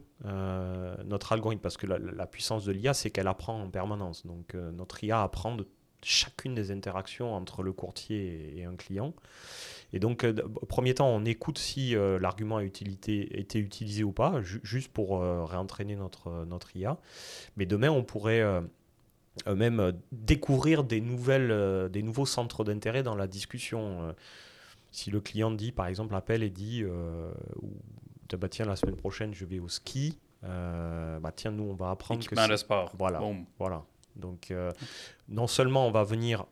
notre 1.06 1.32
algorithme 1.32 1.62
parce 1.62 1.78
que 1.78 1.88
la, 1.88 2.28
puissance 2.28 2.66
de 2.66 2.72
l'IA, 2.72 2.94
c'est 2.94 3.12
qu'elle 3.12 3.28
apprend 3.28 3.62
en 3.62 3.70
permanence. 3.70 4.26
Donc 4.26 4.54
notre 4.54 5.04
IA 5.04 5.22
apprend 5.22 5.56
de 5.56 5.68
chacune 6.04 6.56
des 6.56 6.72
interactions 6.72 7.34
entre 7.34 7.64
le 7.64 7.74
courtier 7.74 8.58
et 8.58 8.66
un 8.66 8.76
client. 8.76 9.14
Et 9.92 10.00
donc, 10.00 10.24
euh, 10.24 10.34
premier 10.68 10.94
temps, 10.94 11.10
on 11.10 11.26
écoute 11.26 11.58
si 11.58 11.96
euh, 11.96 12.20
l'argument 12.20 12.58
a 12.58 12.64
utilité, 12.64 13.40
été 13.40 13.60
utilisé 13.60 14.04
ou 14.04 14.12
pas, 14.12 14.42
juste 14.42 14.92
pour 14.92 15.22
euh, 15.22 15.44
réentraîner 15.46 15.96
notre, 15.96 16.46
notre 16.46 16.76
IA. 16.76 16.98
Mais 17.58 17.66
demain, 17.66 17.90
on 17.90 18.04
pourrait 18.04 18.44
même 19.48 19.94
découvrir 20.12 20.84
des, 20.84 21.02
nouvelles, 21.02 21.90
des 21.92 22.04
nouveaux 22.04 22.26
centres 22.26 22.64
d'intérêt 22.64 23.04
dans 23.04 23.16
la 23.16 23.28
discussion. 23.28 24.14
si 24.92 25.12
le 25.12 25.22
client 25.22 25.52
dit, 25.52 25.72
par 25.72 25.88
exemple, 25.88 26.14
appelle 26.14 26.44
et 26.44 26.50
dit 26.50 26.84
bah, 28.36 28.50
tiens, 28.50 28.66
la 28.66 28.76
semaine 28.76 28.96
prochaine, 28.96 29.34
je 29.34 29.46
vais 29.46 29.60
au 29.60 29.70
ski. 29.70 30.20
bah, 30.42 31.32
tiens, 31.36 31.52
nous, 31.52 31.64
on 31.64 31.76
va 31.76 31.92
apprendre 31.92 32.22
Équipement 32.22 32.46
que. 32.46 32.52
de 32.52 32.58
sport. 32.58 32.92
Voilà. 32.98 33.22
voilà. 33.58 33.84
Donc, 34.16 34.54
non 35.28 35.48
seulement 35.48 35.88
on 35.88 35.92
va 35.92 36.04
venir 36.04 36.46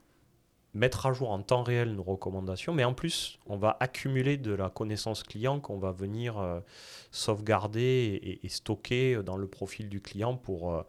mettre 0.78 1.06
à 1.06 1.14
jour 1.14 1.32
en 1.32 1.42
temps 1.42 1.64
réel 1.64 1.96
nos 1.96 2.04
recommandations, 2.04 2.74
mais 2.74 2.84
en 2.84 2.94
plus, 2.94 3.40
on 3.48 3.58
va 3.58 3.78
accumuler 3.80 4.38
de 4.38 4.54
la 4.54 4.70
connaissance 4.70 5.24
client 5.24 5.60
qu'on 5.60 5.80
va 5.80 5.92
venir 5.92 6.38
euh, 6.38 6.60
sauvegarder 7.12 8.40
et, 8.44 8.50
stocker 8.50 9.24
dans 9.24 9.38
le 9.38 9.48
profil 9.48 9.90
du 9.90 10.02
client 10.02 10.38
pour, 10.38 10.74
euh, 10.74 10.84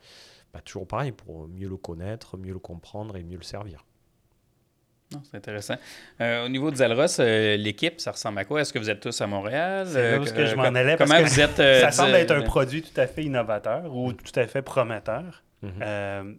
bah, 0.52 0.60
toujours 0.60 0.86
pareil, 0.86 1.12
pour 1.12 1.48
mieux 1.48 1.68
le 1.68 1.76
connaître, 1.76 2.36
mieux 2.36 2.52
le 2.52 2.58
comprendre 2.58 3.16
et 3.16 3.24
mieux 3.24 3.38
le 3.38 3.42
servir. 3.42 3.84
C'est 5.10 5.36
intéressant. 5.38 5.76
Euh, 6.20 6.44
au 6.44 6.48
niveau 6.48 6.70
de 6.70 6.76
Zalros, 6.76 7.06
l'équipe, 7.56 8.00
ça 8.00 8.12
ressemble 8.12 8.38
à 8.40 8.44
quoi? 8.44 8.60
Est-ce 8.60 8.72
que 8.72 8.78
vous 8.78 8.90
êtes 8.90 9.00
tous 9.00 9.20
à 9.20 9.26
Montréal? 9.26 9.86
C'est 9.90 10.34
que 10.34 10.46
je 10.46 10.54
m'en 10.54 10.64
allais. 10.64 10.96
Comment 10.96 11.22
vous 11.22 11.40
êtes, 11.40 11.56
ça 11.56 11.90
semble 11.90 12.14
être 12.14 12.32
un 12.32 12.42
produit 12.42 12.82
tout 12.82 13.00
à 13.00 13.06
fait 13.06 13.24
innovateur 13.24 13.94
ou 13.94 14.12
tout 14.12 14.38
à 14.38 14.46
fait 14.46 14.62
prometteur. 14.62 15.42
Mhm. 15.60 16.36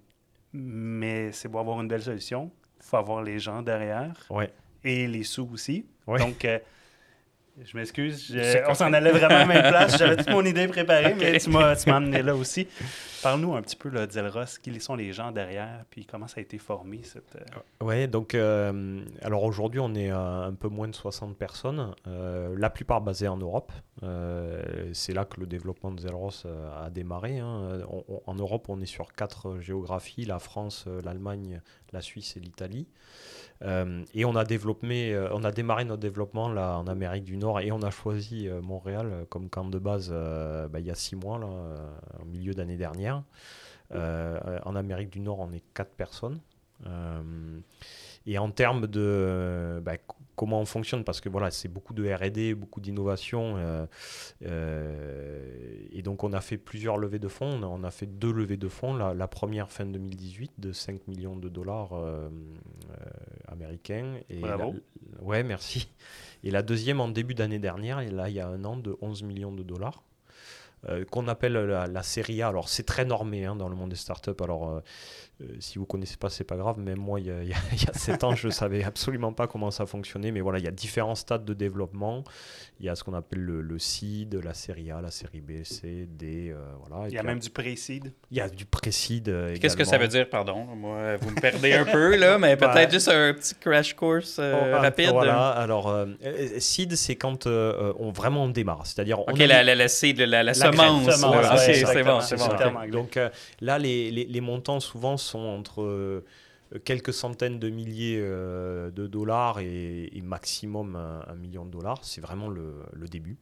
mais 0.54 1.34
c'est 1.34 1.50
pour 1.50 1.60
avoir 1.60 1.82
une 1.82 1.90
belle 1.90 2.02
solution 2.02 2.52
faut 2.90 2.98
avoir 2.98 3.24
les 3.24 3.40
gens 3.40 3.62
derrière. 3.62 4.28
Et 4.84 5.08
les 5.08 5.24
sous 5.24 5.50
aussi. 5.54 5.86
Donc, 6.08 6.46
euh, 6.46 6.60
je 7.66 7.78
m'excuse. 7.78 8.36
On 8.68 8.74
s'en 8.74 8.94
allait 8.94 9.12
vraiment 9.12 9.36
à 9.36 9.40
la 9.40 9.46
même 9.46 9.70
place. 9.70 9.98
J'avais 9.98 10.18
toute 10.18 10.30
mon 10.30 10.44
idée 10.46 10.68
préparée, 10.68 11.16
mais 11.20 11.40
tu 11.40 11.50
m'as 11.50 11.76
amené 11.88 12.22
là 12.22 12.36
aussi. 12.36 12.68
Parle-nous 13.22 13.54
un 13.56 13.62
petit 13.62 13.76
peu 13.76 13.90
là, 13.90 14.08
d'Elros. 14.08 14.46
Qui 14.62 14.80
sont 14.80 14.96
les 14.96 15.12
gens 15.12 15.32
derrière? 15.32 15.84
Puis 15.90 16.06
comment 16.06 16.28
ça 16.28 16.36
a 16.38 16.42
été 16.42 16.58
formé? 16.58 17.02
Cette... 17.04 17.36
Euh, 17.36 17.60
Oui, 17.82 18.08
donc, 18.08 18.34
euh, 18.34 19.02
alors 19.22 19.44
aujourd'hui, 19.44 19.80
on 19.82 19.94
est 19.94 20.10
un 20.10 20.54
peu 20.54 20.70
moins 20.70 20.88
de 20.88 20.96
60 20.96 21.38
personnes, 21.38 21.94
la 22.06 22.70
plupart 22.70 23.02
basées 23.02 23.28
en 23.28 23.38
Europe. 23.38 23.72
c'est 24.94 25.14
là 25.14 25.26
que 25.26 25.40
le 25.40 25.48
développement 25.48 25.92
de 25.92 26.00
Zelros 26.00 26.46
a 26.78 26.90
démarré. 26.90 27.40
Hein. 27.40 27.82
en 28.26 28.36
Europe, 28.36 28.68
on 28.70 28.80
est 28.82 28.86
sur 28.86 29.14
quatre 29.14 29.60
géographies 29.60 30.26
la 30.26 30.40
France, 30.40 30.86
l'Allemagne, 31.04 31.62
la 31.92 32.02
Suisse 32.02 32.38
et 32.38 32.40
l'Italie. 32.40 32.88
Euh, 33.62 34.04
et 34.14 34.24
on 34.26 34.36
a, 34.36 34.46
développé, 34.46 35.14
euh, 35.14 35.30
on 35.34 35.44
a 35.44 35.52
démarré 35.52 35.84
notre 35.84 36.02
développement 36.02 36.50
là, 36.50 36.78
en 36.78 36.88
Amérique 36.88 37.26
du 37.26 37.36
Nord 37.36 37.60
et 37.60 37.72
on 37.72 37.82
a 37.82 37.92
choisi 37.92 38.48
euh, 38.48 38.62
Montréal 38.62 39.26
comme 39.30 39.50
camp 39.50 39.66
de 39.66 39.80
base 39.80 40.12
bah, 40.12 40.80
il 40.80 40.86
y 40.86 40.92
a 40.92 40.96
six 40.96 41.16
mois, 41.16 41.40
là, 41.40 41.48
au 42.22 42.26
milieu 42.26 42.54
d'année 42.54 42.78
dernière. 42.78 43.24
en 43.94 44.76
Amérique 44.76 45.10
du 45.10 45.20
Nord, 45.20 45.40
on 45.40 45.52
est 45.52 45.64
quatre 45.74 45.92
personnes. 45.92 46.40
et 48.26 48.38
en 48.38 48.52
termes 48.52 48.88
de 48.88 49.82
bah, 49.84 49.98
comment 50.40 50.62
on 50.62 50.66
fonctionne 50.66 51.04
parce 51.04 51.20
que 51.20 51.28
voilà, 51.28 51.52
c'est 51.52 51.68
beaucoup 51.68 51.94
de 51.94 52.10
R&D, 52.10 52.56
beaucoup 52.56 52.80
d'innovation. 52.80 53.58
Euh, 53.58 53.86
euh, 54.46 55.86
et 55.92 56.02
donc 56.02 56.24
on 56.24 56.32
a 56.32 56.40
fait 56.40 56.58
plusieurs 56.58 56.96
levées 56.96 57.20
de 57.20 57.28
fonds. 57.28 57.62
On 57.62 57.84
a, 57.84 57.92
fait 57.92 58.06
deux 58.06 58.32
levées 58.32 58.56
de 58.56 58.70
fonds. 58.70 58.94
La, 58.94 59.28
première 59.28 59.70
fin 59.70 59.86
2018 59.86 60.54
de 60.58 60.72
5 60.72 61.10
millions 61.10 61.36
de 61.36 61.50
dollars 61.50 61.90
euh, 61.92 62.30
américains. 63.50 64.16
Et 64.30 64.40
Bravo. 64.40 64.76
ouais, 65.22 65.44
merci. 65.44 65.90
Et 66.46 66.52
la 66.52 66.62
deuxième 66.62 67.02
en 67.02 67.10
début 67.10 67.36
d'année 67.36 67.60
dernière, 67.60 68.00
et 68.00 68.10
là 68.10 68.30
il 68.30 68.36
y 68.36 68.40
a 68.40 68.48
un 68.48 68.64
an, 68.64 68.78
de 68.78 68.96
11 69.02 69.24
millions 69.24 69.52
de 69.52 69.64
dollars. 69.64 70.04
qu'on 71.12 71.28
appelle 71.28 71.56
la, 71.56 72.04
série 72.04 72.42
A. 72.42 72.48
Alors 72.48 72.70
c'est 72.70 72.86
très 72.86 73.04
normé 73.04 73.44
hein, 73.44 73.58
dans 73.58 73.68
le 73.68 73.76
monde 73.76 73.90
des 73.90 73.98
startups. 73.98 74.42
Alors 74.42 74.70
euh, 74.70 74.80
si 75.60 75.80
vous 75.80 75.86
connaissez 75.86 76.18
pas, 76.18 76.30
c'est 76.30 76.44
pas 76.44 76.58
grave. 76.58 76.80
Même 76.80 77.00
moi, 77.00 77.20
il 77.20 77.28
y 77.28 77.32
a, 77.32 77.44
il 77.44 77.50
y 77.50 77.54
a 77.54 77.94
7 77.94 78.24
ans, 78.24 78.36
je 78.36 78.50
savais 78.50 78.84
absolument 78.84 79.34
pas 79.34 79.48
comment 79.48 79.72
ça 79.72 79.86
fonctionnait. 79.86 80.32
Mais 80.32 80.42
voilà, 80.42 80.60
il 80.60 80.66
y 80.66 80.68
a 80.68 80.72
différents 80.72 81.16
stades 81.16 81.46
de 81.46 81.54
développement. 81.54 82.24
Il 82.80 82.86
y 82.86 82.90
a 82.90 82.96
ce 82.96 83.04
qu'on 83.04 83.14
appelle 83.14 83.42
le, 83.42 83.62
le, 83.62 83.80
seed, 83.80 84.36
la 84.36 84.54
série 84.54 84.90
A, 84.92 85.02
la 85.02 85.12
série 85.12 85.42
B, 85.42 85.64
C, 85.64 86.08
D. 86.10 86.50
Euh, 86.50 86.64
voilà. 86.88 87.08
il 87.10 87.14
y 87.14 87.18
a 87.18 87.24
même 87.24 87.40
du 87.40 87.50
pré-seed. 87.50 88.14
Il 88.32 88.38
y 88.38 88.42
a 88.42 88.48
du 88.50 88.66
pré-seed. 88.66 89.28
Euh, 89.28 89.56
Qu'est-ce 89.60 89.76
que 89.76 89.84
ça 89.84 89.98
veut 89.98 90.08
dire, 90.08 90.30
pardon? 90.30 90.64
Moi, 90.64 91.18
vous 91.18 91.32
me 91.32 91.40
perdez 91.40 91.74
un 91.74 91.86
peu 91.86 92.16
là, 92.16 92.38
mais 92.38 92.56
peut-être 92.58 92.92
juste 92.92 93.10
un 93.10 93.34
petit 93.34 93.56
crash 93.56 93.94
course 93.94 94.40
oh, 94.40 94.56
ah, 94.74 94.80
rapide. 94.80 95.10
Voilà. 95.12 95.50
Alors, 95.50 95.94
seed, 96.60 96.96
c'est 96.96 97.16
quand 97.16 97.48
on 97.48 98.12
vraiment 98.12 98.44
on 98.44 98.50
démarre, 98.50 98.86
c'est-à-dire. 98.86 99.20
Ok, 99.20 99.38
la, 99.38 99.64
la, 99.64 99.76
la, 99.76 99.88
seed, 99.88 100.20
la, 100.20 100.44
la, 100.44 100.54
semence. 100.54 101.10
c'est 101.10 102.04
bon, 102.04 102.22
c'est 102.22 102.38
bon. 102.38 102.90
Donc 102.92 103.20
là, 103.62 103.78
les, 103.78 104.12
les, 104.12 104.26
les 104.26 104.42
montants 104.42 104.80
souvent 104.80 105.18
sont 105.18 105.29
entre 105.38 105.82
euh, 105.82 106.80
quelques 106.84 107.14
centaines 107.14 107.60
de 107.60 107.70
milliers 107.70 108.20
euh, 108.20 108.92
de 108.92 109.08
dollars 109.08 109.60
et, 109.60 110.22
maximum 110.24 110.96
un, 110.96 111.36
million 111.36 111.66
de 111.66 111.72
dollars. 111.72 112.00
C'est 112.04 112.22
vraiment 112.22 112.50
le, 112.50 112.84
début. 113.10 113.38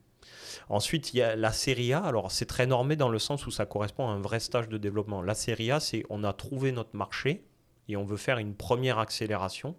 Ensuite, 0.68 1.12
il 1.12 1.18
y 1.18 1.22
a 1.22 1.36
la 1.36 1.52
série 1.52 1.92
A. 1.92 2.00
Alors, 2.00 2.32
c'est 2.32 2.46
très 2.46 2.66
normé 2.66 2.96
dans 2.96 3.08
le 3.08 3.18
sens 3.18 3.46
où 3.46 3.50
ça 3.50 3.66
correspond 3.66 4.08
à 4.08 4.12
un 4.12 4.20
vrai 4.20 4.40
stage 4.40 4.68
de 4.68 4.78
développement. 4.78 5.22
La 5.22 5.34
série 5.34 5.70
A, 5.70 5.80
c'est 5.80 6.04
on 6.08 6.24
a 6.24 6.32
trouvé 6.32 6.72
notre 6.72 6.96
marché 6.96 7.44
et 7.88 7.96
on 7.96 8.04
veut 8.04 8.16
faire 8.16 8.38
une 8.38 8.54
première 8.54 8.98
accélération. 8.98 9.76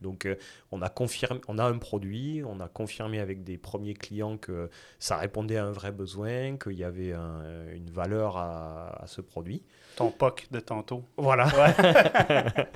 Donc, 0.00 0.24
euh, 0.24 0.36
on, 0.70 0.80
a 0.80 0.88
confirmé, 0.88 1.40
on 1.48 1.58
a 1.58 1.64
un 1.64 1.76
produit, 1.76 2.42
on 2.46 2.60
a 2.60 2.68
confirmé 2.68 3.18
avec 3.18 3.44
des 3.44 3.58
premiers 3.58 3.92
clients 3.92 4.38
que 4.38 4.70
ça 4.98 5.16
répondait 5.18 5.58
à 5.58 5.66
un 5.66 5.72
vrai 5.72 5.92
besoin, 5.92 6.56
qu'il 6.56 6.72
y 6.72 6.84
avait 6.84 7.12
un- 7.12 7.70
une 7.74 7.90
valeur 7.90 8.38
à 8.38 9.04
ce 9.06 9.20
produit. 9.20 9.62
Ton 9.96 10.10
POC 10.10 10.46
de 10.50 10.60
tantôt. 10.60 11.04
Voilà. 11.16 11.46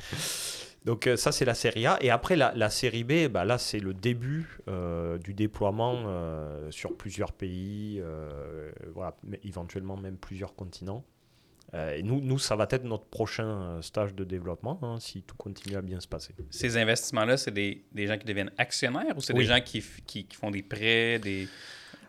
Donc 0.84 1.06
euh, 1.06 1.16
ça 1.16 1.32
c'est 1.32 1.46
la 1.46 1.54
série 1.54 1.86
A 1.86 1.96
et 2.02 2.10
après 2.10 2.36
la, 2.36 2.52
la 2.54 2.68
série 2.68 3.04
B, 3.04 3.28
bah, 3.28 3.46
là 3.46 3.56
c'est 3.56 3.78
le 3.78 3.94
début 3.94 4.58
euh, 4.68 5.16
du 5.16 5.32
déploiement 5.32 6.02
euh, 6.06 6.70
sur 6.70 6.94
plusieurs 6.94 7.32
pays, 7.32 8.00
euh, 8.02 8.70
voilà, 8.94 9.16
mais 9.24 9.40
éventuellement 9.44 9.96
même 9.96 10.18
plusieurs 10.18 10.54
continents. 10.54 11.02
Euh, 11.72 11.96
et 11.96 12.02
nous, 12.02 12.20
nous, 12.20 12.38
ça 12.38 12.54
va 12.54 12.66
être 12.70 12.84
notre 12.84 13.06
prochain 13.06 13.80
stage 13.80 14.14
de 14.14 14.24
développement 14.24 14.78
hein, 14.82 14.98
si 15.00 15.22
tout 15.22 15.34
continue 15.36 15.76
à 15.76 15.82
bien 15.82 15.98
se 16.00 16.06
passer. 16.06 16.34
Ces 16.50 16.76
investissements-là, 16.76 17.38
c'est 17.38 17.50
des, 17.50 17.82
des 17.90 18.06
gens 18.06 18.18
qui 18.18 18.26
deviennent 18.26 18.52
actionnaires 18.58 19.16
ou 19.16 19.20
c'est 19.22 19.32
Oui. 19.32 19.40
des 19.40 19.46
gens 19.46 19.60
qui, 19.62 19.82
qui, 20.06 20.26
qui 20.26 20.36
font 20.36 20.50
des 20.50 20.62
prêts, 20.62 21.18
des... 21.18 21.48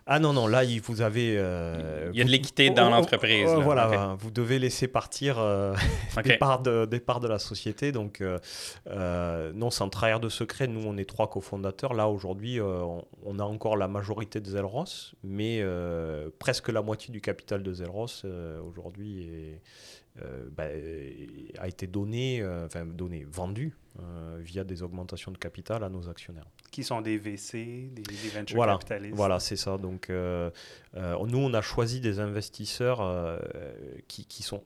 Ah 0.08 0.20
non, 0.20 0.34
non, 0.34 0.46
là, 0.46 0.64
il- 0.64 0.82
vous 0.82 1.02
avez... 1.02 1.36
euh, 1.38 2.12
Il 2.14 2.20
y 2.20 2.22
a 2.22 2.26
de 2.26 2.30
l'équité 2.30 2.70
dans 2.70 2.84
Oh, 2.84 2.88
oh, 2.90 2.96
l'entreprise, 2.98 3.50
oh, 3.50 3.58
là. 3.58 3.64
voilà, 3.64 4.16
vous 4.20 4.30
devez 4.30 4.60
laisser 4.60 4.88
partir 4.88 5.40
euh, 5.40 5.74
des, 6.24 6.38
parts 6.38 6.62
de, 6.62 6.86
des 6.86 7.00
parts 7.00 7.20
de 7.20 7.28
la 7.28 7.40
société. 7.40 7.92
Donc, 7.92 8.22
euh, 8.22 8.38
euh, 8.88 9.52
non, 9.56 9.72
sans 9.72 9.90
trahir 9.90 10.20
de 10.20 10.30
secret, 10.30 10.68
nous, 10.68 10.84
on 10.86 10.96
est 10.98 11.10
trois 11.10 11.28
cofondateurs. 11.30 11.96
Là, 11.96 12.08
aujourd'hui, 12.08 12.62
on, 12.62 13.04
on 13.26 13.40
a 13.40 13.44
encore 13.44 13.78
la 13.78 13.88
majorité 13.88 14.40
de 14.40 14.48
Zelros, 14.48 14.86
mais 15.24 15.64
presque 16.38 16.70
la 16.70 16.84
moitié 16.84 17.12
du 17.12 17.20
capital 17.22 17.64
de 17.64 17.74
Zelros, 17.74 18.08
aujourd'hui, 18.70 19.24
est, 19.28 19.62
euh, 20.22 20.48
bah, 20.56 20.66
a 21.60 21.68
été 21.68 21.88
donné, 21.88 22.42
euh, 22.42 22.66
enfin, 22.66 22.86
donné, 22.86 23.26
vendu 23.30 23.76
euh, 24.00 24.38
via 24.42 24.64
des 24.64 24.84
augmentations 24.84 25.32
de 25.32 25.38
capital 25.38 25.84
à 25.84 25.90
nos 25.90 26.10
actionnaires. 26.10 26.48
Qui 26.72 26.84
sont 26.84 27.02
des 27.02 27.18
VC, 27.18 27.90
des, 27.92 28.02
des 28.02 28.30
venture 28.34 28.56
Voilà, 28.56 28.74
capitalistes. 28.74 29.16
Voilà, 29.16 29.40
c'est 29.40 29.56
ça. 29.56 29.78
Donc, 29.78 30.10
euh, 30.10 30.50
euh, 30.96 31.18
nous, 31.26 31.38
on 31.38 31.54
a 31.54 31.62
choisi 31.62 32.00
des 32.00 32.20
investisseurs 32.20 33.02
euh, 33.02 33.40
qui, 34.08 34.26
qui 34.26 34.44
sont 34.44 34.64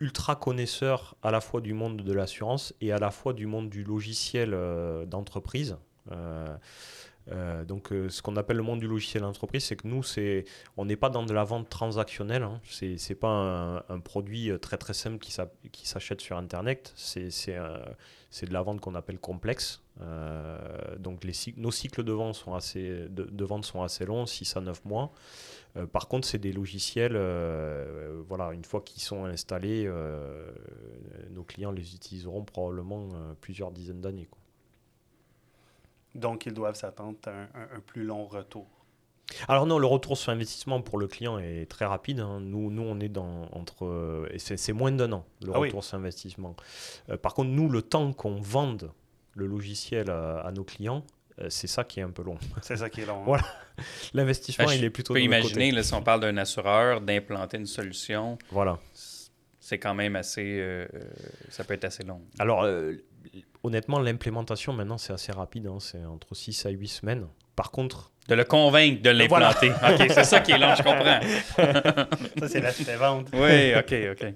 ultra 0.00 0.36
connaisseurs 0.36 1.16
à 1.22 1.30
la 1.30 1.40
fois 1.40 1.60
du 1.60 1.74
monde 1.74 2.02
de 2.02 2.12
l'assurance 2.12 2.74
et 2.80 2.92
à 2.92 2.98
la 2.98 3.10
fois 3.10 3.32
du 3.32 3.46
monde 3.46 3.68
du 3.68 3.84
logiciel 3.84 4.52
euh, 4.54 5.04
d'entreprise. 5.06 5.76
Euh, 7.32 7.64
donc, 7.64 7.92
euh, 7.92 8.08
ce 8.08 8.22
qu'on 8.22 8.36
appelle 8.36 8.56
le 8.56 8.62
monde 8.62 8.80
du 8.80 8.86
logiciel 8.86 9.22
d'entreprise, 9.22 9.64
c'est 9.64 9.76
que 9.76 9.86
nous, 9.86 10.02
c'est, 10.02 10.44
on 10.76 10.84
n'est 10.84 10.96
pas 10.96 11.10
dans 11.10 11.24
de 11.24 11.32
la 11.32 11.44
vente 11.44 11.68
transactionnelle. 11.68 12.42
Hein. 12.42 12.60
C'est, 12.64 13.14
pas 13.14 13.84
un, 13.88 14.00
produit 14.00 14.50
euh, 14.50 14.58
très 14.58 14.78
très 14.78 14.94
simple 14.94 15.18
qui, 15.18 15.34
qui 15.72 15.88
s'achète 15.88 16.20
sur 16.20 16.36
Internet. 16.36 16.92
C'est, 16.96 17.30
c'est, 17.30 17.56
c'est 18.30 18.46
de 18.46 18.52
la 18.52 18.62
vente 18.62 18.80
qu'on 18.80 18.94
appelle 18.94 19.18
complexe. 19.18 19.82
Donc, 20.98 21.26
nos 21.56 21.70
cycles 21.70 22.04
de 22.04 22.12
vente 22.12 22.34
sont 22.34 22.54
assez, 22.54 23.06
de, 23.08 23.44
vente 23.44 23.64
sont 23.64 23.82
assez 23.82 24.04
longs, 24.04 24.26
6 24.26 24.56
à 24.56 24.60
9 24.60 24.84
mois. 24.84 25.12
Par 25.92 26.08
contre, 26.08 26.26
c'est 26.26 26.38
des 26.38 26.52
logiciels, 26.52 27.16
voilà, 28.28 28.52
une 28.52 28.64
fois 28.64 28.80
qu'ils 28.80 29.02
sont 29.02 29.24
installés, 29.24 29.90
nos 31.30 31.42
clients 31.42 31.72
les 31.72 31.94
utiliseront 31.94 32.44
probablement 32.44 33.08
plusieurs 33.40 33.72
dizaines 33.72 34.00
d'années. 34.00 34.28
Donc, 36.18 36.46
ils 36.46 36.52
doivent 36.54 36.74
s'attendre 36.76 37.16
à 37.26 37.30
un, 37.30 37.42
un- 37.54 37.76
un 37.76 37.80
plus 37.86 38.04
long 38.04 38.26
retour. 38.26 38.66
Alors 39.46 39.66
non, 39.66 39.78
le 39.78 39.86
retour 39.86 40.16
sur 40.16 40.32
investissement 40.32 40.80
pour 40.80 40.96
le 40.98 41.06
client 41.06 41.38
est 41.38 41.66
très 41.68 41.84
rapide. 41.84 42.20
hein. 42.20 42.40
Nous, 42.40 42.70
nous, 42.70 42.82
on 42.82 42.98
est 42.98 43.10
dans 43.10 43.46
entre 43.52 43.84
euh, 43.84 44.26
et 44.30 44.38
c'est 44.38 44.72
moins 44.72 44.90
d'un 44.90 45.12
an 45.12 45.26
le 45.44 45.52
Ah 45.54 45.60
oui. 45.60 45.68
retour 45.68 45.84
sur 45.84 45.98
investissement. 45.98 46.56
Euh, 47.10 47.18
par 47.18 47.34
contre, 47.34 47.50
nous, 47.50 47.68
le 47.68 47.82
temps 47.82 48.12
qu'on 48.14 48.40
vende 48.40 48.90
le 49.34 49.46
logiciel 49.46 50.08
à, 50.10 50.40
à 50.40 50.50
nos 50.52 50.64
clients, 50.64 51.04
euh, 51.40 51.50
c'est 51.50 51.66
ça 51.66 51.84
qui 51.84 52.00
est 52.00 52.02
un 52.02 52.10
peu 52.10 52.22
long. 52.22 52.38
C'est 52.62 52.78
ça 52.78 52.88
qui 52.88 53.02
est 53.02 53.06
long. 53.06 53.18
hein. 53.20 53.24
Voilà. 53.26 53.44
L'investissement, 54.14 54.64
Ben, 54.64 54.72
je 54.72 54.78
il 54.78 54.84
est 54.84 54.90
plutôt 54.90 55.12
peux 55.12 55.20
de 55.20 55.24
imaginer, 55.26 55.66
côté. 55.66 55.70
là, 55.72 55.82
si 55.82 55.92
on 55.94 56.02
parle 56.02 56.20
d'un 56.20 56.36
assureur, 56.38 57.00
d'implanter 57.02 57.58
une 57.58 57.66
solution, 57.66 58.38
Voilà. 58.50 58.78
C'est 59.68 59.78
quand 59.78 59.92
même 59.94 60.16
assez... 60.16 60.58
euh, 60.60 60.86
euh, 60.94 61.00
ça 61.50 61.62
peut 61.62 61.74
être 61.74 61.84
assez 61.84 62.02
long. 62.02 62.22
Alors, 62.38 62.62
euh, 62.62 62.94
honnêtement, 63.62 63.98
l'implémentation 64.00 64.72
maintenant, 64.72 64.96
c'est 64.96 65.12
assez 65.12 65.30
rapide. 65.30 65.66
hein. 65.66 65.76
C'est 65.78 66.02
entre 66.06 66.34
6 66.34 66.64
à 66.64 66.70
8 66.70 66.88
semaines. 66.88 67.26
Par 67.54 67.70
contre, 67.70 68.10
De 68.28 68.34
le 68.34 68.44
convaincre 68.44 69.02
de 69.02 69.10
l'implanter. 69.10 69.68
OK, 69.92 70.06
c'est 70.10 70.24
ça 70.24 70.40
qui 70.40 70.52
est 70.52 70.58
long, 70.58 70.74
je 70.74 70.82
comprends. 70.82 71.20
Ça, 72.38 72.48
c'est 72.48 72.60
l'aspect 72.60 72.96
vente. 72.96 73.28
Oui, 73.34 73.74
OK, 73.76 73.94
OK. 74.12 74.34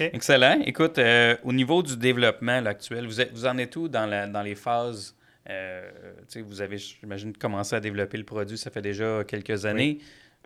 Excellent. 0.00 0.60
Écoute, 0.64 0.98
euh, 0.98 1.36
au 1.44 1.52
niveau 1.52 1.82
du 1.82 1.96
développement 1.96 2.60
là, 2.60 2.70
actuel, 2.70 3.06
vous, 3.06 3.20
êtes- 3.20 3.30
vous 3.32 3.46
en 3.46 3.56
êtes 3.58 3.76
où 3.76 3.88
dans, 3.88 4.06
la- 4.06 4.26
dans 4.26 4.42
les 4.42 4.54
phases 4.56 5.14
euh, 5.48 5.90
Vous 6.46 6.60
avez, 6.60 6.78
j'imagine, 6.78 7.36
commencé 7.36 7.76
à 7.76 7.80
développer 7.80 8.16
le 8.18 8.24
produit, 8.24 8.56
ça 8.58 8.70
fait 8.70 8.82
déjà 8.82 9.22
quelques 9.24 9.64
années. 9.66 9.98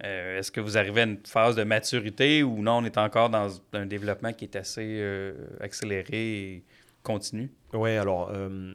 Euh, 0.05 0.39
Est-ce 0.39 0.53
que 0.53 0.61
vous 0.61 0.77
arrivez 0.77 1.03
à 1.03 1.05
une 1.05 1.19
phase 1.25 1.57
de 1.57 1.65
maturité 1.65 2.43
ou 2.43 2.63
non, 2.63 2.79
on 2.79 2.85
est 2.85 2.99
encore 2.99 3.31
dans 3.31 3.49
un 3.73 3.87
développement 3.87 4.33
qui 4.33 4.45
est 4.45 4.57
assez 4.57 4.99
euh, 5.01 5.35
accéléré 5.61 6.55
et 6.55 6.65
continu? 7.03 7.51
Ouais, 7.73 7.97
alors, 7.97 8.31
euh, 8.31 8.75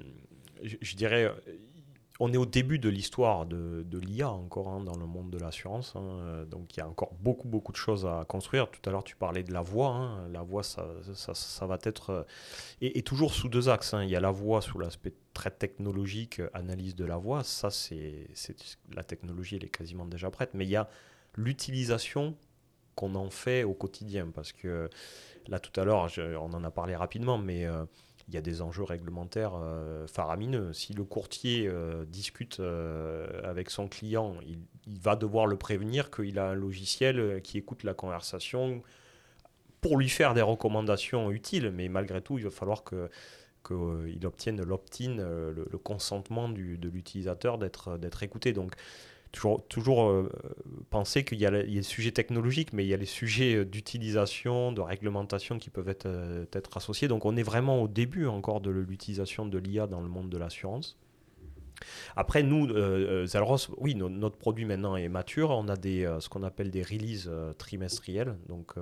je, 0.63 0.95
dirais, 0.95 1.31
on 2.19 2.33
est 2.33 2.37
au 2.37 2.47
début 2.47 2.79
de 2.79 2.89
l'histoire 2.89 3.45
de, 3.45 3.83
de 3.85 3.99
l'IA 3.99 4.31
encore 4.31 4.69
hein, 4.69 4.83
dans 4.83 4.95
le 4.97 5.05
monde 5.05 5.29
de 5.29 5.37
l'assurance. 5.37 5.95
hein, 5.95 6.45
donc, 6.49 6.75
il 6.75 6.79
y 6.79 6.83
a 6.83 6.87
encore 6.87 7.13
beaucoup, 7.19 7.47
beaucoup 7.47 7.71
de 7.71 7.77
choses 7.77 8.05
à 8.05 8.25
construire. 8.27 8.71
Tout 8.71 8.81
à 8.89 8.91
l'heure, 8.91 9.03
tu 9.03 9.15
parlais 9.15 9.43
de 9.43 9.53
la 9.53 9.61
voix. 9.61 9.89
hein, 9.89 10.27
La 10.33 10.41
voix, 10.41 10.63
ça, 10.63 10.87
ça, 11.13 11.65
va 11.67 11.77
être. 11.83 12.25
et, 12.81 13.01
toujours 13.03 13.33
sous 13.33 13.47
deux 13.47 13.69
axes. 13.69 13.93
Il 14.01 14.09
y 14.09 14.15
a 14.15 14.19
la 14.19 14.31
voix 14.31 14.61
sous 14.61 14.79
l'aspect 14.79 15.13
très 15.35 15.51
technologique, 15.51 16.41
analyse 16.53 16.95
de 16.95 17.05
la 17.05 17.17
voix. 17.17 17.43
Ça, 17.43 17.69
c'est- 17.69 18.27
La 18.95 19.03
technologie, 19.03 19.57
elle 19.57 19.65
est 19.65 19.69
quasiment 19.69 20.05
déjà 20.05 20.31
prête. 20.31 20.51
Mais 20.55 20.65
il 20.65 20.71
y 20.71 20.75
a 20.75 20.89
l'utilisation 21.35 22.35
qu'on 22.95 23.15
en 23.15 23.29
fait 23.29 23.63
au 23.63 23.73
quotidien. 23.73 24.29
Parce 24.33 24.51
que 24.51 24.89
là, 25.47 25.59
tout 25.59 25.79
à 25.79 25.85
l'heure, 25.85 26.07
on 26.39 26.53
en 26.53 26.63
a 26.63 26.71
parlé 26.71 26.95
rapidement, 26.95 27.37
mais. 27.37 27.65
euh, 27.65 27.85
il 28.27 28.35
y 28.35 28.37
a 28.37 28.41
des 28.41 28.61
enjeux 28.61 28.83
réglementaires 28.83 29.53
euh, 29.55 30.07
faramineux. 30.07 30.71
Si 30.71 30.93
le 30.93 31.03
courtier 31.03 31.67
euh, 31.67 32.05
discute 32.05 32.61
avec 33.43 33.69
son 33.69 33.89
client, 33.89 34.35
il, 34.47 34.59
va 34.99 35.15
devoir 35.15 35.47
le 35.47 35.57
prévenir 35.57 36.11
qu'il 36.11 36.39
a 36.39 36.49
un 36.49 36.53
logiciel 36.53 37.41
qui 37.43 37.57
écoute 37.57 37.83
la 37.83 37.93
conversation 37.93 38.81
pour 39.81 39.97
lui 39.97 40.07
faire 40.07 40.33
des 40.33 40.41
recommandations 40.41 41.29
utiles. 41.31 41.71
Mais 41.71 41.89
malgré 41.89 42.21
tout, 42.21 42.37
il 42.37 42.45
va 42.45 42.51
falloir 42.51 42.83
qu'il 42.83 44.25
obtienne 44.25 44.61
l'opt-in, 44.63 45.17
le, 45.17 45.77
consentement 45.83 46.47
de 46.47 46.87
l'utilisateur 46.87 47.57
d'être 47.57 48.23
écouté. 48.23 48.53
Donc, 48.53 48.73
toujours, 49.31 50.09
euh, 50.09 50.29
penser 50.89 51.23
qu'il 51.23 51.39
y, 51.39 51.45
a 51.45 51.51
les 51.51 51.81
sujets 51.83 52.11
technologiques, 52.11 52.73
mais 52.73 52.85
il 52.85 52.89
y 52.89 52.93
a 52.93 52.97
les 52.97 53.05
sujets 53.05 53.55
euh, 53.55 53.65
d'utilisation, 53.65 54.71
de 54.71 54.81
réglementation 54.81 55.57
qui 55.57 55.69
peuvent 55.69 55.89
être, 55.89 56.05
euh, 56.05 56.45
être 56.53 56.77
associés. 56.77 57.07
Donc 57.07 57.25
on 57.25 57.35
est 57.37 57.43
vraiment 57.43 57.81
au 57.81 57.87
début 57.87 58.27
encore 58.27 58.61
de 58.61 58.69
l'utilisation 58.69 59.45
de 59.45 59.57
l'IA 59.57 59.87
dans 59.87 60.01
le 60.01 60.09
monde 60.09 60.29
de 60.29 60.37
l'assurance. 60.37 60.97
Après, 62.15 62.43
nous, 62.43 62.67
euh, 62.69 63.25
Zelros, 63.25 63.57
oui, 63.77 63.95
no- 63.95 64.09
notre 64.09 64.37
produit 64.37 64.65
maintenant 64.65 64.95
est 64.95 65.09
mature. 65.09 65.49
On 65.49 65.67
a 65.67 65.75
des, 65.75 66.07
ce 66.19 66.29
qu'on 66.29 66.43
appelle 66.43 66.69
des 66.69 66.83
releases 66.83 67.31
trimestrielles. 67.57 68.35
Donc, 68.47 68.75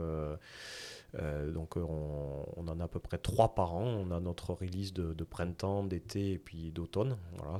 euh, 1.15 1.51
donc 1.51 1.75
euh, 1.75 1.81
on, 1.81 2.67
en 2.67 2.79
a 2.79 2.83
à 2.83 2.87
peu 2.87 2.99
près 2.99 3.17
trois 3.17 3.55
par 3.55 3.75
an. 3.75 3.83
On 3.83 4.11
a 4.11 4.19
notre 4.19 4.53
release 4.53 4.93
de, 4.93 5.23
printemps, 5.23 5.83
d'été 5.83 6.33
et 6.33 6.37
puis 6.37 6.71
d'automne. 6.71 7.17
Voilà. 7.37 7.57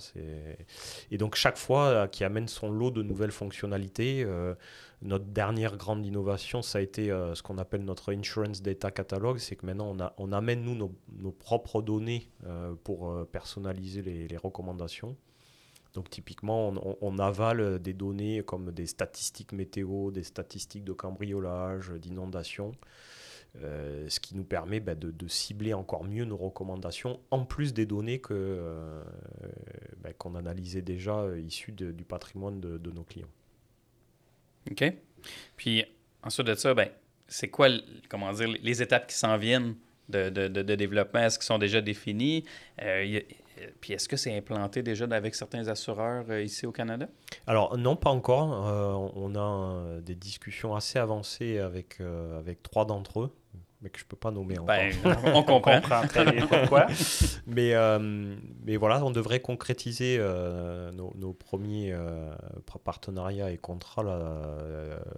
Et 1.11 1.17
donc 1.17 1.35
chaque 1.35 1.57
fois 1.57 1.85
euh, 1.85 2.07
qui 2.07 2.23
amène 2.23 2.47
son 2.47 2.69
lot 2.71 2.91
de 2.91 3.01
nouvelles 3.01 3.31
fonctionnalités. 3.31 4.25
notre 5.01 5.25
dernière 5.25 5.77
grande 5.77 6.05
innovation, 6.05 6.61
ça 6.61 6.79
a 6.79 6.81
été 6.81 7.07
ce 7.07 7.41
qu'on 7.41 7.57
appelle 7.57 7.83
notre 7.83 8.13
Insurance 8.13 8.61
Data 8.61 8.91
Catalog. 8.91 9.37
C'est 9.37 9.55
que 9.55 9.65
maintenant, 9.65 9.95
on, 10.17 10.31
amène, 10.31 10.61
nous, 10.61 10.75
nos, 10.75 11.31
propres 11.31 11.81
données 11.81 12.29
pour 12.83 13.25
personnaliser 13.27 14.01
les, 14.01 14.37
recommandations. 14.37 15.15
Donc 15.93 16.09
typiquement, 16.09 16.73
on 17.01 17.17
avale 17.17 17.79
des 17.79 17.93
données 17.93 18.43
comme 18.43 18.71
des 18.71 18.85
statistiques 18.85 19.53
météo, 19.53 20.11
des 20.11 20.23
statistiques 20.23 20.83
de 20.83 20.93
cambriolage, 20.93 21.91
d'inondation, 21.91 22.73
euh, 23.63 24.07
ce 24.07 24.19
qui 24.19 24.35
nous 24.35 24.43
permet 24.43 24.79
bah, 24.79 24.95
de, 24.95 25.11
de 25.11 25.27
cibler 25.27 25.73
encore 25.73 26.03
mieux 26.03 26.23
nos 26.25 26.37
recommandations, 26.37 27.19
en 27.31 27.43
plus 27.45 27.73
des 27.73 27.85
données 27.85 28.19
que, 28.19 28.33
euh, 28.33 29.03
bah, 30.01 30.13
qu'on 30.17 30.35
analysait 30.35 30.81
déjà 30.81 31.17
euh, 31.19 31.39
issues 31.39 31.71
de- 31.71 31.91
du 31.91 32.05
patrimoine 32.05 32.61
de, 32.61 32.77
de 32.77 32.91
nos 32.91 33.03
clients. 33.03 33.27
OK. 34.71 34.83
Puis 35.57 35.83
ensuite 36.23 36.47
de 36.47 36.55
ça, 36.55 36.73
ben, 36.73 36.89
c'est 37.27 37.49
quoi, 37.49 37.67
comment 38.07 38.31
dire, 38.31 38.47
les 38.47 38.81
étapes 38.81 39.07
qui 39.07 39.15
s'en 39.15 39.37
viennent 39.37 39.75
de, 40.07 40.29
développement? 40.75 41.21
Est-ce 41.21 41.37
qu'ils 41.37 41.45
sont 41.45 41.59
déjà 41.59 41.81
définies? 41.81 42.45
Y 42.81 43.25
puis 43.81 43.91
est-ce 43.91 44.07
que 44.07 44.15
c'est 44.15 44.37
implanté 44.37 44.83
déjà 44.83 45.03
avec 45.11 45.35
certains 45.35 45.67
assureurs 45.67 46.31
ici 46.39 46.65
au 46.65 46.71
Canada? 46.71 47.09
Alors 47.45 47.77
non, 47.77 47.97
pas 47.97 48.09
encore. 48.09 49.11
on 49.17 49.35
a 49.35 49.99
des 49.99 50.15
discussions 50.15 50.75
assez 50.75 50.97
avancées 50.97 51.57
avec, 51.57 51.99
avec 51.99 52.63
trois 52.63 52.85
d'entre 52.85 53.19
eux 53.19 53.31
mais 53.81 53.89
que 53.89 53.97
je 53.99 54.03
ne 54.03 54.09
peux 54.09 54.17
pas 54.17 54.31
nommer 54.31 54.55
ben, 54.55 54.91
encore. 55.05 55.23
on 55.35 55.43
comprend. 55.43 55.79
pourquoi. 56.47 56.87
mais, 57.47 57.73
euh, 57.73 58.35
mais 58.65 58.75
voilà, 58.75 59.03
on 59.05 59.11
devrait 59.11 59.39
concrétiser 59.39 60.17
euh, 60.19 60.91
nos, 60.91 61.33
premiers 61.33 61.93
euh, 61.93 62.33
partenariats 62.83 63.51
et 63.51 63.57
contrats 63.57 64.03
là, 64.03 64.19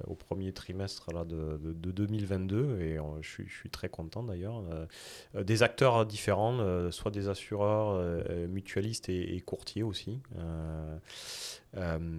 au 0.08 0.16
premier 0.16 0.52
trimestre 0.54 1.12
là, 1.12 1.26
de, 1.26 1.58
de, 1.58 1.92
2022 1.92 2.80
et 2.80 2.98
je, 3.22 3.28
suis, 3.28 3.48
je, 3.48 3.56
suis, 3.56 3.70
très 3.70 3.90
content 3.90 4.24
d'ailleurs. 4.24 4.62
des 5.34 5.64
acteurs 5.64 6.06
différents, 6.06 6.92
soit 6.92 7.12
des 7.12 7.30
assureurs, 7.30 8.00
mutualistes 8.48 9.10
et, 9.10 9.36
et 9.36 9.42
courtiers 9.42 9.84
aussi. 9.84 10.22
Euh, 11.78 12.10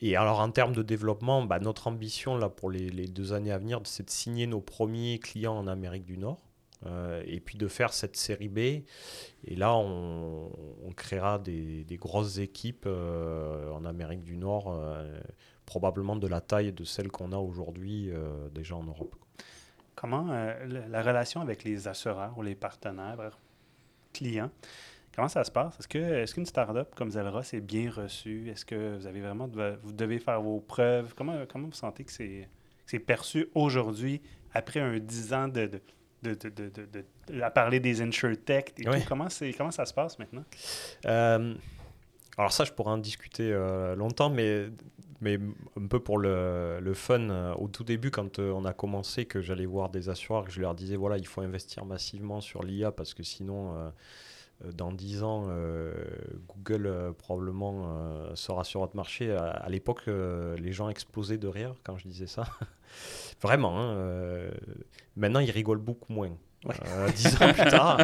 et 0.00 0.16
alors 0.16 0.40
en 0.40 0.50
termes 0.50 0.74
de 0.74 0.82
développement, 0.82 1.42
bah, 1.44 1.58
notre 1.60 1.88
ambition 1.88 2.36
là, 2.36 2.48
pour 2.48 2.70
les, 2.70 2.90
deux 2.90 3.32
années 3.32 3.52
à 3.52 3.58
venir, 3.58 3.80
c'est 3.84 4.04
de 4.04 4.10
signer 4.10 4.46
nos 4.46 4.60
premiers 4.60 5.18
clients 5.18 5.56
en 5.56 5.66
Amérique 5.66 5.83
du 6.04 6.18
Nord. 6.18 6.42
Euh, 6.86 7.22
et 7.26 7.40
puis 7.40 7.56
de 7.56 7.66
faire 7.66 7.94
cette 7.94 8.16
série 8.16 8.48
B. 8.48 8.58
Et 8.58 9.56
là, 9.56 9.74
on, 9.74 10.50
créera 10.96 11.38
des, 11.38 11.86
grosses 11.92 12.38
équipes 12.38 12.84
euh, 12.86 13.70
en 13.70 13.84
Amérique 13.84 14.22
du 14.22 14.36
Nord, 14.36 14.76
probablement 15.66 16.16
de 16.16 16.26
la 16.26 16.40
taille 16.40 16.72
de 16.72 16.84
celle 16.84 17.10
qu'on 17.10 17.32
a 17.32 17.38
aujourd'hui 17.38 18.10
déjà 18.52 18.76
en 18.76 18.84
Europe. 18.84 19.16
Comment 19.94 20.26
la 20.66 21.02
relation 21.02 21.40
avec 21.40 21.64
les 21.64 21.88
assureurs 21.88 22.36
ou 22.36 22.42
les 22.42 22.54
partenaires 22.54 23.38
clients 24.12 24.50
Comment 25.14 25.28
ça 25.28 25.44
se 25.44 25.50
passe? 25.50 25.78
Est-ce 25.78 25.86
que 25.86 25.98
est-ce 25.98 26.34
qu'une 26.34 26.46
start-up 26.46 26.92
comme 26.96 27.10
Zelros 27.10 27.42
est 27.52 27.60
bien 27.60 27.88
reçue? 27.88 28.50
Est-ce 28.50 28.64
que 28.64 28.96
vous 28.96 29.06
avez 29.06 29.20
vraiment 29.20 29.48
vous 29.82 29.92
devez 29.92 30.18
faire 30.18 30.42
vos 30.42 30.60
preuves? 30.60 31.14
Comment, 31.14 31.44
comment 31.48 31.68
vous 31.68 31.72
sentez 31.72 32.04
que 32.04 32.10
c'est 32.10 32.98
perçu 32.98 33.46
aujourd'hui 33.54 34.20
après 34.54 34.80
un 34.80 34.98
dix 34.98 35.32
ans 35.32 35.48
de, 35.48 35.68
de, 36.22 36.34
de, 36.34 36.72
de, 37.28 37.42
à 37.42 37.50
parler 37.50 37.80
des 37.80 38.00
insurtech 38.00 38.72
et 38.78 38.84
tout? 38.84 38.90
Comment, 39.06 39.28
ça 39.28 39.84
se 39.84 39.92
passe 39.92 40.18
maintenant? 40.18 40.44
Euh, 41.06 41.54
alors 42.38 42.52
ça, 42.52 42.64
je 42.64 42.72
pourrais 42.72 42.92
en 42.92 42.98
discuter 42.98 43.52
euh, 43.52 43.94
longtemps, 43.94 44.30
mais, 44.30 44.66
mais 45.20 45.38
un 45.80 45.86
peu 45.86 46.00
pour 46.00 46.18
le, 46.18 46.78
le 46.80 46.94
fun, 46.94 47.30
euh, 47.30 47.54
au 47.54 47.68
tout 47.68 47.84
début, 47.84 48.10
quand 48.10 48.38
on 48.38 48.64
a 48.64 48.72
commencé, 48.72 49.26
que 49.26 49.40
j'allais 49.40 49.66
voir 49.66 49.90
des 49.90 50.08
assureurs, 50.08 50.44
que 50.44 50.52
je 50.52 50.60
leur 50.60 50.74
disais, 50.74 50.96
voilà, 50.96 51.18
il 51.18 51.26
faut 51.26 51.42
investir 51.42 51.84
massivement 51.84 52.40
sur 52.40 52.62
l'IA 52.62 52.92
parce 52.92 53.14
que 53.14 53.22
sinon 53.22 53.92
dans 54.72 54.92
10 54.92 55.24
ans, 55.24 55.48
Google 56.48 57.12
probablement 57.18 58.34
sera 58.34 58.64
sur 58.64 58.80
votre 58.80 58.96
marché. 58.96 59.32
À, 59.32 59.68
l'époque, 59.68 60.06
les 60.06 60.72
gens 60.72 60.88
explosaient 60.88 61.38
de 61.38 61.48
rire 61.48 61.74
quand 61.82 61.98
je 61.98 62.08
disais 62.08 62.28
ça. 62.28 62.44
Vraiment. 63.42 63.78
Hein, 63.80 64.50
maintenant, 65.16 65.40
ils 65.40 65.50
rigolent 65.50 65.78
beaucoup 65.78 66.12
moins. 66.12 66.30
Dix 67.14 67.42
ans 67.42 67.52
plus 67.52 67.70
tard. 67.70 67.98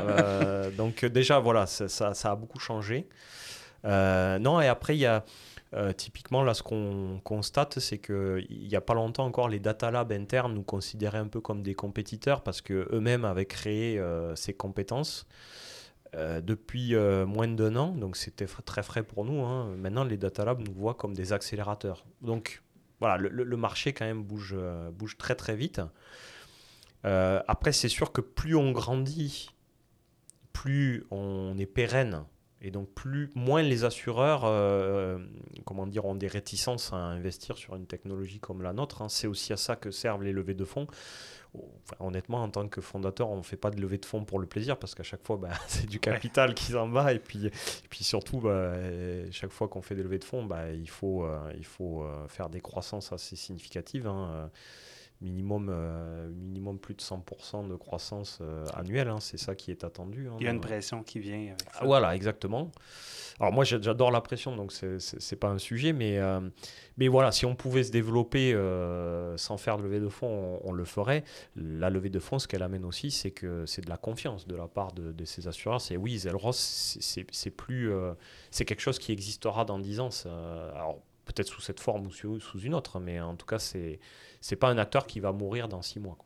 donc 0.77 1.05
déjà, 1.05 1.39
voilà, 1.39 1.67
ça, 1.67 1.89
ça, 1.89 2.31
a 2.31 2.37
beaucoup 2.37 2.59
changé. 2.59 3.09
non, 3.85 4.61
et 4.61 4.69
après, 4.69 4.97
il 4.97 5.01
y 5.01 5.07
a... 5.07 5.25
typiquement, 5.97 6.43
là, 6.43 6.53
ce 6.53 6.63
qu'on 6.63 7.21
constate, 7.25 7.79
c'est 7.79 7.99
qu'il 7.99 8.67
n'y 8.69 8.77
a 8.77 8.83
pas 8.83 8.95
longtemps 8.95 9.25
encore, 9.25 9.49
les 9.49 9.61
data 9.61 9.91
labs 9.91 10.13
internes 10.13 10.53
nous 10.53 10.63
considéraient 10.63 11.19
un 11.19 11.29
peu 11.29 11.41
comme 11.41 11.63
des 11.63 11.75
compétiteurs 11.75 12.43
parce 12.43 12.61
qu'eux-mêmes 12.61 13.25
avaient 13.25 13.47
créé 13.47 14.03
ces 14.35 14.53
compétences. 14.53 15.27
Euh, 16.17 16.41
depuis 16.41 16.97
euh, 16.97 17.25
moins 17.25 17.47
d'un 17.47 17.77
an, 17.77 17.95
donc 17.95 18.17
c'était 18.17 18.47
très 18.47 18.83
frais 18.83 19.05
pour 19.05 19.25
nous. 19.25 19.45
Hein. 19.45 19.77
Maintenant, 19.77 20.03
les 20.03 20.17
data 20.17 20.45
labs 20.45 20.61
nous 20.67 20.73
voient 20.73 20.95
comme 20.95 21.15
des 21.15 21.33
accélérateurs. 21.33 22.05
Donc 22.21 22.63
voilà, 23.01 23.17
le, 23.17 23.57
marché 23.57 23.93
quand 23.93 24.05
même 24.05 24.23
bouge, 24.23 24.55
euh, 24.57 24.91
bouge 24.91 25.17
très 25.17 25.35
très 25.35 25.57
vite. 25.57 25.81
après, 27.03 27.73
c'est 27.73 27.89
sûr 27.89 28.13
que 28.13 28.21
plus 28.21 28.55
on 28.55 28.73
grandit, 28.73 29.51
plus 30.53 31.05
on 31.11 31.57
est 31.59 31.67
pérenne. 31.67 32.25
Et 32.63 32.71
donc, 32.71 32.91
plus, 32.91 33.31
moins 33.35 33.63
les 33.63 33.85
assureurs 33.85 34.43
comment 35.65 35.87
dire, 35.87 36.05
ont 36.05 36.15
des 36.15 36.27
réticences 36.27 36.93
à 36.93 36.97
investir 36.97 37.57
sur 37.57 37.75
une 37.75 37.87
technologie 37.87 38.39
comme 38.39 38.63
la 38.63 38.73
nôtre. 38.73 39.03
Hein. 39.03 39.09
C'est 39.09 39.27
aussi 39.27 39.53
à 39.53 39.57
ça 39.57 39.77
que 39.77 39.91
servent 39.91 40.23
les 40.23 40.33
levées 40.33 40.55
de 40.55 40.65
fonds 40.65 40.87
honnêtement, 41.99 42.43
en 42.43 42.49
tant 42.49 42.69
que 42.69 42.81
fondateur, 42.81 43.31
on 43.31 43.39
ne 43.39 43.43
fait 43.43 43.57
pas 43.57 43.71
de 43.71 43.81
levée 43.81 43.99
de 43.99 44.05
fonds 44.05 44.25
pour 44.25 44.39
le 44.39 44.47
plaisir 44.47 44.79
parce 44.79 44.95
qu'à 44.95 45.03
chaque 45.03 45.25
fois, 45.27 45.37
bah, 45.37 45.51
c'est 45.69 45.87
du 45.87 45.99
capital 45.99 46.55
qui 46.55 46.73
s'en 46.73 46.89
va. 46.89 47.13
Et 47.13 47.19
puis, 47.19 47.47
et 47.47 47.53
puis 47.89 48.05
surtout, 48.05 48.41
bah, 48.41 48.75
chaque 49.31 49.51
fois 49.51 49.69
qu'on 49.69 49.83
fait 49.83 49.95
des 49.95 50.03
levées 50.03 50.19
de 50.19 50.25
fonds, 50.25 50.45
bah, 50.45 50.71
il 50.71 50.89
faut, 50.89 51.25
euh, 51.25 51.53
il 51.57 51.65
faut 51.65 52.03
euh, 52.03 52.27
faire 52.29 52.49
des 52.51 52.61
croissances 52.61 53.13
assez 53.13 53.37
significatives. 53.37 54.07
Hein, 54.07 54.51
euh, 55.23 55.25
minimum, 55.25 56.33
minimum 56.35 56.79
plus 56.79 56.95
de 56.95 57.01
100% 57.01 57.69
de 57.69 57.77
croissance 57.77 58.41
annuelle. 58.75 59.09
Hein, 59.09 59.21
c'est 59.21 59.39
ça 59.39 59.55
qui 59.55 59.71
est 59.71 59.85
attendu. 59.85 60.29
Hein, 60.29 60.37
il 60.41 60.47
y 60.47 60.49
a 60.49 60.53
une 60.53 60.61
pression 60.61 61.03
qui 61.03 61.19
vient 61.19 61.41
avec 61.49 61.61
ça. 61.73 61.85
Voilà, 61.85 62.15
exactement. 62.15 62.71
Alors 63.41 63.55
moi 63.55 63.65
j'adore 63.65 64.11
la 64.11 64.21
pression, 64.21 64.55
donc 64.55 64.71
c'est 64.71 65.37
pas 65.37 65.49
un 65.49 65.57
sujet, 65.57 65.95
mais, 65.95 66.19
euh, 66.19 66.41
mais 66.99 67.09
voilà, 67.09 67.33
si 67.33 67.47
on 67.47 67.55
pouvait 67.55 67.85
se 67.85 67.91
développer 67.91 68.53
euh, 68.53 69.35
sans 69.39 69.57
faire 69.57 69.79
de 69.79 69.83
levée 69.83 69.99
de 69.99 70.11
fonds, 70.11 70.61
on, 70.63 70.73
le 70.73 70.85
ferait. 70.85 71.25
La 71.57 71.89
levée 71.89 72.11
de 72.11 72.19
fonds, 72.19 72.39
ce 72.39 72.47
qu'elle 72.47 72.63
amène 72.63 72.85
aussi, 72.85 73.11
c'est 73.11 73.31
que 73.31 73.65
c'est 73.65 73.83
de 73.83 73.89
la 73.89 73.97
confiance 73.97 74.47
de 74.47 74.55
la 74.55 74.69
part 74.69 74.93
de, 74.93 75.25
ces 75.25 75.49
assureurs. 75.49 75.81
C'est 75.81 75.97
oui, 75.97 76.19
Zelros, 76.19 76.53
c'est 76.53 77.51
plus, 77.51 77.91
euh, 77.91 78.13
c'est 78.51 78.67
quelque 78.67 78.83
chose 78.83 78.99
qui 78.99 79.11
existera 79.11 79.65
dans 79.65 79.79
10 79.79 80.01
ans. 80.01 80.11
alors 80.75 81.01
peut-être 81.25 81.49
sous 81.49 81.61
cette 81.61 81.81
forme 81.81 82.07
ou 82.07 82.11
sous, 82.11 82.59
une 82.63 82.75
autre, 82.75 83.01
mais 83.01 83.21
en 83.21 83.37
tout 83.37 83.47
cas, 83.47 83.59
c'est 83.59 84.01
c'est 84.41 84.57
pas 84.57 84.69
un 84.69 84.79
acteur 84.79 85.07
qui 85.07 85.21
va 85.21 85.33
mourir 85.33 85.69
dans 85.69 85.83
6 85.83 86.01
mois. 86.01 86.19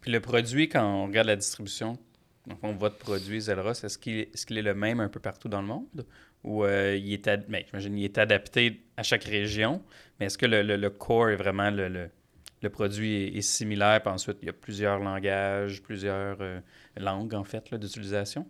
Puis 0.00 0.10
le 0.10 0.20
produit, 0.20 0.68
quand 0.68 0.84
on 0.84 1.06
regarde 1.06 1.28
la 1.28 1.36
distribution, 1.36 1.98
donc, 2.46 2.78
votre 2.78 2.98
produit 2.98 3.40
Zelros, 3.40 3.72
est-ce 3.72 3.98
qu'il 3.98 4.18
est, 4.18 4.50
est, 4.50 4.62
le 4.62 4.74
même 4.74 5.00
un 5.00 5.08
peu 5.08 5.20
partout 5.20 5.48
dans 5.48 5.62
le 5.62 5.66
monde? 5.66 6.06
Ou 6.42 6.64
euh, 6.64 6.94
il, 6.94 7.12
est 7.12 7.26
ad... 7.26 7.46
Ben, 7.48 7.64
il 7.72 8.04
est 8.04 8.18
adapté 8.18 8.82
à 8.98 9.02
chaque 9.02 9.24
région, 9.24 9.82
mais 10.18 10.26
est-ce 10.26 10.36
que 10.36 10.44
le, 10.44 10.62
le, 10.62 10.90
core 10.90 11.30
est 11.30 11.36
vraiment 11.36 11.70
le, 11.70 11.88
le, 11.88 12.70
produit 12.70 13.34
est, 13.34 13.40
similaire, 13.40 14.02
puis 14.02 14.12
ensuite 14.12 14.38
il 14.42 14.46
y 14.46 14.48
a 14.50 14.52
plusieurs 14.52 14.98
langages, 14.98 15.82
plusieurs 15.82 16.36
euh, 16.40 16.60
langues 16.98 17.32
en 17.32 17.44
fait 17.44 17.74
d'utilisation? 17.74 18.46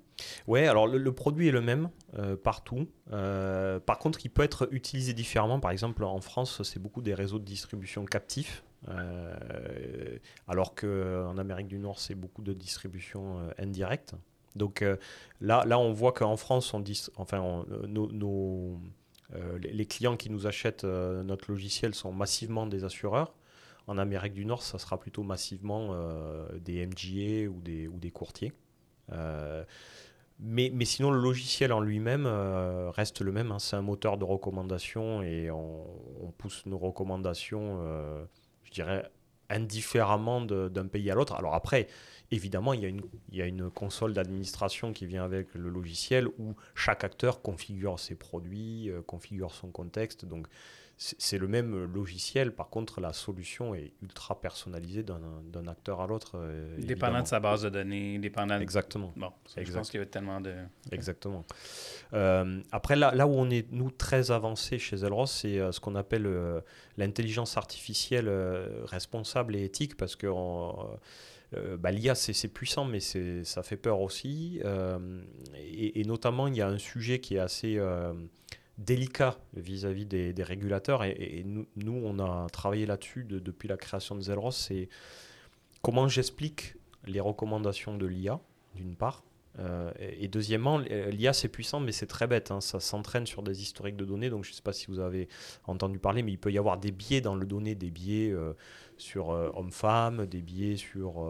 Oui, 0.49 0.67
alors 0.67 0.89
le, 0.89 1.13
produit 1.13 1.49
est 1.49 1.53
le 1.53 1.61
même 1.61 1.89
euh, 2.19 2.37
partout. 2.37 2.89
par 3.11 3.99
contre, 4.01 4.19
il 4.25 4.29
peut 4.29 4.43
être 4.43 4.69
utilisé 4.73 5.13
différemment. 5.13 5.61
Par 5.61 5.71
exemple, 5.71 6.03
en 6.03 6.21
France, 6.21 6.65
c'est 6.65 6.83
beaucoup 6.83 7.01
des 7.01 7.15
réseaux 7.15 7.39
de 7.39 7.45
distribution 7.45 8.05
captifs. 8.07 8.65
Euh, 8.89 10.19
alors 10.49 10.75
qu'en 10.75 11.39
Amérique 11.39 11.69
du 11.69 11.79
Nord, 11.79 11.99
c'est 11.99 12.15
beaucoup 12.15 12.43
de 12.43 12.53
distribution 12.53 13.39
euh, 13.39 13.51
indirecte. 13.59 14.15
Donc 14.57 14.83
euh, 14.83 14.97
là, 15.41 15.65
là, 15.67 15.79
on 15.79 15.93
voit 15.93 16.13
qu'en 16.13 16.37
France, 16.37 16.75
on 16.75 16.85
enfin, 17.17 17.65
nos, 17.89 18.79
les 19.61 19.87
clients 19.87 20.17
qui 20.17 20.31
nous 20.31 20.47
achètent 20.47 20.85
notre 20.85 21.51
logiciel 21.51 21.95
sont 21.95 22.13
massivement 22.13 22.67
des 22.67 22.85
assureurs. 22.85 23.35
En 23.87 23.99
Amérique 23.99 24.33
du 24.33 24.47
Nord, 24.47 24.63
ça 24.63 24.79
sera 24.79 24.99
plutôt 24.99 25.23
massivement 25.23 25.95
des 26.61 26.87
MGA 26.87 27.51
ou 27.51 27.61
des, 27.61 27.89
ou 27.89 27.99
des 27.99 28.13
courtiers. 28.13 28.53
mais, 30.39 30.71
mais, 30.73 30.85
sinon, 30.85 31.11
le 31.11 31.21
logiciel 31.21 31.73
en 31.73 31.81
lui-même 31.81 32.27
reste 32.27 33.23
le 33.23 33.33
même. 33.33 33.51
Hein. 33.51 33.59
C'est 33.59 33.75
un 33.75 33.83
moteur 33.83 34.19
de 34.19 34.25
recommandation 34.25 35.23
et 35.23 35.51
on 35.51 36.33
pousse 36.39 36.65
nos 36.67 36.79
recommandations 36.79 37.81
dirais, 38.83 39.11
indifféremment 39.51 40.41
d'un 40.43 40.87
pays 40.87 41.11
à 41.11 41.15
l'autre. 41.15 41.35
Alors 41.35 41.55
après, 41.55 41.89
évidemment, 42.35 42.73
il 42.73 42.81
y 42.81 42.85
a 42.85 42.89
une, 42.89 43.03
il 43.31 43.39
y 43.39 43.43
a 43.43 43.47
une 43.47 43.71
console 43.71 44.13
d'administration 44.13 44.93
qui 44.93 45.07
vient 45.07 45.25
avec 45.25 45.55
le 45.55 45.69
logiciel 45.69 46.29
où 46.39 46.55
chaque 46.75 47.05
acteur 47.05 47.43
configure 47.43 47.99
ses 47.99 48.15
produits, 48.15 48.91
euh, 48.91 49.03
configure 49.03 49.55
son 49.55 49.69
contexte. 49.69 50.25
Donc 50.25 50.47
c'est 50.97 51.39
le 51.39 51.49
même 51.49 51.93
logiciel. 51.93 52.53
Par 52.53 52.69
contre, 52.69 53.01
la 53.01 53.13
solution 53.13 53.75
est 53.75 53.93
ultra 54.03 54.41
personnalisée 54.41 55.03
d'un 55.03 55.67
acteur 55.67 56.01
à 56.01 56.07
l'autre. 56.07 56.33
Euh, 56.37 56.77
dépendant 56.79 57.23
de 57.23 57.27
sa 57.27 57.41
base 57.41 57.63
de 57.63 57.69
données, 57.69 58.19
dépendant. 58.19 58.61
Exactement. 58.61 59.13
Bon, 59.17 59.33
je 59.57 59.73
pense 59.73 59.91
qu'il 59.91 59.99
y 59.99 60.03
a 60.03 60.07
tellement 60.07 60.41
de. 60.41 60.55
Exactement. 60.93 61.45
Euh, 62.13 62.61
après, 62.71 62.95
là, 62.95 63.13
là 63.15 63.27
où 63.27 63.33
on 63.33 63.51
est, 63.51 63.71
nous, 63.73 63.91
très 63.91 64.31
avancés 64.31 64.79
chez 64.79 64.99
Zelros, 64.99 65.27
c'est 65.27 65.59
euh, 65.59 65.73
ce 65.73 65.81
qu'on 65.81 65.97
appelle 65.97 66.29
l'intelligence 66.97 67.57
artificielle 67.57 68.31
responsable 68.85 69.57
et 69.57 69.65
éthique, 69.65 69.97
parce 69.97 70.15
que. 70.15 70.29
Bah, 71.79 71.91
l'IA, 71.91 72.15
c'est 72.15 72.49
puissant, 72.49 72.85
mais 72.85 73.01
ça 73.01 73.63
fait 73.63 73.77
peur 73.77 74.01
aussi. 74.01 74.61
Et, 75.57 76.01
et, 76.01 76.05
notamment, 76.05 76.47
il 76.47 76.57
y 76.57 76.63
a 76.63 76.69
un 76.69 76.79
sujet 76.79 77.21
qui 77.21 77.37
est 77.37 77.41
assez 77.41 77.79
délicat 78.79 79.39
vis-à-vis 79.55 80.07
des, 80.07 80.43
régulateurs. 80.43 81.05
Et, 81.05 81.45
nous, 81.45 81.67
on 81.93 82.19
a 82.19 82.49
travaillé 82.51 82.87
là-dessus 82.87 83.25
depuis 83.25 83.69
la 83.69 83.77
création 83.77 84.15
de 84.15 84.21
Zelros. 84.21 84.51
C'est 84.51 84.89
comment 85.83 86.09
j'explique 86.09 86.77
les 87.07 87.21
recommandations 87.21 87.97
de 87.97 88.07
l'IA, 88.07 88.41
d'une 88.75 88.97
part, 88.97 89.23
Euh, 89.61 89.93
et, 89.99 90.29
deuxièmement, 90.29 90.79
l'IA 90.79 91.33
c'est 91.33 91.49
puissant, 91.49 91.81
mais 91.81 91.93
c'est 91.93 92.07
très 92.07 92.27
bête. 92.27 92.51
Hein. 92.51 92.61
ça 92.61 92.81
s'entraîne 92.81 93.27
sur 93.27 93.43
des 93.43 93.63
historiques 93.63 93.97
de 93.97 94.05
données. 94.05 94.31
Donc 94.31 94.45
je 94.45 94.51
ne 94.51 94.55
sais 94.55 94.63
pas 94.63 94.73
si 94.73 94.87
vous 94.89 94.99
avez 94.99 95.29
entendu 95.67 95.99
parler, 95.99 96.23
mais 96.23 96.33
il 96.33 96.39
peut 96.39 96.53
y 96.53 96.59
avoir 96.59 96.79
des 96.79 96.91
biais 96.91 97.21
dans 97.21 97.35
le 97.35 97.47
donné, 97.47 97.75
des 97.75 97.91
biais 97.91 98.31
euh, 98.31 98.53
sur 98.97 99.31
euh, 99.31 99.51
homme-femme, 99.55 100.27
des 100.27 100.43
biais 100.43 100.77
sur 100.77 101.25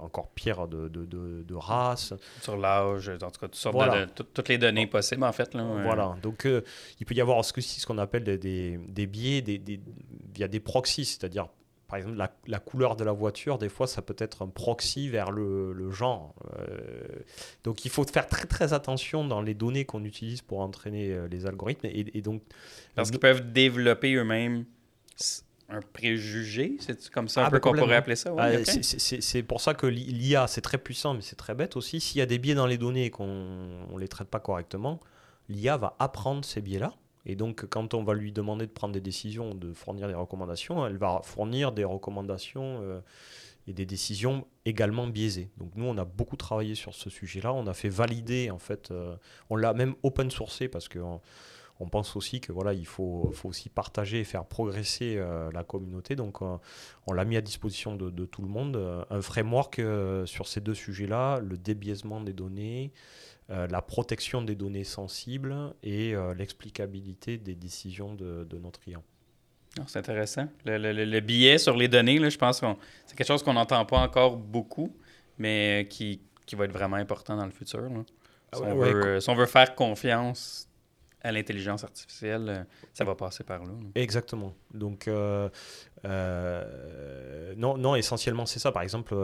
encore 0.00 0.30
pire 0.30 0.68
de, 0.68 0.88
de, 0.88 1.04
de, 1.04 1.54
race. 1.54 2.14
Sur 2.42 2.56
l'âge, 2.56 3.08
en 3.08 3.30
tout 3.30 3.40
cas, 3.40 3.48
toutes, 3.48 4.32
toutes 4.32 4.48
les 4.48 4.58
données 4.58 4.86
possibles 4.86 5.24
en 5.24 5.32
fait. 5.32 5.54
Là, 5.54 5.64
Voilà. 5.82 6.16
Donc 6.22 6.46
il 6.46 7.06
peut 7.06 7.14
y 7.14 7.20
avoir 7.20 7.44
ce 7.44 7.86
qu'on 7.86 7.98
appelle 7.98 8.24
des, 8.24 8.38
des, 8.38 8.78
des 8.88 9.06
biais 9.06 9.42
des, 9.42 9.58
des, 9.58 9.80
via 10.34 10.48
des 10.48 10.60
proxys, 10.60 11.04
c'est-à-dire 11.04 11.48
par 11.88 11.98
exemple, 11.98 12.16
la, 12.46 12.58
couleur 12.58 12.96
de 12.96 13.04
la 13.04 13.12
voiture, 13.12 13.58
des 13.58 13.68
fois, 13.68 13.86
ça 13.86 14.02
peut 14.02 14.16
être 14.18 14.42
un 14.42 14.48
proxy 14.48 15.08
vers 15.08 15.30
le, 15.30 15.90
genre. 15.90 16.34
Euh, 16.58 17.06
donc, 17.62 17.84
il 17.84 17.90
faut 17.90 18.04
faire 18.04 18.26
très 18.26 18.46
très 18.46 18.72
attention 18.72 19.24
dans 19.24 19.40
les 19.40 19.54
données 19.54 19.84
qu'on 19.84 20.04
utilise 20.04 20.42
pour 20.42 20.60
entraîner 20.60 21.12
euh, 21.12 21.28
les 21.28 21.46
algorithmes. 21.46 21.86
Et, 21.86 22.20
donc, 22.22 22.42
Parce 22.96 23.10
qu'ils 23.10 23.20
peuvent 23.20 23.52
développer 23.52 24.14
eux-mêmes 24.14 24.64
un 25.68 25.80
préjugé, 25.80 26.76
c'est 26.78 27.10
comme 27.10 27.28
ça 27.28 27.42
un 27.42 27.44
ah, 27.46 27.50
peu 27.50 27.56
ben, 27.56 27.60
qu'on 27.60 27.72
pourrait 27.72 27.96
appeler 27.96 28.16
ça. 28.16 28.32
Ah, 28.38 28.50
c'est 28.64 29.42
pour 29.42 29.60
ça 29.60 29.74
que 29.74 29.86
l'IA, 29.86 30.46
c'est 30.46 30.60
très 30.60 30.78
puissant, 30.78 31.14
mais 31.14 31.22
c'est 31.22 31.36
très 31.36 31.54
bête 31.54 31.76
aussi. 31.76 32.00
S'il 32.00 32.18
y 32.18 32.22
a 32.22 32.26
des 32.26 32.38
biais 32.38 32.54
dans 32.54 32.66
les 32.66 32.78
données 32.78 33.06
et 33.06 33.10
qu'on 33.10 33.26
ne 33.26 33.98
les 33.98 34.08
traite 34.08 34.28
pas 34.28 34.40
correctement, 34.40 35.00
l'IA 35.48 35.76
va 35.76 35.96
apprendre 35.98 36.44
ces 36.44 36.60
biais-là 36.60 36.94
et 37.26 37.34
donc, 37.34 37.66
quand 37.66 37.92
on 37.92 38.04
va 38.04 38.14
lui 38.14 38.30
demander 38.30 38.66
de 38.66 38.70
prendre 38.70 38.94
des 38.94 39.00
décisions, 39.00 39.52
de 39.52 39.72
fournir 39.72 40.06
des 40.06 40.14
recommandations, 40.14 40.86
elle 40.86 40.96
va 40.96 41.20
fournir 41.24 41.72
des 41.72 41.82
recommandations 41.82 42.80
euh, 42.82 43.00
et 43.66 43.72
des 43.72 43.84
décisions 43.84 44.46
également 44.64 45.08
biaisées. 45.08 45.50
Donc, 45.58 45.72
nous, 45.74 45.86
on 45.86 45.98
a 45.98 46.04
beaucoup 46.04 46.36
travaillé 46.36 46.76
sur 46.76 46.94
ce 46.94 47.10
sujet-là. 47.10 47.52
On 47.52 47.66
a 47.66 47.74
fait 47.74 47.88
valider, 47.88 48.52
en 48.52 48.60
fait, 48.60 48.92
euh, 48.92 49.16
on 49.50 49.56
l'a 49.56 49.74
même 49.74 49.96
open 50.02 50.30
sourcé 50.30 50.68
parce 50.68 50.88
que. 50.88 51.00
On, 51.78 51.90
pense 51.90 52.16
aussi 52.16 52.40
que 52.40 52.52
voilà, 52.52 52.72
il 52.72 52.86
faut, 52.86 53.30
faut 53.34 53.50
aussi 53.50 53.68
partager 53.68 54.20
et 54.20 54.24
faire 54.24 54.46
progresser 54.46 55.16
euh, 55.18 55.50
la 55.52 55.62
communauté. 55.62 56.16
Donc, 56.16 56.40
on 56.40 57.12
l'a 57.12 57.24
mis 57.26 57.36
à 57.36 57.42
disposition 57.42 57.96
de, 57.96 58.24
tout 58.24 58.40
le 58.40 58.48
monde. 58.48 59.04
Un 59.10 59.20
framework 59.20 59.82
sur 60.24 60.48
ces 60.48 60.62
deux 60.62 60.72
sujets-là, 60.72 61.38
le 61.40 61.58
débiaisement 61.58 62.22
des 62.22 62.32
données, 62.32 62.94
euh, 63.48 63.68
la 63.68 63.80
protection 63.80 64.42
des 64.42 64.56
données 64.56 64.82
sensibles 64.82 65.54
et 65.84 66.16
euh, 66.16 66.34
l'explicabilité 66.34 67.38
des 67.38 67.54
décisions 67.54 68.12
de, 68.14 68.44
notre 68.60 68.80
client. 68.80 69.04
Ah, 69.78 69.84
c'est 69.86 70.00
intéressant. 70.00 70.48
Le, 70.64 71.20
billet 71.20 71.58
sur 71.58 71.76
les 71.76 71.86
données, 71.86 72.18
là, 72.18 72.28
je 72.28 72.38
pense 72.38 72.60
que 72.60 72.66
c'est 73.06 73.16
quelque 73.16 73.26
chose 73.26 73.44
qu'on 73.44 73.52
n'entend 73.52 73.84
pas 73.84 73.98
encore 73.98 74.36
beaucoup, 74.36 74.96
mais 75.38 75.86
qui, 75.88 76.20
qui, 76.44 76.56
va 76.56 76.64
être 76.64 76.72
vraiment 76.72 76.96
important 76.96 77.36
dans 77.36 77.44
le 77.44 77.52
futur. 77.52 77.88
Ah 78.50 78.56
si, 78.56 78.62
on 78.64 78.74
veut, 78.74 79.20
si, 79.20 79.30
on 79.30 79.36
veut, 79.36 79.46
faire 79.46 79.76
confiance 79.76 80.68
à 81.22 81.30
l'intelligence 81.30 81.84
artificielle, 81.84 82.66
ça 82.94 83.04
va 83.04 83.14
passer 83.14 83.44
par 83.44 83.64
là. 83.64 83.72
Exactement. 83.94 84.54
Donc, 84.74 85.06
euh, 85.06 85.48
non, 87.56 87.78
non, 87.78 87.94
essentiellement, 87.94 88.46
c'est 88.46 88.58
ça. 88.58 88.72
Par 88.72 88.82
exemple, 88.82 89.14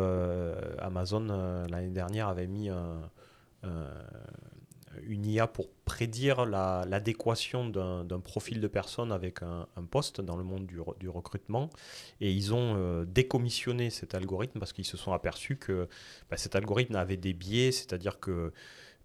Amazon, 0.79 1.65
l'année 1.69 1.91
dernière, 1.91 2.29
avait 2.29 2.47
mis 2.47 2.69
un 2.69 2.77
euh, 2.77 3.01
une 5.07 5.27
IA 5.27 5.47
pour 5.47 5.69
prédire 5.85 6.45
l'adéquation 6.47 7.69
d'un 7.69 8.21
profil 8.21 8.61
de 8.61 8.69
personne 8.69 9.13
avec 9.13 9.43
un, 9.43 9.67
poste 9.91 10.21
dans 10.21 10.37
le 10.37 10.45
monde 10.45 10.67
du, 10.67 11.09
recrutement. 11.09 11.71
Et 12.21 12.33
ils 12.33 12.55
ont 12.55 12.75
euh, 12.77 13.05
décommissionné 13.05 13.91
cet 13.91 14.15
algorithme 14.15 14.59
parce 14.59 14.73
qu'ils 14.73 14.87
se 14.87 14.97
sont 14.97 15.13
aperçus 15.13 15.57
que 15.57 15.89
bah, 16.31 16.37
cet 16.37 16.57
algorithme 16.57 16.97
avait 16.97 17.17
des 17.17 17.33
biais, 17.33 17.73
c'est-à-dire 17.73 18.21
que 18.21 18.53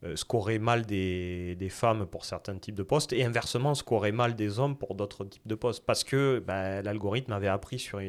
euh, 0.03 0.15
scorait 0.15 0.59
mal 0.59 0.85
des, 0.85 1.67
femmes 1.69 2.05
pour 2.05 2.25
certains 2.25 2.57
types 2.57 2.75
de 2.75 2.83
postes 2.83 3.13
et 3.13 3.25
inversement 3.25 3.75
scorait 3.75 4.11
mal 4.11 4.35
des 4.35 4.59
hommes 4.59 4.77
pour 4.77 4.95
d'autres 4.95 5.25
types 5.25 5.47
de 5.47 5.55
postes 5.55 5.83
parce 5.85 6.03
que 6.03 6.41
bah, 6.45 6.81
l'algorithme 6.81 7.33
avait 7.33 7.47
appris 7.47 7.79
sur, 7.79 7.99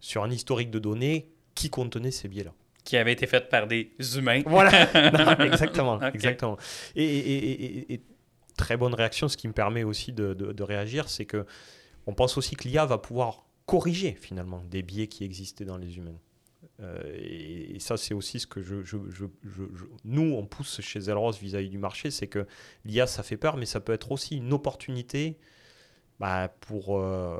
sur 0.00 0.24
un 0.24 0.30
historique 0.30 0.70
de 0.70 0.78
données 0.78 1.30
qui 1.54 1.70
contenait 1.70 2.10
ces 2.10 2.28
biais-là 2.28 2.54
qui 2.84 2.96
avait 2.96 3.12
été 3.12 3.26
faite 3.26 3.48
par 3.48 3.66
des 3.66 3.90
humains. 4.16 4.42
Voilà, 4.46 4.70
exactement. 5.44 6.00
exactement. 6.12 6.56
Et, 6.94 8.00
très 8.56 8.76
bonne 8.76 8.94
réaction, 8.94 9.28
ce 9.28 9.36
qui 9.36 9.48
me 9.48 9.52
permet 9.52 9.82
aussi 9.82 10.12
de, 10.12 10.62
réagir, 10.62 11.08
c'est 11.08 11.24
que 11.24 11.44
on 12.06 12.14
pense 12.14 12.36
aussi 12.36 12.54
que 12.54 12.68
l'IA 12.68 12.84
va 12.84 12.98
pouvoir 12.98 13.46
corriger 13.66 14.12
finalement 14.20 14.62
des 14.70 14.82
biais 14.82 15.06
qui 15.06 15.24
existaient 15.24 15.64
dans 15.64 15.78
les 15.78 15.96
humains. 15.96 16.18
Euh, 16.80 17.00
et, 17.16 17.78
ça, 17.78 17.96
c'est 17.96 18.14
aussi 18.14 18.40
ce 18.40 18.46
que 18.46 18.62
je, 18.62 18.96
nous, 20.04 20.34
on 20.34 20.44
pousse 20.44 20.80
chez 20.80 21.08
Elros 21.08 21.32
vis-à-vis 21.32 21.70
du 21.70 21.78
marché, 21.78 22.10
c'est 22.10 22.26
que 22.26 22.46
l'IA, 22.84 23.06
ça 23.06 23.22
fait 23.22 23.38
peur, 23.38 23.56
mais 23.56 23.66
ça 23.66 23.80
peut 23.80 23.92
être 23.92 24.12
aussi 24.12 24.36
une 24.36 24.52
opportunité 24.52 25.38
bah, 26.20 26.54
pour, 26.60 26.98
euh, 26.98 27.38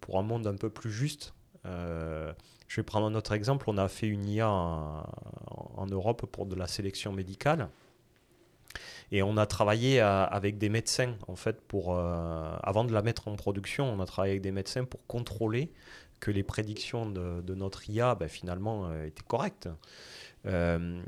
pour 0.00 0.18
un 0.18 0.22
monde 0.22 0.46
un 0.46 0.56
peu 0.56 0.70
plus 0.70 0.90
juste. 0.90 1.34
Euh, 1.66 2.32
je 2.68 2.80
vais 2.80 2.84
prendre 2.84 3.06
un 3.06 3.14
autre 3.14 3.32
exemple. 3.32 3.66
On 3.68 3.78
a 3.78 3.88
fait 3.88 4.06
une 4.06 4.26
IA 4.26 4.48
en, 4.48 5.86
Europe 5.88 6.26
pour 6.26 6.46
de 6.46 6.56
la 6.56 6.66
sélection 6.66 7.12
médicale. 7.12 7.68
Et 9.12 9.22
on 9.22 9.36
a 9.36 9.46
travaillé 9.46 10.00
avec 10.00 10.58
des 10.58 10.68
médecins, 10.68 11.14
en 11.28 11.36
fait, 11.36 11.60
pour, 11.60 11.94
euh, 11.94 12.56
avant 12.62 12.84
de 12.84 12.92
la 12.92 13.02
mettre 13.02 13.28
en 13.28 13.36
production, 13.36 13.88
on 13.92 14.00
a 14.00 14.06
travaillé 14.06 14.32
avec 14.32 14.42
des 14.42 14.50
médecins 14.50 14.84
pour 14.84 15.06
contrôler 15.06 15.70
que 16.18 16.30
les 16.30 16.42
prédictions 16.42 17.06
de, 17.08 17.54
notre 17.54 17.88
IA, 17.88 18.14
ben, 18.16 18.28
finalement, 18.28 18.88
euh, 18.88 19.06
étaient 19.06 19.22
correctes. 19.22 19.68
Euh, 20.46 21.00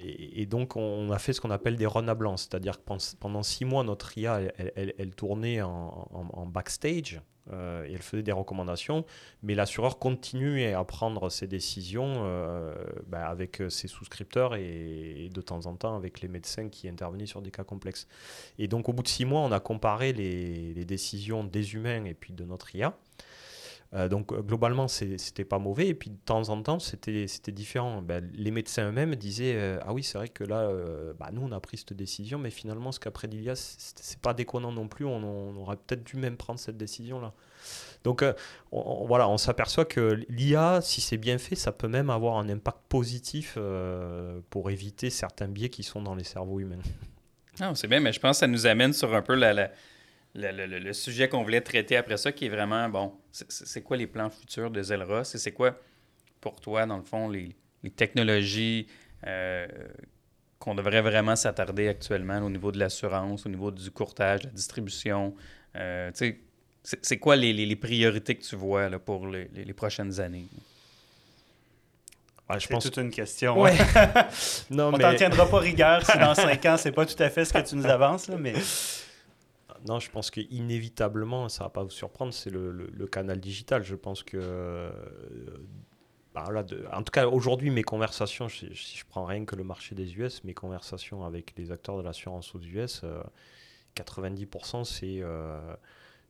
et, 0.00 0.46
donc, 0.46 0.76
on 0.76 1.10
a 1.10 1.18
fait 1.18 1.34
ce 1.34 1.40
qu'on 1.40 1.50
appelle 1.50 1.76
des 1.76 1.86
runs 1.86 2.08
à 2.08 2.14
blanc, 2.14 2.36
c'est-à-dire 2.38 2.78
que 2.78 2.92
pendant 3.20 3.42
six 3.42 3.64
mois, 3.64 3.84
notre 3.84 4.16
IA, 4.16 4.40
elle, 4.76 5.14
tournait 5.14 5.60
en 5.62 6.46
backstage, 6.46 7.20
euh, 7.50 7.84
et 7.86 7.92
elle 7.92 8.02
faisait 8.02 8.22
des 8.22 8.32
recommandations, 8.32 9.04
mais 9.42 9.54
l'assureur 9.54 9.98
continuait 9.98 10.74
à 10.74 10.84
prendre 10.84 11.28
ses 11.28 11.48
décisions 11.48 12.14
euh, 12.18 12.72
bah, 13.08 13.28
avec 13.28 13.60
euh, 13.60 13.68
ses 13.68 13.88
souscripteurs 13.88 14.54
et, 14.54 15.28
de 15.32 15.40
temps 15.40 15.66
en 15.66 15.74
temps 15.74 15.96
avec 15.96 16.20
les 16.20 16.28
médecins 16.28 16.68
qui 16.68 16.88
intervenaient 16.88 17.26
sur 17.26 17.42
des 17.42 17.50
cas 17.50 17.64
complexes. 17.64 18.06
Et 18.58 18.68
donc 18.68 18.88
au 18.88 18.92
bout 18.92 19.02
de 19.02 19.08
six 19.08 19.24
mois, 19.24 19.40
on 19.40 19.50
a 19.50 19.60
comparé 19.60 20.12
les, 20.12 20.72
les 20.74 20.84
décisions 20.84 21.42
des 21.42 21.74
humains 21.74 22.04
et 22.04 22.14
puis 22.14 22.32
de 22.32 22.44
notre 22.44 22.74
IA. 22.76 22.96
Euh, 23.94 24.08
donc 24.08 24.32
euh, 24.32 24.40
globalement, 24.40 24.88
c'était 24.88 25.44
pas 25.44 25.58
mauvais. 25.58 25.88
Et 25.88 25.94
puis 25.94 26.10
de 26.10 26.16
temps 26.24 26.48
en 26.48 26.62
temps, 26.62 26.78
c'était 26.78 27.26
différent. 27.48 28.02
Ben, 28.02 28.28
les 28.34 28.50
médecins 28.50 28.88
eux-mêmes 28.88 29.14
disaient 29.16 29.54
euh, 29.56 29.78
Ah 29.82 29.92
oui, 29.92 30.02
c'est 30.02 30.18
vrai 30.18 30.28
que 30.28 30.44
là, 30.44 30.70
bah, 31.18 31.30
nous, 31.32 31.42
on 31.42 31.52
a 31.52 31.60
pris 31.60 31.76
cette 31.76 31.92
décision, 31.92 32.38
mais 32.38 32.50
finalement, 32.50 32.92
ce 32.92 33.00
qu'a 33.00 33.10
pris 33.10 33.28
l'IA, 33.28 33.54
c'est 33.54 34.18
pas 34.20 34.34
déconnant 34.34 34.72
non 34.72 34.88
plus. 34.88 35.04
On, 35.04 35.56
aurait 35.56 35.76
peut-être 35.76 36.04
dû 36.04 36.16
même 36.16 36.36
prendre 36.36 36.58
cette 36.58 36.76
décision-là. 36.76 37.32
Donc 38.04 38.24
on, 38.72 39.06
voilà, 39.06 39.28
on 39.28 39.36
s'aperçoit 39.36 39.84
que 39.84 40.18
l'IA, 40.28 40.80
si 40.80 41.00
c'est 41.00 41.18
bien 41.18 41.38
fait, 41.38 41.54
ça 41.54 41.70
peut 41.70 41.86
même 41.86 42.10
avoir 42.10 42.38
un 42.38 42.48
impact 42.48 42.78
positif 42.88 43.58
pour 44.50 44.70
éviter 44.70 45.10
certains 45.10 45.48
biais 45.48 45.68
qui 45.68 45.82
sont 45.82 46.02
dans 46.02 46.14
les 46.14 46.24
cerveaux 46.24 46.60
humains. 46.60 46.82
Ah, 47.60 47.72
c'est 47.74 47.86
bien, 47.86 48.00
mais 48.00 48.12
je 48.12 48.18
pense 48.18 48.38
que 48.38 48.40
ça 48.40 48.46
nous 48.46 48.66
amène 48.66 48.92
sur 48.92 49.14
un 49.14 49.22
peu 49.22 49.34
la 49.34 49.70
le, 50.34 50.92
sujet 50.92 51.28
qu'on 51.28 51.42
voulait 51.42 51.60
traiter 51.60 51.96
après 51.96 52.16
ça, 52.16 52.32
qui 52.32 52.46
est 52.46 52.48
vraiment, 52.48 52.88
bon, 52.88 53.12
c'est 53.30 53.82
quoi 53.82 53.96
les 53.96 54.06
plans 54.06 54.30
futurs 54.30 54.70
de 54.70 54.82
Zelros 54.82 55.22
et 55.22 55.38
c'est 55.38 55.52
quoi, 55.52 55.78
pour 56.40 56.60
toi, 56.60 56.86
dans 56.86 56.96
le 56.96 57.02
fond, 57.02 57.28
les, 57.28 57.54
technologies 57.96 58.86
euh, 59.26 59.66
qu'on 60.58 60.74
devrait 60.74 61.02
vraiment 61.02 61.34
s'attarder 61.34 61.88
actuellement 61.88 62.38
au 62.38 62.48
niveau 62.50 62.70
de 62.70 62.78
l'assurance, 62.78 63.44
au 63.44 63.48
niveau 63.48 63.70
du 63.70 63.90
courtage, 63.90 64.44
la 64.44 64.50
distribution. 64.50 65.34
Euh, 65.76 66.10
c'est 66.84 67.18
quoi 67.18 67.36
les, 67.36 67.76
priorités 67.76 68.36
que 68.36 68.42
tu 68.42 68.56
vois 68.56 68.88
là, 68.88 68.98
pour 68.98 69.26
les, 69.26 69.72
prochaines 69.74 70.20
années? 70.20 70.46
c'est 72.58 72.78
toute 72.78 72.98
une 72.98 73.10
question. 73.10 73.58
Ouais. 73.58 73.72
non, 74.70 74.92
On 74.92 74.98
t'en 74.98 75.14
tiendra 75.14 75.48
pas 75.48 75.58
rigueur 75.58 76.04
si 76.04 76.18
dans 76.18 76.34
cinq 76.34 76.66
ans, 76.66 76.76
c'est 76.76 76.92
pas 76.92 77.06
tout 77.06 77.20
à 77.22 77.30
fait 77.30 77.46
ce 77.46 77.52
que 77.52 77.66
tu 77.66 77.76
nous 77.76 77.86
avances, 77.86 78.28
là, 78.28 78.36
mais 78.38 78.52
non, 79.86 79.98
je 79.98 80.10
pense 80.10 80.30
qu'inévitablement, 80.30 81.48
ça 81.48 81.64
ne 81.64 81.66
va 81.66 81.70
pas 81.70 81.82
vous 81.82 81.90
surprendre, 81.90 82.32
c'est 82.32 82.50
le, 82.50 83.06
canal 83.10 83.40
digital. 83.40 83.82
Je 83.82 83.96
pense 83.96 84.22
que. 84.22 84.38
Euh, 84.40 84.90
bah, 86.34 86.48
en 86.92 87.02
tout 87.02 87.10
cas, 87.10 87.26
aujourd'hui, 87.26 87.70
mes 87.70 87.82
conversations, 87.82 88.48
si, 88.48 88.72
je 88.72 89.04
prends 89.08 89.24
rien 89.24 89.44
que 89.44 89.54
le 89.56 89.64
marché 89.64 89.94
des 89.94 90.16
US, 90.16 90.44
mes 90.44 90.54
conversations 90.54 91.24
avec 91.24 91.54
les 91.58 91.72
acteurs 91.72 91.98
de 91.98 92.02
l'assurance 92.02 92.54
aux 92.54 92.60
US, 92.60 93.02
90% 93.96 95.20
euh, 95.22 95.76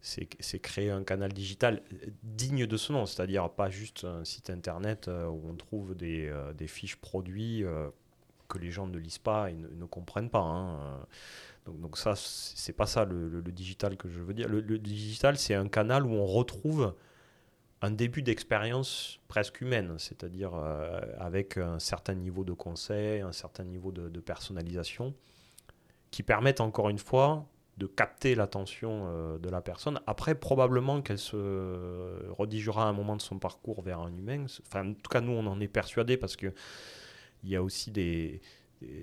c'est 0.01 0.59
créer 0.59 0.91
un 0.91 1.05
canal 1.05 1.33
digital 1.33 1.83
digne 2.25 2.67
de 2.67 2.77
ce 2.77 2.93
nom, 2.93 3.07
c'est-à-dire 3.07 3.49
pas 3.51 3.71
juste 3.71 4.05
un 4.05 4.25
site 4.25 4.51
internet 4.51 5.07
euh, 5.07 5.27
où 5.27 5.49
on 5.49 5.55
trouve 5.55 5.95
des, 5.95 6.33
fiches 6.67 6.97
produits 6.97 7.65
que 8.49 8.59
les 8.59 8.73
gens 8.73 8.89
ne 8.89 8.99
lisent 8.99 9.19
pas 9.19 9.51
et 9.51 9.55
ne, 9.55 9.85
comprennent 9.85 10.31
pas. 10.31 10.41
Hein. 10.41 11.07
Donc, 11.67 11.81
donc 11.81 11.99
ça, 11.99 12.15
c'est 12.17 12.73
pas 12.73 12.87
ça 12.87 13.05
le, 13.05 13.43
digital 13.43 13.97
que 13.97 14.09
je 14.09 14.21
veux 14.21 14.35
dire. 14.35 14.49
Le, 14.49 14.79
digital, 14.79 15.39
c'est 15.39 15.55
un 15.55 15.69
canal 15.69 16.05
où 16.07 16.13
on 16.13 16.27
retrouve 16.27 16.95
un 17.81 17.91
début 17.91 18.23
d'expérience 18.23 19.21
presque 19.29 19.61
humaine, 19.61 19.95
c'est-à-dire 19.99 20.55
avec 21.19 21.57
un 21.57 21.79
certain 21.79 22.15
niveau 22.15 22.45
de 22.45 22.53
conseil, 22.53 23.21
un 23.23 23.33
certain 23.33 23.65
niveau 23.65 23.91
de, 23.91 24.09
de 24.09 24.21
personnalisation, 24.21 25.15
qui 26.11 26.23
permettent 26.23 26.61
encore 26.61 26.91
une 26.91 26.99
fois 26.99 27.47
de 27.79 27.87
capter 27.87 28.35
l'attention 28.35 29.05
euh, 29.07 29.39
de 29.39 29.49
la 29.49 29.63
personne. 29.63 30.01
Après, 30.07 30.35
probablement 30.35 31.01
qu'elle 31.03 31.19
se 31.19 32.31
redigera 32.31 32.85
à 32.85 32.87
un 32.87 32.93
moment 32.93 33.17
de 33.17 33.23
son 33.23 33.39
parcours 33.39 33.83
vers 33.83 34.01
un 34.01 34.15
humain. 34.15 34.45
Enfin, 34.67 34.91
en 34.91 34.95
tout 34.95 35.09
cas, 35.11 35.21
nous, 35.21 35.33
on 35.33 35.47
en 35.47 35.61
est 35.61 35.69
persuadé 35.69 36.17
parce 36.17 36.37
que 36.37 36.53
il 37.43 37.51
y 37.51 37.57
a 37.57 37.63
aussi 37.63 37.91
des, 37.91 38.41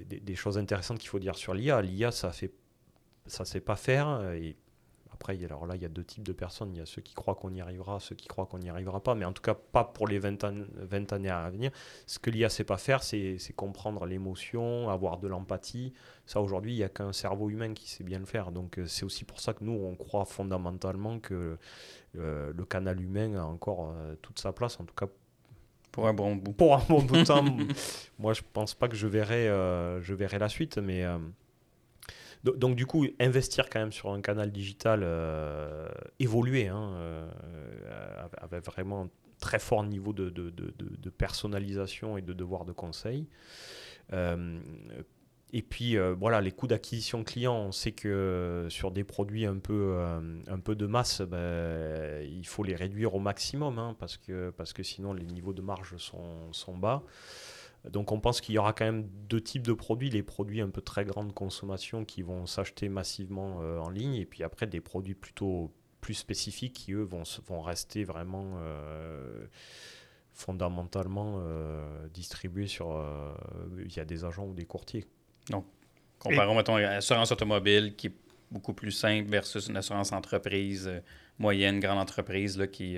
des, 0.07 0.36
choses 0.36 0.57
intéressantes 0.57 0.99
qu'il 0.99 1.09
faut 1.09 1.19
dire 1.19 1.36
sur 1.36 1.53
l'IA. 1.53 1.82
L'IA, 1.82 2.11
ça 2.11 2.32
fait 2.32 2.51
ça 3.27 3.45
sait 3.45 3.61
pas 3.61 3.75
faire. 3.75 4.32
Et 4.34 4.55
après, 5.19 5.43
alors 5.43 5.65
là, 5.65 5.75
il 5.75 5.82
y 5.82 5.86
a 5.86 5.89
deux 5.89 6.03
types 6.03 6.23
de 6.23 6.32
personnes. 6.32 6.73
Il 6.73 6.77
y 6.77 6.82
a 6.82 6.86
ceux 6.86 7.01
qui 7.01 7.13
croient 7.13 7.36
qu'on 7.36 7.53
y 7.53 7.59
arrivera, 7.59 7.99
ceux 7.99 8.15
qui 8.15 8.27
croient 8.30 8.45
qu'on 8.45 8.59
n'y 8.59 8.69
arrivera 8.69 9.03
pas. 9.03 9.15
Mais 9.15 9.25
en 9.25 9.34
tout 9.34 9.41
cas, 9.41 9.53
pas 9.53 9.84
pour 9.84 10.07
les 10.07 10.17
20, 10.17 10.45
20 10.77 11.13
années 11.13 11.30
à 11.30 11.49
venir. 11.49 11.71
Ce 12.07 12.19
que 12.19 12.30
l'IA 12.30 12.47
sait 12.47 12.63
pas 12.63 12.77
faire, 12.77 13.03
c'est 13.03 13.38
comprendre 13.53 14.05
l'émotion, 14.05 14.89
avoir 14.89 15.17
de 15.17 15.27
l'empathie. 15.27 15.93
Ça, 16.25 16.39
aujourd'hui, 16.39 16.71
il 16.71 16.77
n'y 16.77 16.84
a 16.84 16.89
qu'un 16.89 17.11
cerveau 17.11 17.49
humain 17.49 17.73
qui 17.73 17.89
sait 17.89 18.05
bien 18.05 18.19
le 18.19 18.25
faire. 18.25 18.51
Donc, 18.51 18.80
euh, 18.80 18.88
c'est 18.88 19.03
aussi 19.03 19.25
pour 19.25 19.41
ça 19.41 19.53
que 19.53 19.63
nous, 19.63 19.73
on 19.73 19.95
croit 19.95 20.23
fondamentalement 20.23 21.19
que 21.19 21.57
euh, 22.17 22.53
le 22.55 22.65
canal 22.65 23.01
humain 23.01 23.36
a 23.36 23.43
encore 23.43 23.91
euh, 23.91 24.15
toute 24.21 24.39
sa 24.39 24.53
place. 24.53 24.80
En 24.80 24.86
tout 24.86 24.95
cas, 24.95 25.07
pour 25.91 26.07
un 26.07 26.13
bon 26.13 26.35
bout. 26.35 26.53
Pour 26.53 26.75
un 26.75 26.83
bon 26.87 27.01
bout 27.01 27.17
de 27.17 27.23
temps. 27.23 27.43
Moi, 28.19 28.33
je 28.33 28.41
pense 28.53 28.73
pas 28.73 28.87
que 28.87 28.95
je 28.95 29.07
verrai, 29.07 29.47
je 30.01 30.13
verrai 30.13 30.39
la 30.39 30.49
suite, 30.49 30.77
mais 30.77 31.05
donc, 32.43 32.75
du 32.75 32.85
coup, 32.85 33.05
investir 33.19 33.69
quand 33.69 33.79
même 33.79 33.91
sur 33.91 34.11
un 34.11 34.21
canal 34.21 34.51
digital 34.51 35.01
euh, 35.03 35.89
évolué, 36.19 36.67
hein, 36.67 36.93
euh, 36.93 37.29
avec 38.37 38.65
vraiment 38.65 39.03
un 39.03 39.09
très 39.41 39.59
fort 39.59 39.83
niveau 39.83 40.13
de, 40.13 40.29
de, 40.29 40.49
de, 40.49 41.09
personnalisation 41.09 42.17
et 42.17 42.21
de 42.21 42.33
devoir 42.33 42.65
de 42.65 42.71
conseil. 42.71 43.27
Euh, 45.53 45.57
et 45.57 45.61
puis 45.61 45.97
voilà, 46.17 46.41
les 46.41 46.51
coûts 46.51 46.67
d'acquisition 46.67 47.23
client, 47.23 47.55
on 47.55 47.71
sait 47.71 47.91
que 47.91 48.67
sur 48.69 48.91
des 48.91 49.03
produits 49.03 49.45
un 49.45 49.57
peu, 49.57 49.97
un 50.47 50.59
peu 50.59 50.75
de 50.75 50.85
masse, 50.85 51.21
ben, 51.21 52.23
il 52.23 52.45
faut 52.45 52.63
les 52.63 52.75
réduire 52.75 53.15
au 53.15 53.19
maximum, 53.19 53.79
hein, 53.79 53.95
parce, 53.99 54.17
que, 54.17 54.51
parce 54.51 54.73
que 54.73 54.83
sinon 54.83 55.13
les 55.13 55.25
niveaux 55.25 55.53
de 55.53 55.61
marge 55.61 55.97
sont, 55.97 56.51
sont 56.51 56.77
bas. 56.77 57.03
Donc 57.87 58.11
on 58.11 58.19
pense 58.19 58.41
qu'il 58.41 58.55
y 58.55 58.57
aura 58.57 58.73
quand 58.73 58.85
même 58.85 59.07
deux 59.29 59.41
types 59.41 59.65
de 59.65 59.73
produits, 59.73 60.09
les 60.09 60.23
produits 60.23 60.61
un 60.61 60.69
peu 60.69 60.81
très 60.81 61.05
grande 61.05 61.33
consommation 61.33 62.03
qui 62.03 62.21
vont 62.21 62.45
s'acheter 62.45 62.89
massivement 62.89 63.61
euh, 63.61 63.79
en 63.79 63.89
ligne, 63.89 64.15
et 64.15 64.25
puis 64.25 64.43
après 64.43 64.67
des 64.67 64.81
produits 64.81 65.15
plutôt 65.15 65.73
plus 66.01 66.13
spécifiques 66.13 66.73
qui 66.73 66.93
eux 66.93 67.03
vont, 67.03 67.23
vont 67.47 67.61
rester 67.61 68.03
vraiment 68.03 68.55
euh, 68.57 69.47
fondamentalement 70.33 71.37
euh, 71.39 72.07
distribués 72.09 72.67
sur, 72.67 73.01
via 73.71 74.05
des 74.05 74.25
agents 74.25 74.45
ou 74.45 74.53
des 74.53 74.65
courtiers. 74.65 75.05
Donc 75.49 75.65
comparons 76.19 76.55
mettons 76.55 76.75
à 76.75 76.81
l'assurance 76.81 77.31
automobile 77.31 77.95
qui 77.95 78.07
est 78.07 78.13
beaucoup 78.51 78.73
plus 78.73 78.91
simple 78.91 79.29
versus 79.29 79.67
une 79.67 79.77
assurance 79.77 80.11
entreprise 80.11 80.89
moyenne, 81.37 81.79
grande 81.79 81.99
entreprise 81.99 82.57
là, 82.57 82.67
qui 82.67 82.97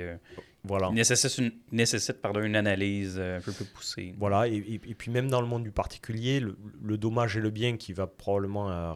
voilà. 0.64 0.92
nécessite, 0.92 1.38
une, 1.40 1.52
nécessite 1.72 2.22
pardon, 2.22 2.42
une 2.42 2.56
analyse 2.56 3.16
euh, 3.18 3.38
un 3.38 3.42
peu 3.42 3.52
plus 3.52 3.66
poussée. 3.66 4.14
Voilà, 4.18 4.48
et, 4.48 4.58
et, 4.58 4.96
puis 4.96 5.10
même 5.10 5.30
dans 5.30 5.42
le 5.42 5.48
monde 5.48 5.64
du 5.64 5.72
particulier, 5.72 6.40
le, 6.40 6.98
dommage 6.98 7.36
et 7.38 7.40
le 7.40 7.50
bien 7.50 7.78
qui 7.78 7.94
va 7.94 8.06
probablement 8.06 8.70
euh, 8.70 8.94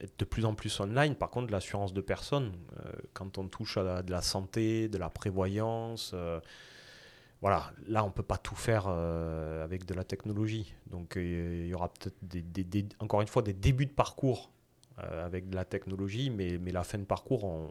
être 0.00 0.18
de 0.18 0.24
plus 0.24 0.44
en 0.44 0.54
plus 0.54 0.80
online. 0.80 1.14
Par 1.14 1.30
contre, 1.30 1.52
l'assurance 1.52 1.94
de 1.94 2.00
personnes, 2.00 2.52
euh, 2.78 2.90
quand 3.12 3.38
on 3.38 3.46
touche 3.46 3.76
à 3.76 4.02
de 4.02 4.10
la 4.10 4.22
santé, 4.22 4.88
de 4.88 4.98
la 4.98 5.08
prévoyance, 5.08 6.14
voilà, 7.44 7.72
là 7.86 8.02
on 8.02 8.08
ne 8.08 8.12
peut 8.12 8.22
pas 8.22 8.38
tout 8.38 8.56
faire 8.56 8.88
avec 8.88 9.84
de 9.84 9.92
la 9.92 10.02
technologie. 10.02 10.74
Donc 10.86 11.12
il 11.16 11.66
y 11.66 11.74
aura 11.74 11.88
peut-être 11.88 12.16
des, 12.22 12.86
encore 13.00 13.20
une 13.20 13.28
fois 13.28 13.42
des 13.42 13.52
débuts 13.52 13.86
de 13.86 13.92
parcours 13.92 14.50
avec 14.96 15.50
de 15.50 15.54
la 15.54 15.66
technologie, 15.66 16.30
mais, 16.30 16.56
mais 16.58 16.72
la 16.72 16.84
fin 16.84 16.98
de 16.98 17.04
parcours, 17.04 17.44
on 17.44 17.70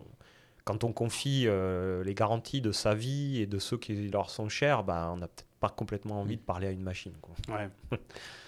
quand 0.66 0.84
on 0.84 0.94
confie 0.94 1.46
euh, 1.48 2.04
les 2.04 2.14
garanties 2.14 2.62
de 2.62 2.72
sa 2.72 2.96
vie 2.96 3.42
et 3.42 3.46
de 3.46 3.60
ceux 3.60 3.78
qui 3.78 4.10
leur 4.10 4.30
sont 4.30 4.50
chers, 4.50 4.84
bah, 4.84 5.12
on 5.14 5.18
n'a 5.18 5.28
peut-être 5.28 5.48
pas 5.60 5.70
complètement 5.70 6.22
envie 6.22 6.38
de 6.38 6.42
parler 6.42 6.68
à 6.68 6.72
une 6.72 6.84
machine. 6.84 7.14
Ouais. 7.50 7.70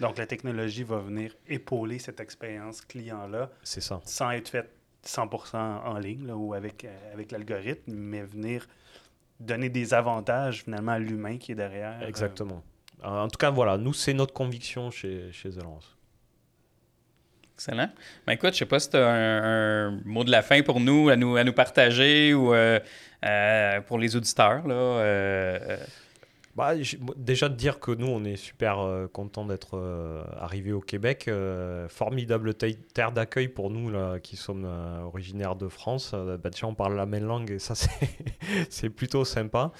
Donc 0.01 0.17
la 0.17 0.26
technologie 0.26 0.84
va 0.84 0.99
venir 0.99 1.34
épauler 1.47 1.99
cette 1.99 2.19
expérience 2.19 2.82
client-là. 2.82 3.51
C'est 3.63 3.82
ça. 3.82 4.01
Sans 4.05 4.32
être 4.32 4.49
faite 4.49 4.71
100% 5.05 5.55
en 5.57 5.97
ligne 5.97 6.32
ou 6.32 6.53
avec, 6.53 6.86
euh, 6.86 7.13
avec 7.13 7.32
l'algorithme, 7.32 7.93
mais 7.93 8.23
venir 8.23 8.67
donner 9.39 9.69
des 9.69 9.93
avantages 9.93 10.63
finalement 10.63 10.93
à 10.93 10.99
l'humain 10.99 11.38
qui 11.38 11.51
est 11.51 11.55
derrière. 11.55 11.99
Euh. 12.01 12.07
Exactement. 12.07 12.63
En 13.03 13.27
tout 13.27 13.38
cas, 13.38 13.51
voilà, 13.51 13.77
nous, 13.77 13.93
c'est 13.93 14.13
notre 14.13 14.33
conviction 14.33 14.89
chez, 14.89 15.31
chez 15.31 15.51
Excellent. 17.55 17.89
Ben 18.27 18.33
écoute, 18.33 18.51
je 18.53 18.59
sais 18.59 18.65
pas 18.65 18.79
si 18.79 18.89
tu 18.89 18.97
as 18.97 19.07
un, 19.07 20.01
mot 20.03 20.25
de 20.25 20.31
la 20.31 20.41
fin 20.41 20.61
pour 20.61 20.81
nous, 20.81 21.07
à 21.07 21.15
nous, 21.15 21.38
à 21.38 21.43
nous 21.45 21.53
partager 21.53 22.33
ou 22.33 22.53
euh, 22.53 22.81
euh, 23.25 23.79
pour 23.81 23.97
les 23.97 24.17
auditeurs. 24.17 24.67
Là, 24.67 24.75
euh, 24.75 25.77
bah, 26.56 26.74
déjà 27.18 27.49
de 27.49 27.56
dire 27.56 27.82
que 27.82 27.91
nous, 27.91 28.08
on 28.08 28.24
est 28.24 28.38
super 28.38 28.80
euh, 28.80 29.08
content 29.08 29.45
d'être 29.45 29.78
euh, 29.78 30.24
arrivé 30.38 30.72
au 30.72 30.80
Québec. 30.80 31.28
Euh, 31.28 31.89
formidable 31.89 32.53
terre 32.53 33.12
d'accueil 33.12 33.49
pour 33.49 33.70
nous 33.70 33.89
là, 33.89 34.20
qui 34.20 34.38
sommes 34.38 34.66
originaires 35.03 35.58
de 35.58 35.68
France. 35.68 36.14
Bah, 36.14 36.49
déjà, 36.49 36.68
on 36.68 36.74
parle 36.74 36.95
la 36.95 37.06
même 37.06 37.26
langue 37.26 37.51
et 37.51 37.60
ça, 37.60 37.74
c'est 38.70 38.89
plutôt 38.89 39.26
sympa. 39.26 39.72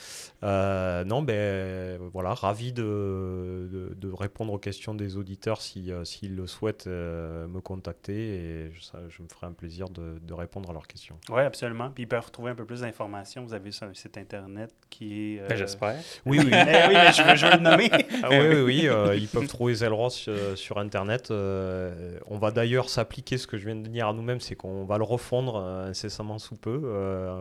non, 0.43 1.21
ben 1.21 1.97
voilà, 2.11 2.34
ravi 2.34 2.73
de, 2.73 3.95
de, 3.95 4.11
répondre 4.11 4.53
aux 4.53 4.59
questions 4.59 4.93
des 4.93 5.17
auditeurs 5.17 5.61
s'ils 5.61 5.95
si, 6.03 6.28
le 6.28 6.47
souhaitent 6.47 6.88
me 6.88 7.59
contacter 7.59 8.13
et 8.13 8.71
je, 8.71 8.82
je, 9.09 9.21
me 9.21 9.28
ferai 9.28 9.47
un 9.47 9.53
plaisir 9.53 9.89
de, 9.89 10.19
de 10.19 10.34
répondre 10.34 10.69
à 10.69 10.73
leurs 10.73 10.88
questions. 10.88 11.17
Oui, 11.30 11.41
absolument. 11.41 11.89
Puis 11.89 12.03
ils 12.03 12.07
peuvent 12.07 12.26
retrouver 12.26 12.51
un 12.51 12.55
peu 12.55 12.65
plus 12.65 12.82
d'informations. 12.82 13.43
Vous 13.43 13.53
avez 13.53 13.71
un 13.82 13.93
site 13.93 14.17
internet 14.17 14.73
qui 14.89 15.36
est. 15.36 15.47
Ben, 15.47 15.55
j'espère. 15.57 15.95
Oui, 16.26 16.39
oui. 16.43 16.51
Eh 16.68 16.88
oui, 16.88 16.93
mais 16.93 17.13
je 17.13 17.24
veux, 17.24 17.51
le 17.51 17.59
nommer. 17.59 17.89
ah, 18.24 18.30
oui, 18.30 18.38
oui, 18.38 18.61
oui 18.63 18.88
euh, 18.88 19.16
ils 19.16 19.28
peuvent 19.28 19.47
trouver 19.47 19.76
Zelros 19.76 20.09
euh, 20.28 20.55
sur 20.55 20.78
Internet. 20.78 21.32
Euh, 21.32 22.18
on 22.28 22.38
va 22.38 22.51
d'ailleurs 22.51 22.89
s'appliquer 22.89 23.38
ce 23.38 23.47
que 23.47 23.57
je 23.57 23.66
viens 23.66 23.76
de 23.76 23.88
dire 23.88 24.07
à 24.07 24.13
nous-mêmes, 24.13 24.39
c'est 24.39 24.55
qu'on 24.55 24.86
va 24.86 24.97
le 24.97 25.03
refondre 25.03 25.57
incessamment 25.57 26.39
sous 26.39 26.55
peu, 26.55 26.82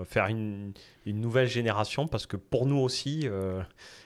faire 0.08 0.26
une, 0.26 0.72
une, 1.06 1.20
nouvelle 1.20 1.48
génération, 1.48 2.06
parce 2.06 2.26
que 2.26 2.36
pour 2.36 2.66
nous 2.66 2.78
aussi, 2.78 3.28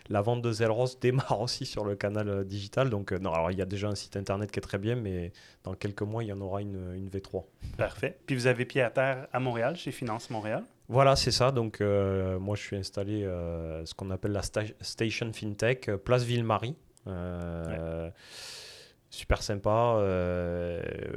la 0.09 0.21
vente 0.23 0.43
de 0.43 0.53
Zelros 0.53 0.89
démarre 1.01 1.41
aussi 1.43 1.67
sur 1.67 1.85
le 1.85 1.97
canal 1.97 2.45
digital. 2.45 2.91
Donc, 2.91 3.13
non, 3.13 3.33
alors 3.33 3.51
il 3.51 3.59
y 3.59 3.63
a 3.63 3.67
déjà 3.67 3.89
un 3.89 3.95
site 3.95 4.17
Internet 4.17 4.51
qui 4.51 4.59
est 4.59 4.63
très 4.63 4.79
bien, 4.79 4.97
mais 4.97 5.33
dans 5.65 5.75
quelques 5.75 6.03
mois, 6.03 6.25
il 6.25 6.29
y 6.29 6.33
en 6.33 6.41
aura 6.41 6.63
une, 6.63 6.95
une 6.95 7.09
V3. 7.09 7.45
Parfait. 7.77 8.19
Puis 8.27 8.37
vous 8.37 8.47
avez 8.47 8.65
pied 8.65 8.83
à 8.83 8.91
terre 8.91 9.29
à 9.33 9.41
Montréal, 9.41 9.77
chez 9.77 9.93
Finance 9.93 10.31
Montréal? 10.31 10.65
Voilà, 10.89 11.17
c'est 11.17 11.31
ça. 11.31 11.53
Donc, 11.53 11.81
euh, 11.81 12.39
moi, 12.39 12.57
je 12.57 12.63
suis 12.63 12.77
installé 12.77 13.23
euh, 13.23 13.85
ce 13.85 13.95
qu'on 13.95 14.11
appelle 14.11 14.33
la 14.33 14.43
Station 14.43 15.33
FinTech, 15.33 15.89
euh, 15.89 15.99
Place 15.99 16.25
Ville-Marie. 16.25 16.75
Super 19.11 19.43
sympa. 19.43 20.03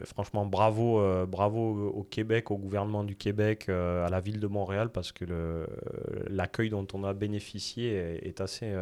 franchement, 0.05 0.45
bravo, 0.45 1.25
bravo 1.27 1.89
au 1.89 2.03
Québec, 2.03 2.49
au 2.49 2.57
gouvernement 2.57 3.03
du 3.03 3.15
Québec, 3.17 3.67
à 3.67 4.07
la 4.09 4.21
ville 4.21 4.39
de 4.39 4.47
Montréal, 4.47 4.89
parce 4.89 5.11
que 5.11 5.25
l'accueil 6.27 6.69
dont 6.69 6.87
on 6.93 7.03
a 7.03 7.13
bénéficié 7.13 8.25
est, 8.25 8.39
assez, 8.39 8.73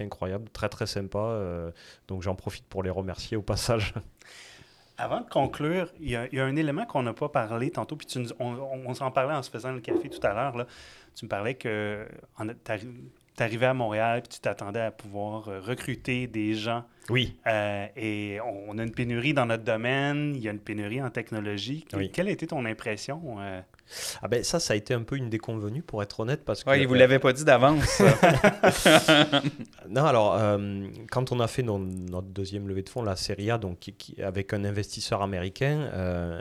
incroyable, 0.00 0.48
très 0.50 0.68
très 0.68 0.86
sympa. 0.86 1.72
donc, 2.08 2.22
j'en 2.22 2.34
profite 2.34 2.66
pour 2.66 2.82
les 2.82 2.90
remercier 2.90 3.36
au 3.36 3.42
passage. 3.42 3.94
Avant 5.00 5.20
de 5.20 5.28
conclure, 5.28 5.92
il 6.00 6.10
y, 6.10 6.16
a, 6.16 6.44
un 6.44 6.56
élément 6.56 6.84
qu'on 6.84 7.04
n'a 7.04 7.12
pas 7.14 7.28
parlé 7.28 7.70
tantôt, 7.70 7.94
puis 7.94 8.08
tu 8.08 8.18
on, 8.40 8.94
s'en 8.94 9.12
parlait 9.12 9.34
en 9.34 9.44
se 9.44 9.50
faisant 9.50 9.70
le 9.70 9.80
café 9.80 10.08
tout 10.08 10.26
à 10.26 10.34
l'heure. 10.34 10.66
Tu 11.14 11.24
me 11.24 11.28
parlais 11.28 11.54
que 11.54 12.04
tu 13.38 13.44
arrivais 13.44 13.66
à 13.66 13.74
Montréal, 13.74 14.20
puis 14.22 14.30
tu 14.30 14.40
t'attendais 14.40 14.80
à 14.80 14.90
pouvoir 14.90 15.48
euh, 15.48 15.60
recruter 15.60 16.26
des 16.26 16.54
gens. 16.54 16.84
Oui. 17.08 17.36
Euh, 17.46 17.86
et 17.96 18.38
on, 18.40 18.76
a 18.76 18.82
une 18.82 18.90
pénurie 18.90 19.32
dans 19.32 19.46
notre 19.46 19.64
domaine, 19.64 20.34
il 20.34 20.42
y 20.42 20.48
a 20.48 20.50
une 20.50 20.58
pénurie 20.58 21.00
en 21.00 21.10
technologie. 21.10 21.86
Quelle 22.12 22.28
a 22.28 22.30
été 22.30 22.46
ton 22.46 22.64
impression? 22.66 23.36
Euh? 23.38 23.62
Ah 24.22 24.28
ben 24.28 24.44
ça, 24.44 24.60
ça 24.60 24.74
a 24.74 24.76
été 24.76 24.94
un 24.94 25.02
peu 25.02 25.16
une 25.16 25.30
déconvenue 25.30 25.82
pour 25.82 26.02
être 26.02 26.20
honnête 26.20 26.44
parce 26.44 26.64
que. 26.64 26.70
Oui, 26.70 26.84
vous 26.84 26.94
l'avez 26.94 27.18
pas 27.18 27.32
dit 27.32 27.44
d'avance. 27.44 28.00
non, 29.88 30.04
alors 30.04 30.36
euh, 30.36 30.86
quand 31.10 31.32
on 31.32 31.40
a 31.40 31.46
fait 31.46 31.62
notre 31.62 32.28
deuxième 32.28 32.68
levée 32.68 32.82
de 32.82 32.88
fonds, 32.88 33.02
la 33.02 33.16
Serie 33.16 33.50
A, 33.50 33.58
donc 33.58 33.78
qui, 33.78 34.20
avec 34.22 34.52
un 34.52 34.64
investisseur 34.64 35.22
américain, 35.22 35.90
euh, 35.92 36.40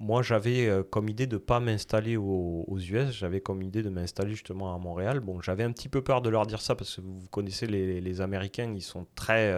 moi 0.00 0.22
j'avais 0.22 0.66
euh, 0.66 0.82
comme 0.82 1.08
idée 1.08 1.26
de 1.26 1.36
pas 1.36 1.60
m'installer 1.60 2.16
aux, 2.16 2.78
US, 2.78 3.10
j'avais 3.10 3.40
comme 3.40 3.62
idée 3.62 3.82
de 3.82 3.90
m'installer 3.90 4.30
justement 4.30 4.74
à 4.74 4.78
Montréal. 4.78 5.20
Bon, 5.20 5.40
j'avais 5.40 5.64
un 5.64 5.72
petit 5.72 5.88
peu 5.88 6.02
peur 6.02 6.22
de 6.22 6.28
leur 6.28 6.46
dire 6.46 6.60
ça 6.60 6.74
parce 6.74 6.96
que 6.96 7.00
vous 7.00 7.20
connaissez 7.30 7.66
les, 7.66 8.00
les 8.00 8.20
Américains, 8.20 8.72
ils 8.74 8.82
sont 8.82 9.06
très 9.14 9.54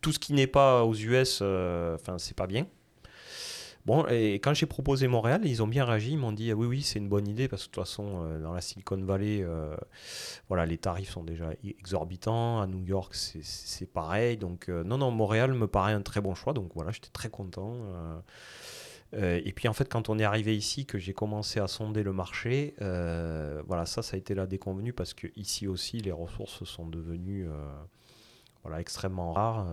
tout 0.00 0.12
ce 0.12 0.18
qui 0.18 0.32
n'est 0.32 0.46
pas 0.46 0.84
aux 0.84 0.94
US, 0.94 1.42
enfin 1.42 2.18
c'est 2.18 2.36
pas 2.36 2.46
bien. 2.46 2.66
Bon, 3.86 4.06
et 4.06 4.34
quand 4.36 4.54
j'ai 4.54 4.64
proposé 4.64 5.08
Montréal, 5.08 5.42
ils 5.44 5.62
ont 5.62 5.66
bien 5.66 5.84
réagi. 5.84 6.12
Ils 6.12 6.18
m'ont 6.18 6.32
dit 6.32 6.50
ah 6.50 6.54
oui, 6.54 6.66
oui, 6.66 6.82
c'est 6.82 6.98
une 6.98 7.08
bonne 7.08 7.28
idée 7.28 7.48
parce 7.48 7.64
que 7.64 7.68
de 7.68 7.74
toute 7.74 7.84
façon, 7.84 8.22
euh, 8.24 8.40
dans 8.40 8.54
la 8.54 8.62
Silicon 8.62 8.96
Valley, 8.96 9.42
euh, 9.42 9.76
voilà, 10.48 10.64
les 10.64 10.78
tarifs 10.78 11.10
sont 11.10 11.22
déjà 11.22 11.50
exorbitants. 11.62 12.62
À 12.62 12.66
New 12.66 12.82
York, 12.82 13.14
c'est 13.14 13.92
pareil. 13.92 14.38
Donc, 14.38 14.70
euh, 14.70 14.84
non, 14.84 14.96
non, 14.96 15.10
Montréal 15.10 15.52
me 15.52 15.66
paraît 15.66 15.92
un 15.92 16.00
très 16.00 16.22
bon 16.22 16.34
choix. 16.34 16.54
Donc, 16.54 16.70
voilà, 16.74 16.92
j'étais 16.92 17.10
très 17.10 17.28
content. 17.28 17.76
et 19.12 19.52
puis, 19.54 19.68
en 19.68 19.74
fait, 19.74 19.88
quand 19.88 20.08
on 20.08 20.18
est 20.18 20.24
arrivé 20.24 20.56
ici, 20.56 20.86
que 20.86 20.98
j'ai 20.98 21.12
commencé 21.12 21.60
à 21.60 21.68
sonder 21.68 22.02
le 22.02 22.12
marché, 22.14 22.74
voilà, 22.78 23.84
ça, 23.84 24.02
ça 24.02 24.16
a 24.16 24.18
été 24.18 24.34
la 24.34 24.46
déconvenue 24.46 24.94
parce 24.94 25.12
que 25.12 25.26
ici 25.36 25.66
aussi, 25.66 25.98
les 25.98 26.12
ressources 26.12 26.64
sont 26.64 26.86
devenues 26.86 27.46
voilà, 28.62 28.80
extrêmement 28.80 29.32
rares. 29.34 29.66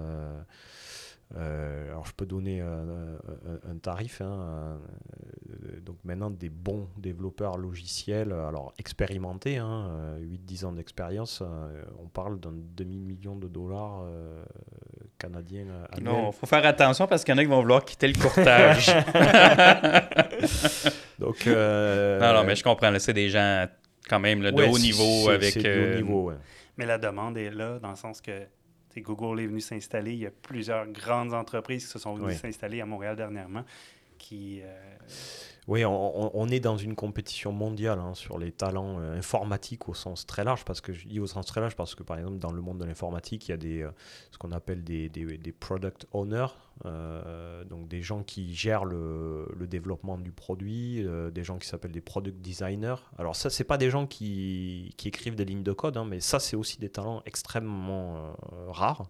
Euh, 1.38 1.90
alors 1.90 2.06
je 2.06 2.14
peux 2.14 2.26
donner 2.26 2.62
un, 2.62 3.78
tarif. 3.82 4.22
Hein, 4.22 4.78
euh, 5.50 5.80
donc 5.82 5.98
maintenant 6.04 6.30
des 6.30 6.50
bons 6.50 6.90
développeurs 6.98 7.58
logiciels, 7.58 8.32
alors 8.32 8.74
expérimentés, 8.78 9.58
hein, 9.58 10.18
8-10 10.20 10.66
ans 10.66 10.72
d'expérience, 10.74 11.42
euh, 11.42 11.84
on 12.00 12.08
parle 12.08 12.40
d'un 12.40 12.54
demi-million 12.54 13.36
de 13.36 13.48
dollars 13.48 14.04
canadiens. 15.18 15.66
Non, 16.02 16.32
il 16.32 16.34
faut 16.34 16.48
faire 16.48 16.66
attention 16.66 17.08
parce 17.08 17.24
qu'il 17.24 17.34
y 17.34 17.36
en 17.36 17.40
a 17.40 17.44
qui 17.44 17.50
vont 17.50 17.62
vouloir 17.62 17.86
quitter 17.86 18.08
le 18.08 18.20
courtage. 18.20 18.88
donc, 21.20 21.46
non, 21.46 22.34
non, 22.34 22.44
mais 22.44 22.56
je 22.56 22.64
comprends. 22.64 22.92
C'est 23.00 23.14
des 23.14 23.30
gens 23.30 23.68
quand 24.10 24.20
même 24.20 24.42
de 24.42 24.64
haut 24.64 24.80
niveau 24.80 25.30
avec. 25.30 25.56
haut 25.58 25.96
niveau, 25.96 26.34
Mais 26.78 26.86
la 26.86 26.98
demande 26.98 27.38
est 27.38 27.52
là 27.52 27.80
dans 27.80 27.92
le 27.92 27.96
sens 27.96 28.20
que 28.22 28.48
Google 29.00 29.40
est 29.40 29.48
venu 29.48 29.62
s'installer. 29.62 30.12
Il 30.14 30.20
y 30.20 30.26
a 30.26 30.32
plusieurs 30.32 30.88
grandes 30.88 31.34
entreprises 31.34 31.86
qui 31.86 31.92
se 31.92 32.00
sont 32.00 32.16
venues 32.16 32.36
s'installer 32.36 32.82
à 32.82 32.86
Montréal 32.86 33.16
dernièrement. 33.16 33.64
Qui, 34.18 34.62
euh, 34.62 34.78
Oui, 35.68 35.86
on, 35.86 36.48
est 36.50 36.60
dans 36.60 36.76
une 36.76 36.96
compétition 36.96 37.52
mondiale 37.52 38.00
hein, 38.00 38.16
sur 38.16 38.40
les 38.40 38.52
talents 38.52 39.00
euh, 39.00 39.20
informatiques 39.20 39.88
au 39.90 39.94
sens 39.94 40.26
très 40.26 40.44
large, 40.44 40.66
parce 40.66 40.82
que 40.82 40.92
je 40.92 41.08
dis 41.08 41.20
au 41.20 41.28
sens 41.28 41.46
très 41.46 41.62
large 41.62 41.76
parce 41.76 41.94
que 41.94 42.02
par 42.02 42.18
exemple 42.18 42.40
dans 42.40 42.52
le 42.52 42.62
monde 42.62 42.80
de 42.80 42.86
l'informatique, 42.86 43.48
il 43.48 43.52
y 43.52 43.54
a 43.54 43.58
des, 43.58 43.84
euh, 43.84 43.92
ce 44.32 44.40
qu'on 44.40 44.52
appelle 44.54 44.84
des, 44.84 45.08
des, 45.08 45.52
product 45.52 46.08
owners, 46.14 46.48
euh, 46.86 47.64
donc 47.66 47.88
des 47.88 48.02
gens 48.02 48.24
qui 48.24 48.56
gèrent 48.56 48.86
le, 48.86 49.48
le 49.56 49.68
développement 49.68 50.18
du 50.18 50.32
produit, 50.32 51.06
des 51.32 51.44
gens 51.44 51.60
qui 51.60 51.68
s'appellent 51.68 51.92
des 51.92 52.02
product 52.02 52.42
designers. 52.42 52.96
Alors 53.20 53.36
ça, 53.36 53.52
c'est 53.52 53.64
pas 53.64 53.78
des 53.78 53.92
gens 53.92 54.08
qui, 54.08 54.96
qui, 54.98 55.10
écrivent 55.10 55.36
des 55.36 55.46
lignes 55.46 55.64
de 55.64 55.74
code, 55.74 55.96
hein, 55.96 56.06
mais 56.10 56.22
ça, 56.22 56.40
c'est 56.40 56.56
aussi 56.56 56.80
des 56.80 56.90
talents 56.90 57.22
extrêmement 57.28 58.34
rares. 58.68 59.04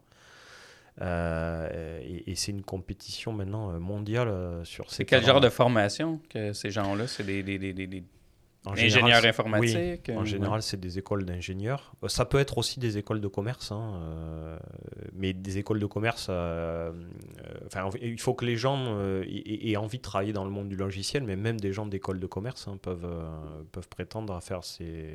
Euh, 0.99 2.01
et, 2.27 2.35
c'est 2.35 2.51
une 2.51 2.63
compétition 2.63 3.31
maintenant 3.31 3.79
mondiale 3.79 4.27
euh, 4.27 4.63
sur 4.65 4.89
ces. 4.89 4.97
C'est 4.97 5.05
quel 5.05 5.25
genre 5.25 5.39
de 5.39 5.49
formation 5.49 6.19
que 6.29 6.53
ces 6.53 6.69
gens-là? 6.69 7.07
C'est 7.07 7.23
des, 7.23 7.43
des, 7.43 7.57
des, 7.57 7.73
des, 7.73 8.03
ingénieurs 8.65 9.25
informatiques 9.25 10.09
En 10.15 10.25
général, 10.25 10.61
c'est 10.61 10.79
des 10.79 10.97
écoles 10.99 11.25
d'ingénieurs. 11.25 11.93
Ça 12.07 12.25
peut 12.25 12.39
être 12.39 12.57
aussi 12.57 12.79
des 12.79 12.97
écoles 12.97 13.21
de 13.21 13.27
commerce, 13.27 13.71
hein, 13.71 14.59
mais 15.13 15.33
des 15.33 15.57
écoles 15.57 15.79
de 15.79 15.85
commerce. 15.85 16.29
enfin, 16.29 17.89
il 18.01 18.19
faut 18.19 18.33
que 18.33 18.45
les 18.45 18.57
gens 18.57 18.99
aient, 19.23 19.77
envie 19.77 19.97
de 19.97 20.03
travailler 20.03 20.33
dans 20.33 20.45
le 20.45 20.51
monde 20.51 20.69
du 20.69 20.75
logiciel, 20.75 21.23
mais 21.23 21.35
même 21.35 21.59
des 21.59 21.73
gens 21.73 21.85
d'école 21.85 22.19
de 22.19 22.27
commerce 22.27 22.67
hein, 22.67 22.77
peuvent, 22.81 23.07
peuvent 23.71 23.89
prétendre 23.89 24.33
à 24.33 24.41
faire 24.41 24.63
ces, 24.63 25.09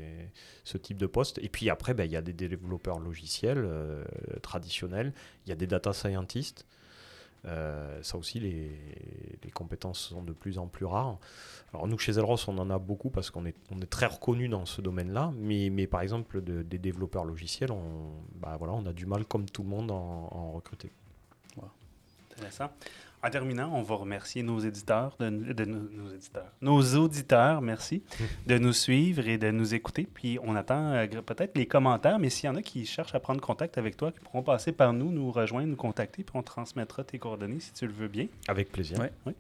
ce 0.65 0.79
type 0.79 0.99
de 0.99 1.07
poste. 1.07 1.39
Et 1.43 1.49
puis 1.49 1.71
après, 1.71 1.95
ben, 1.95 2.05
il 2.05 2.13
y 2.13 2.17
a 2.17 2.23
des 2.23 2.33
développeurs 2.33 2.99
logiciels 2.99 3.69
traditionnels 4.43 5.13
il 5.47 5.51
y 5.51 5.53
a 5.53 5.57
des 5.57 5.67
data 5.67 5.93
scientists. 5.93 6.67
Euh, 7.47 8.03
ça 8.03 8.19
aussi, 8.19 8.41
les, 8.41 8.71
compétences 9.55 10.01
sont 10.11 10.23
de 10.23 10.35
plus 10.35 10.59
en 10.59 10.67
plus 10.67 10.85
rares. 10.85 11.19
Alors 11.73 11.87
nous, 11.87 11.97
chez 11.97 12.13
Elros, 12.19 12.37
on 12.49 12.59
en 12.59 12.69
a 12.69 12.79
beaucoup 12.79 13.09
parce 13.09 13.31
qu'on 13.31 13.47
est, 13.47 13.55
très 13.89 14.05
reconnu 14.05 14.49
dans 14.49 14.67
ce 14.67 14.83
domaine-là. 14.83 15.33
Mais, 15.39 15.87
par 15.87 16.03
exemple, 16.03 16.43
des 16.43 16.79
développeurs 16.79 17.25
logiciels, 17.25 17.73
on, 17.73 18.13
bah 18.35 18.57
voilà, 18.59 18.75
on 18.75 18.85
a 18.85 18.93
du 18.93 19.07
mal, 19.07 19.25
comme 19.25 19.49
tout 19.49 19.63
le 19.63 19.69
monde, 19.69 19.91
en, 19.91 20.29
en 20.31 20.53
recruter. 20.53 20.91
Intéressant. 22.33 22.71
En 23.25 23.31
terminant, 23.31 23.73
on 23.75 23.83
va 23.83 23.97
remercier 23.97 24.43
nos 24.43 24.61
éditeurs, 24.61 25.17
de, 25.19 25.31
nos, 25.31 26.11
éditeurs, 26.15 26.53
nos 26.61 26.83
auditeurs, 26.95 27.61
merci, 27.61 28.03
de 28.47 28.59
nous 28.59 28.73
suivre 28.73 29.27
et 29.27 29.39
de 29.39 29.51
nous 29.51 29.75
écouter. 29.75 30.07
Puis 30.13 30.39
on 30.43 30.55
attend 30.55 30.93
euh, 30.93 31.07
peut-être 31.07 31.57
les 31.57 31.67
commentaires, 31.67 32.19
mais 32.19 32.31
s'il 32.31 32.47
y 32.47 32.49
en 32.49 32.57
a 32.57 32.63
qui 32.63 32.85
cherchent 32.85 33.15
à 33.15 33.21
prendre 33.21 33.41
contact 33.41 33.79
avec 33.79 33.97
toi, 33.97 34.13
qui 34.13 34.21
pourront 34.21 34.43
passer 34.43 34.71
par 34.71 34.93
nous, 34.93 35.11
nous 35.11 35.33
rejoindre, 35.33 35.69
nous 35.69 35.77
contacter, 35.77 36.23
puis 36.23 36.37
on 36.37 36.43
transmettra 36.43 37.05
tes 37.05 37.19
coordonnées 37.19 37.61
si 37.61 37.73
tu 37.73 37.87
le 37.87 37.93
veux 37.93 38.09
bien. 38.09 38.27
Avec 38.49 38.71
plaisir. 38.71 38.99
Oui. 39.25 39.33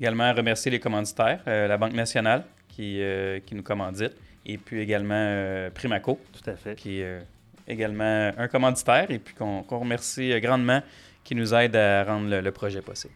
Également 0.00 0.32
remercier 0.32 0.70
les 0.70 0.80
commanditaires, 0.80 1.42
euh, 1.48 1.66
la 1.66 1.76
Banque 1.76 1.94
nationale 1.94 2.44
qui, 2.68 3.02
euh, 3.02 3.40
qui 3.40 3.54
nous 3.54 3.62
commandite, 3.62 4.16
et 4.46 4.58
puis 4.58 4.80
également 4.80 5.68
Primaco. 5.74 6.18
Tout 6.32 6.48
à 6.48 6.56
fait. 6.56 6.76
Qui 6.76 7.00
est 7.00 7.20
également 7.68 8.30
un 8.36 8.48
commanditaire, 8.48 9.10
et 9.10 9.18
puis 9.18 9.34
qu'on 9.34 9.62
remercie 9.62 10.40
grandement 10.40 10.82
qui 11.24 11.34
nous 11.34 11.54
aide 11.54 11.76
à 11.76 12.04
rendre 12.04 12.40
le, 12.40 12.52
projet 12.52 12.82
possible. 12.82 13.14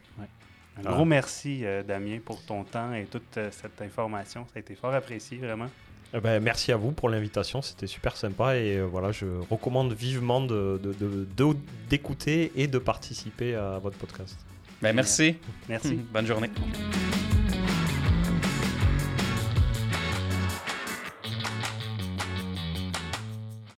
Un 0.78 0.90
gros 0.90 1.04
merci, 1.04 1.64
euh, 1.64 1.82
Damien, 1.82 2.18
pour 2.24 2.42
ton 2.42 2.64
temps 2.64 2.92
et 2.92 3.04
toute 3.04 3.38
euh, 3.38 3.48
cette 3.50 3.80
information. 3.80 4.44
Ça 4.52 4.56
a 4.56 4.58
été 4.58 4.74
fort 4.74 4.94
apprécié, 4.94 5.38
vraiment. 5.38 5.68
Eh 6.14 6.20
ben, 6.20 6.42
merci 6.42 6.70
à 6.70 6.76
vous 6.76 6.92
pour 6.92 7.08
l'invitation, 7.08 7.62
c'était 7.62 7.86
super 7.86 8.16
sympa 8.16 8.56
et 8.56 8.76
euh, 8.76 8.84
voilà, 8.84 9.10
je 9.10 9.26
recommande 9.50 9.92
vivement 9.92 10.40
d'écouter 10.40 12.48
de, 12.48 12.54
de, 12.54 12.60
et 12.60 12.66
de 12.66 12.78
participer 12.78 13.54
à 13.54 13.78
votre 13.78 13.96
podcast. 13.96 14.38
Ben, 14.82 14.94
merci. 14.94 15.36
Merci. 15.68 15.94
Bonne 16.12 16.26
journée. 16.26 16.50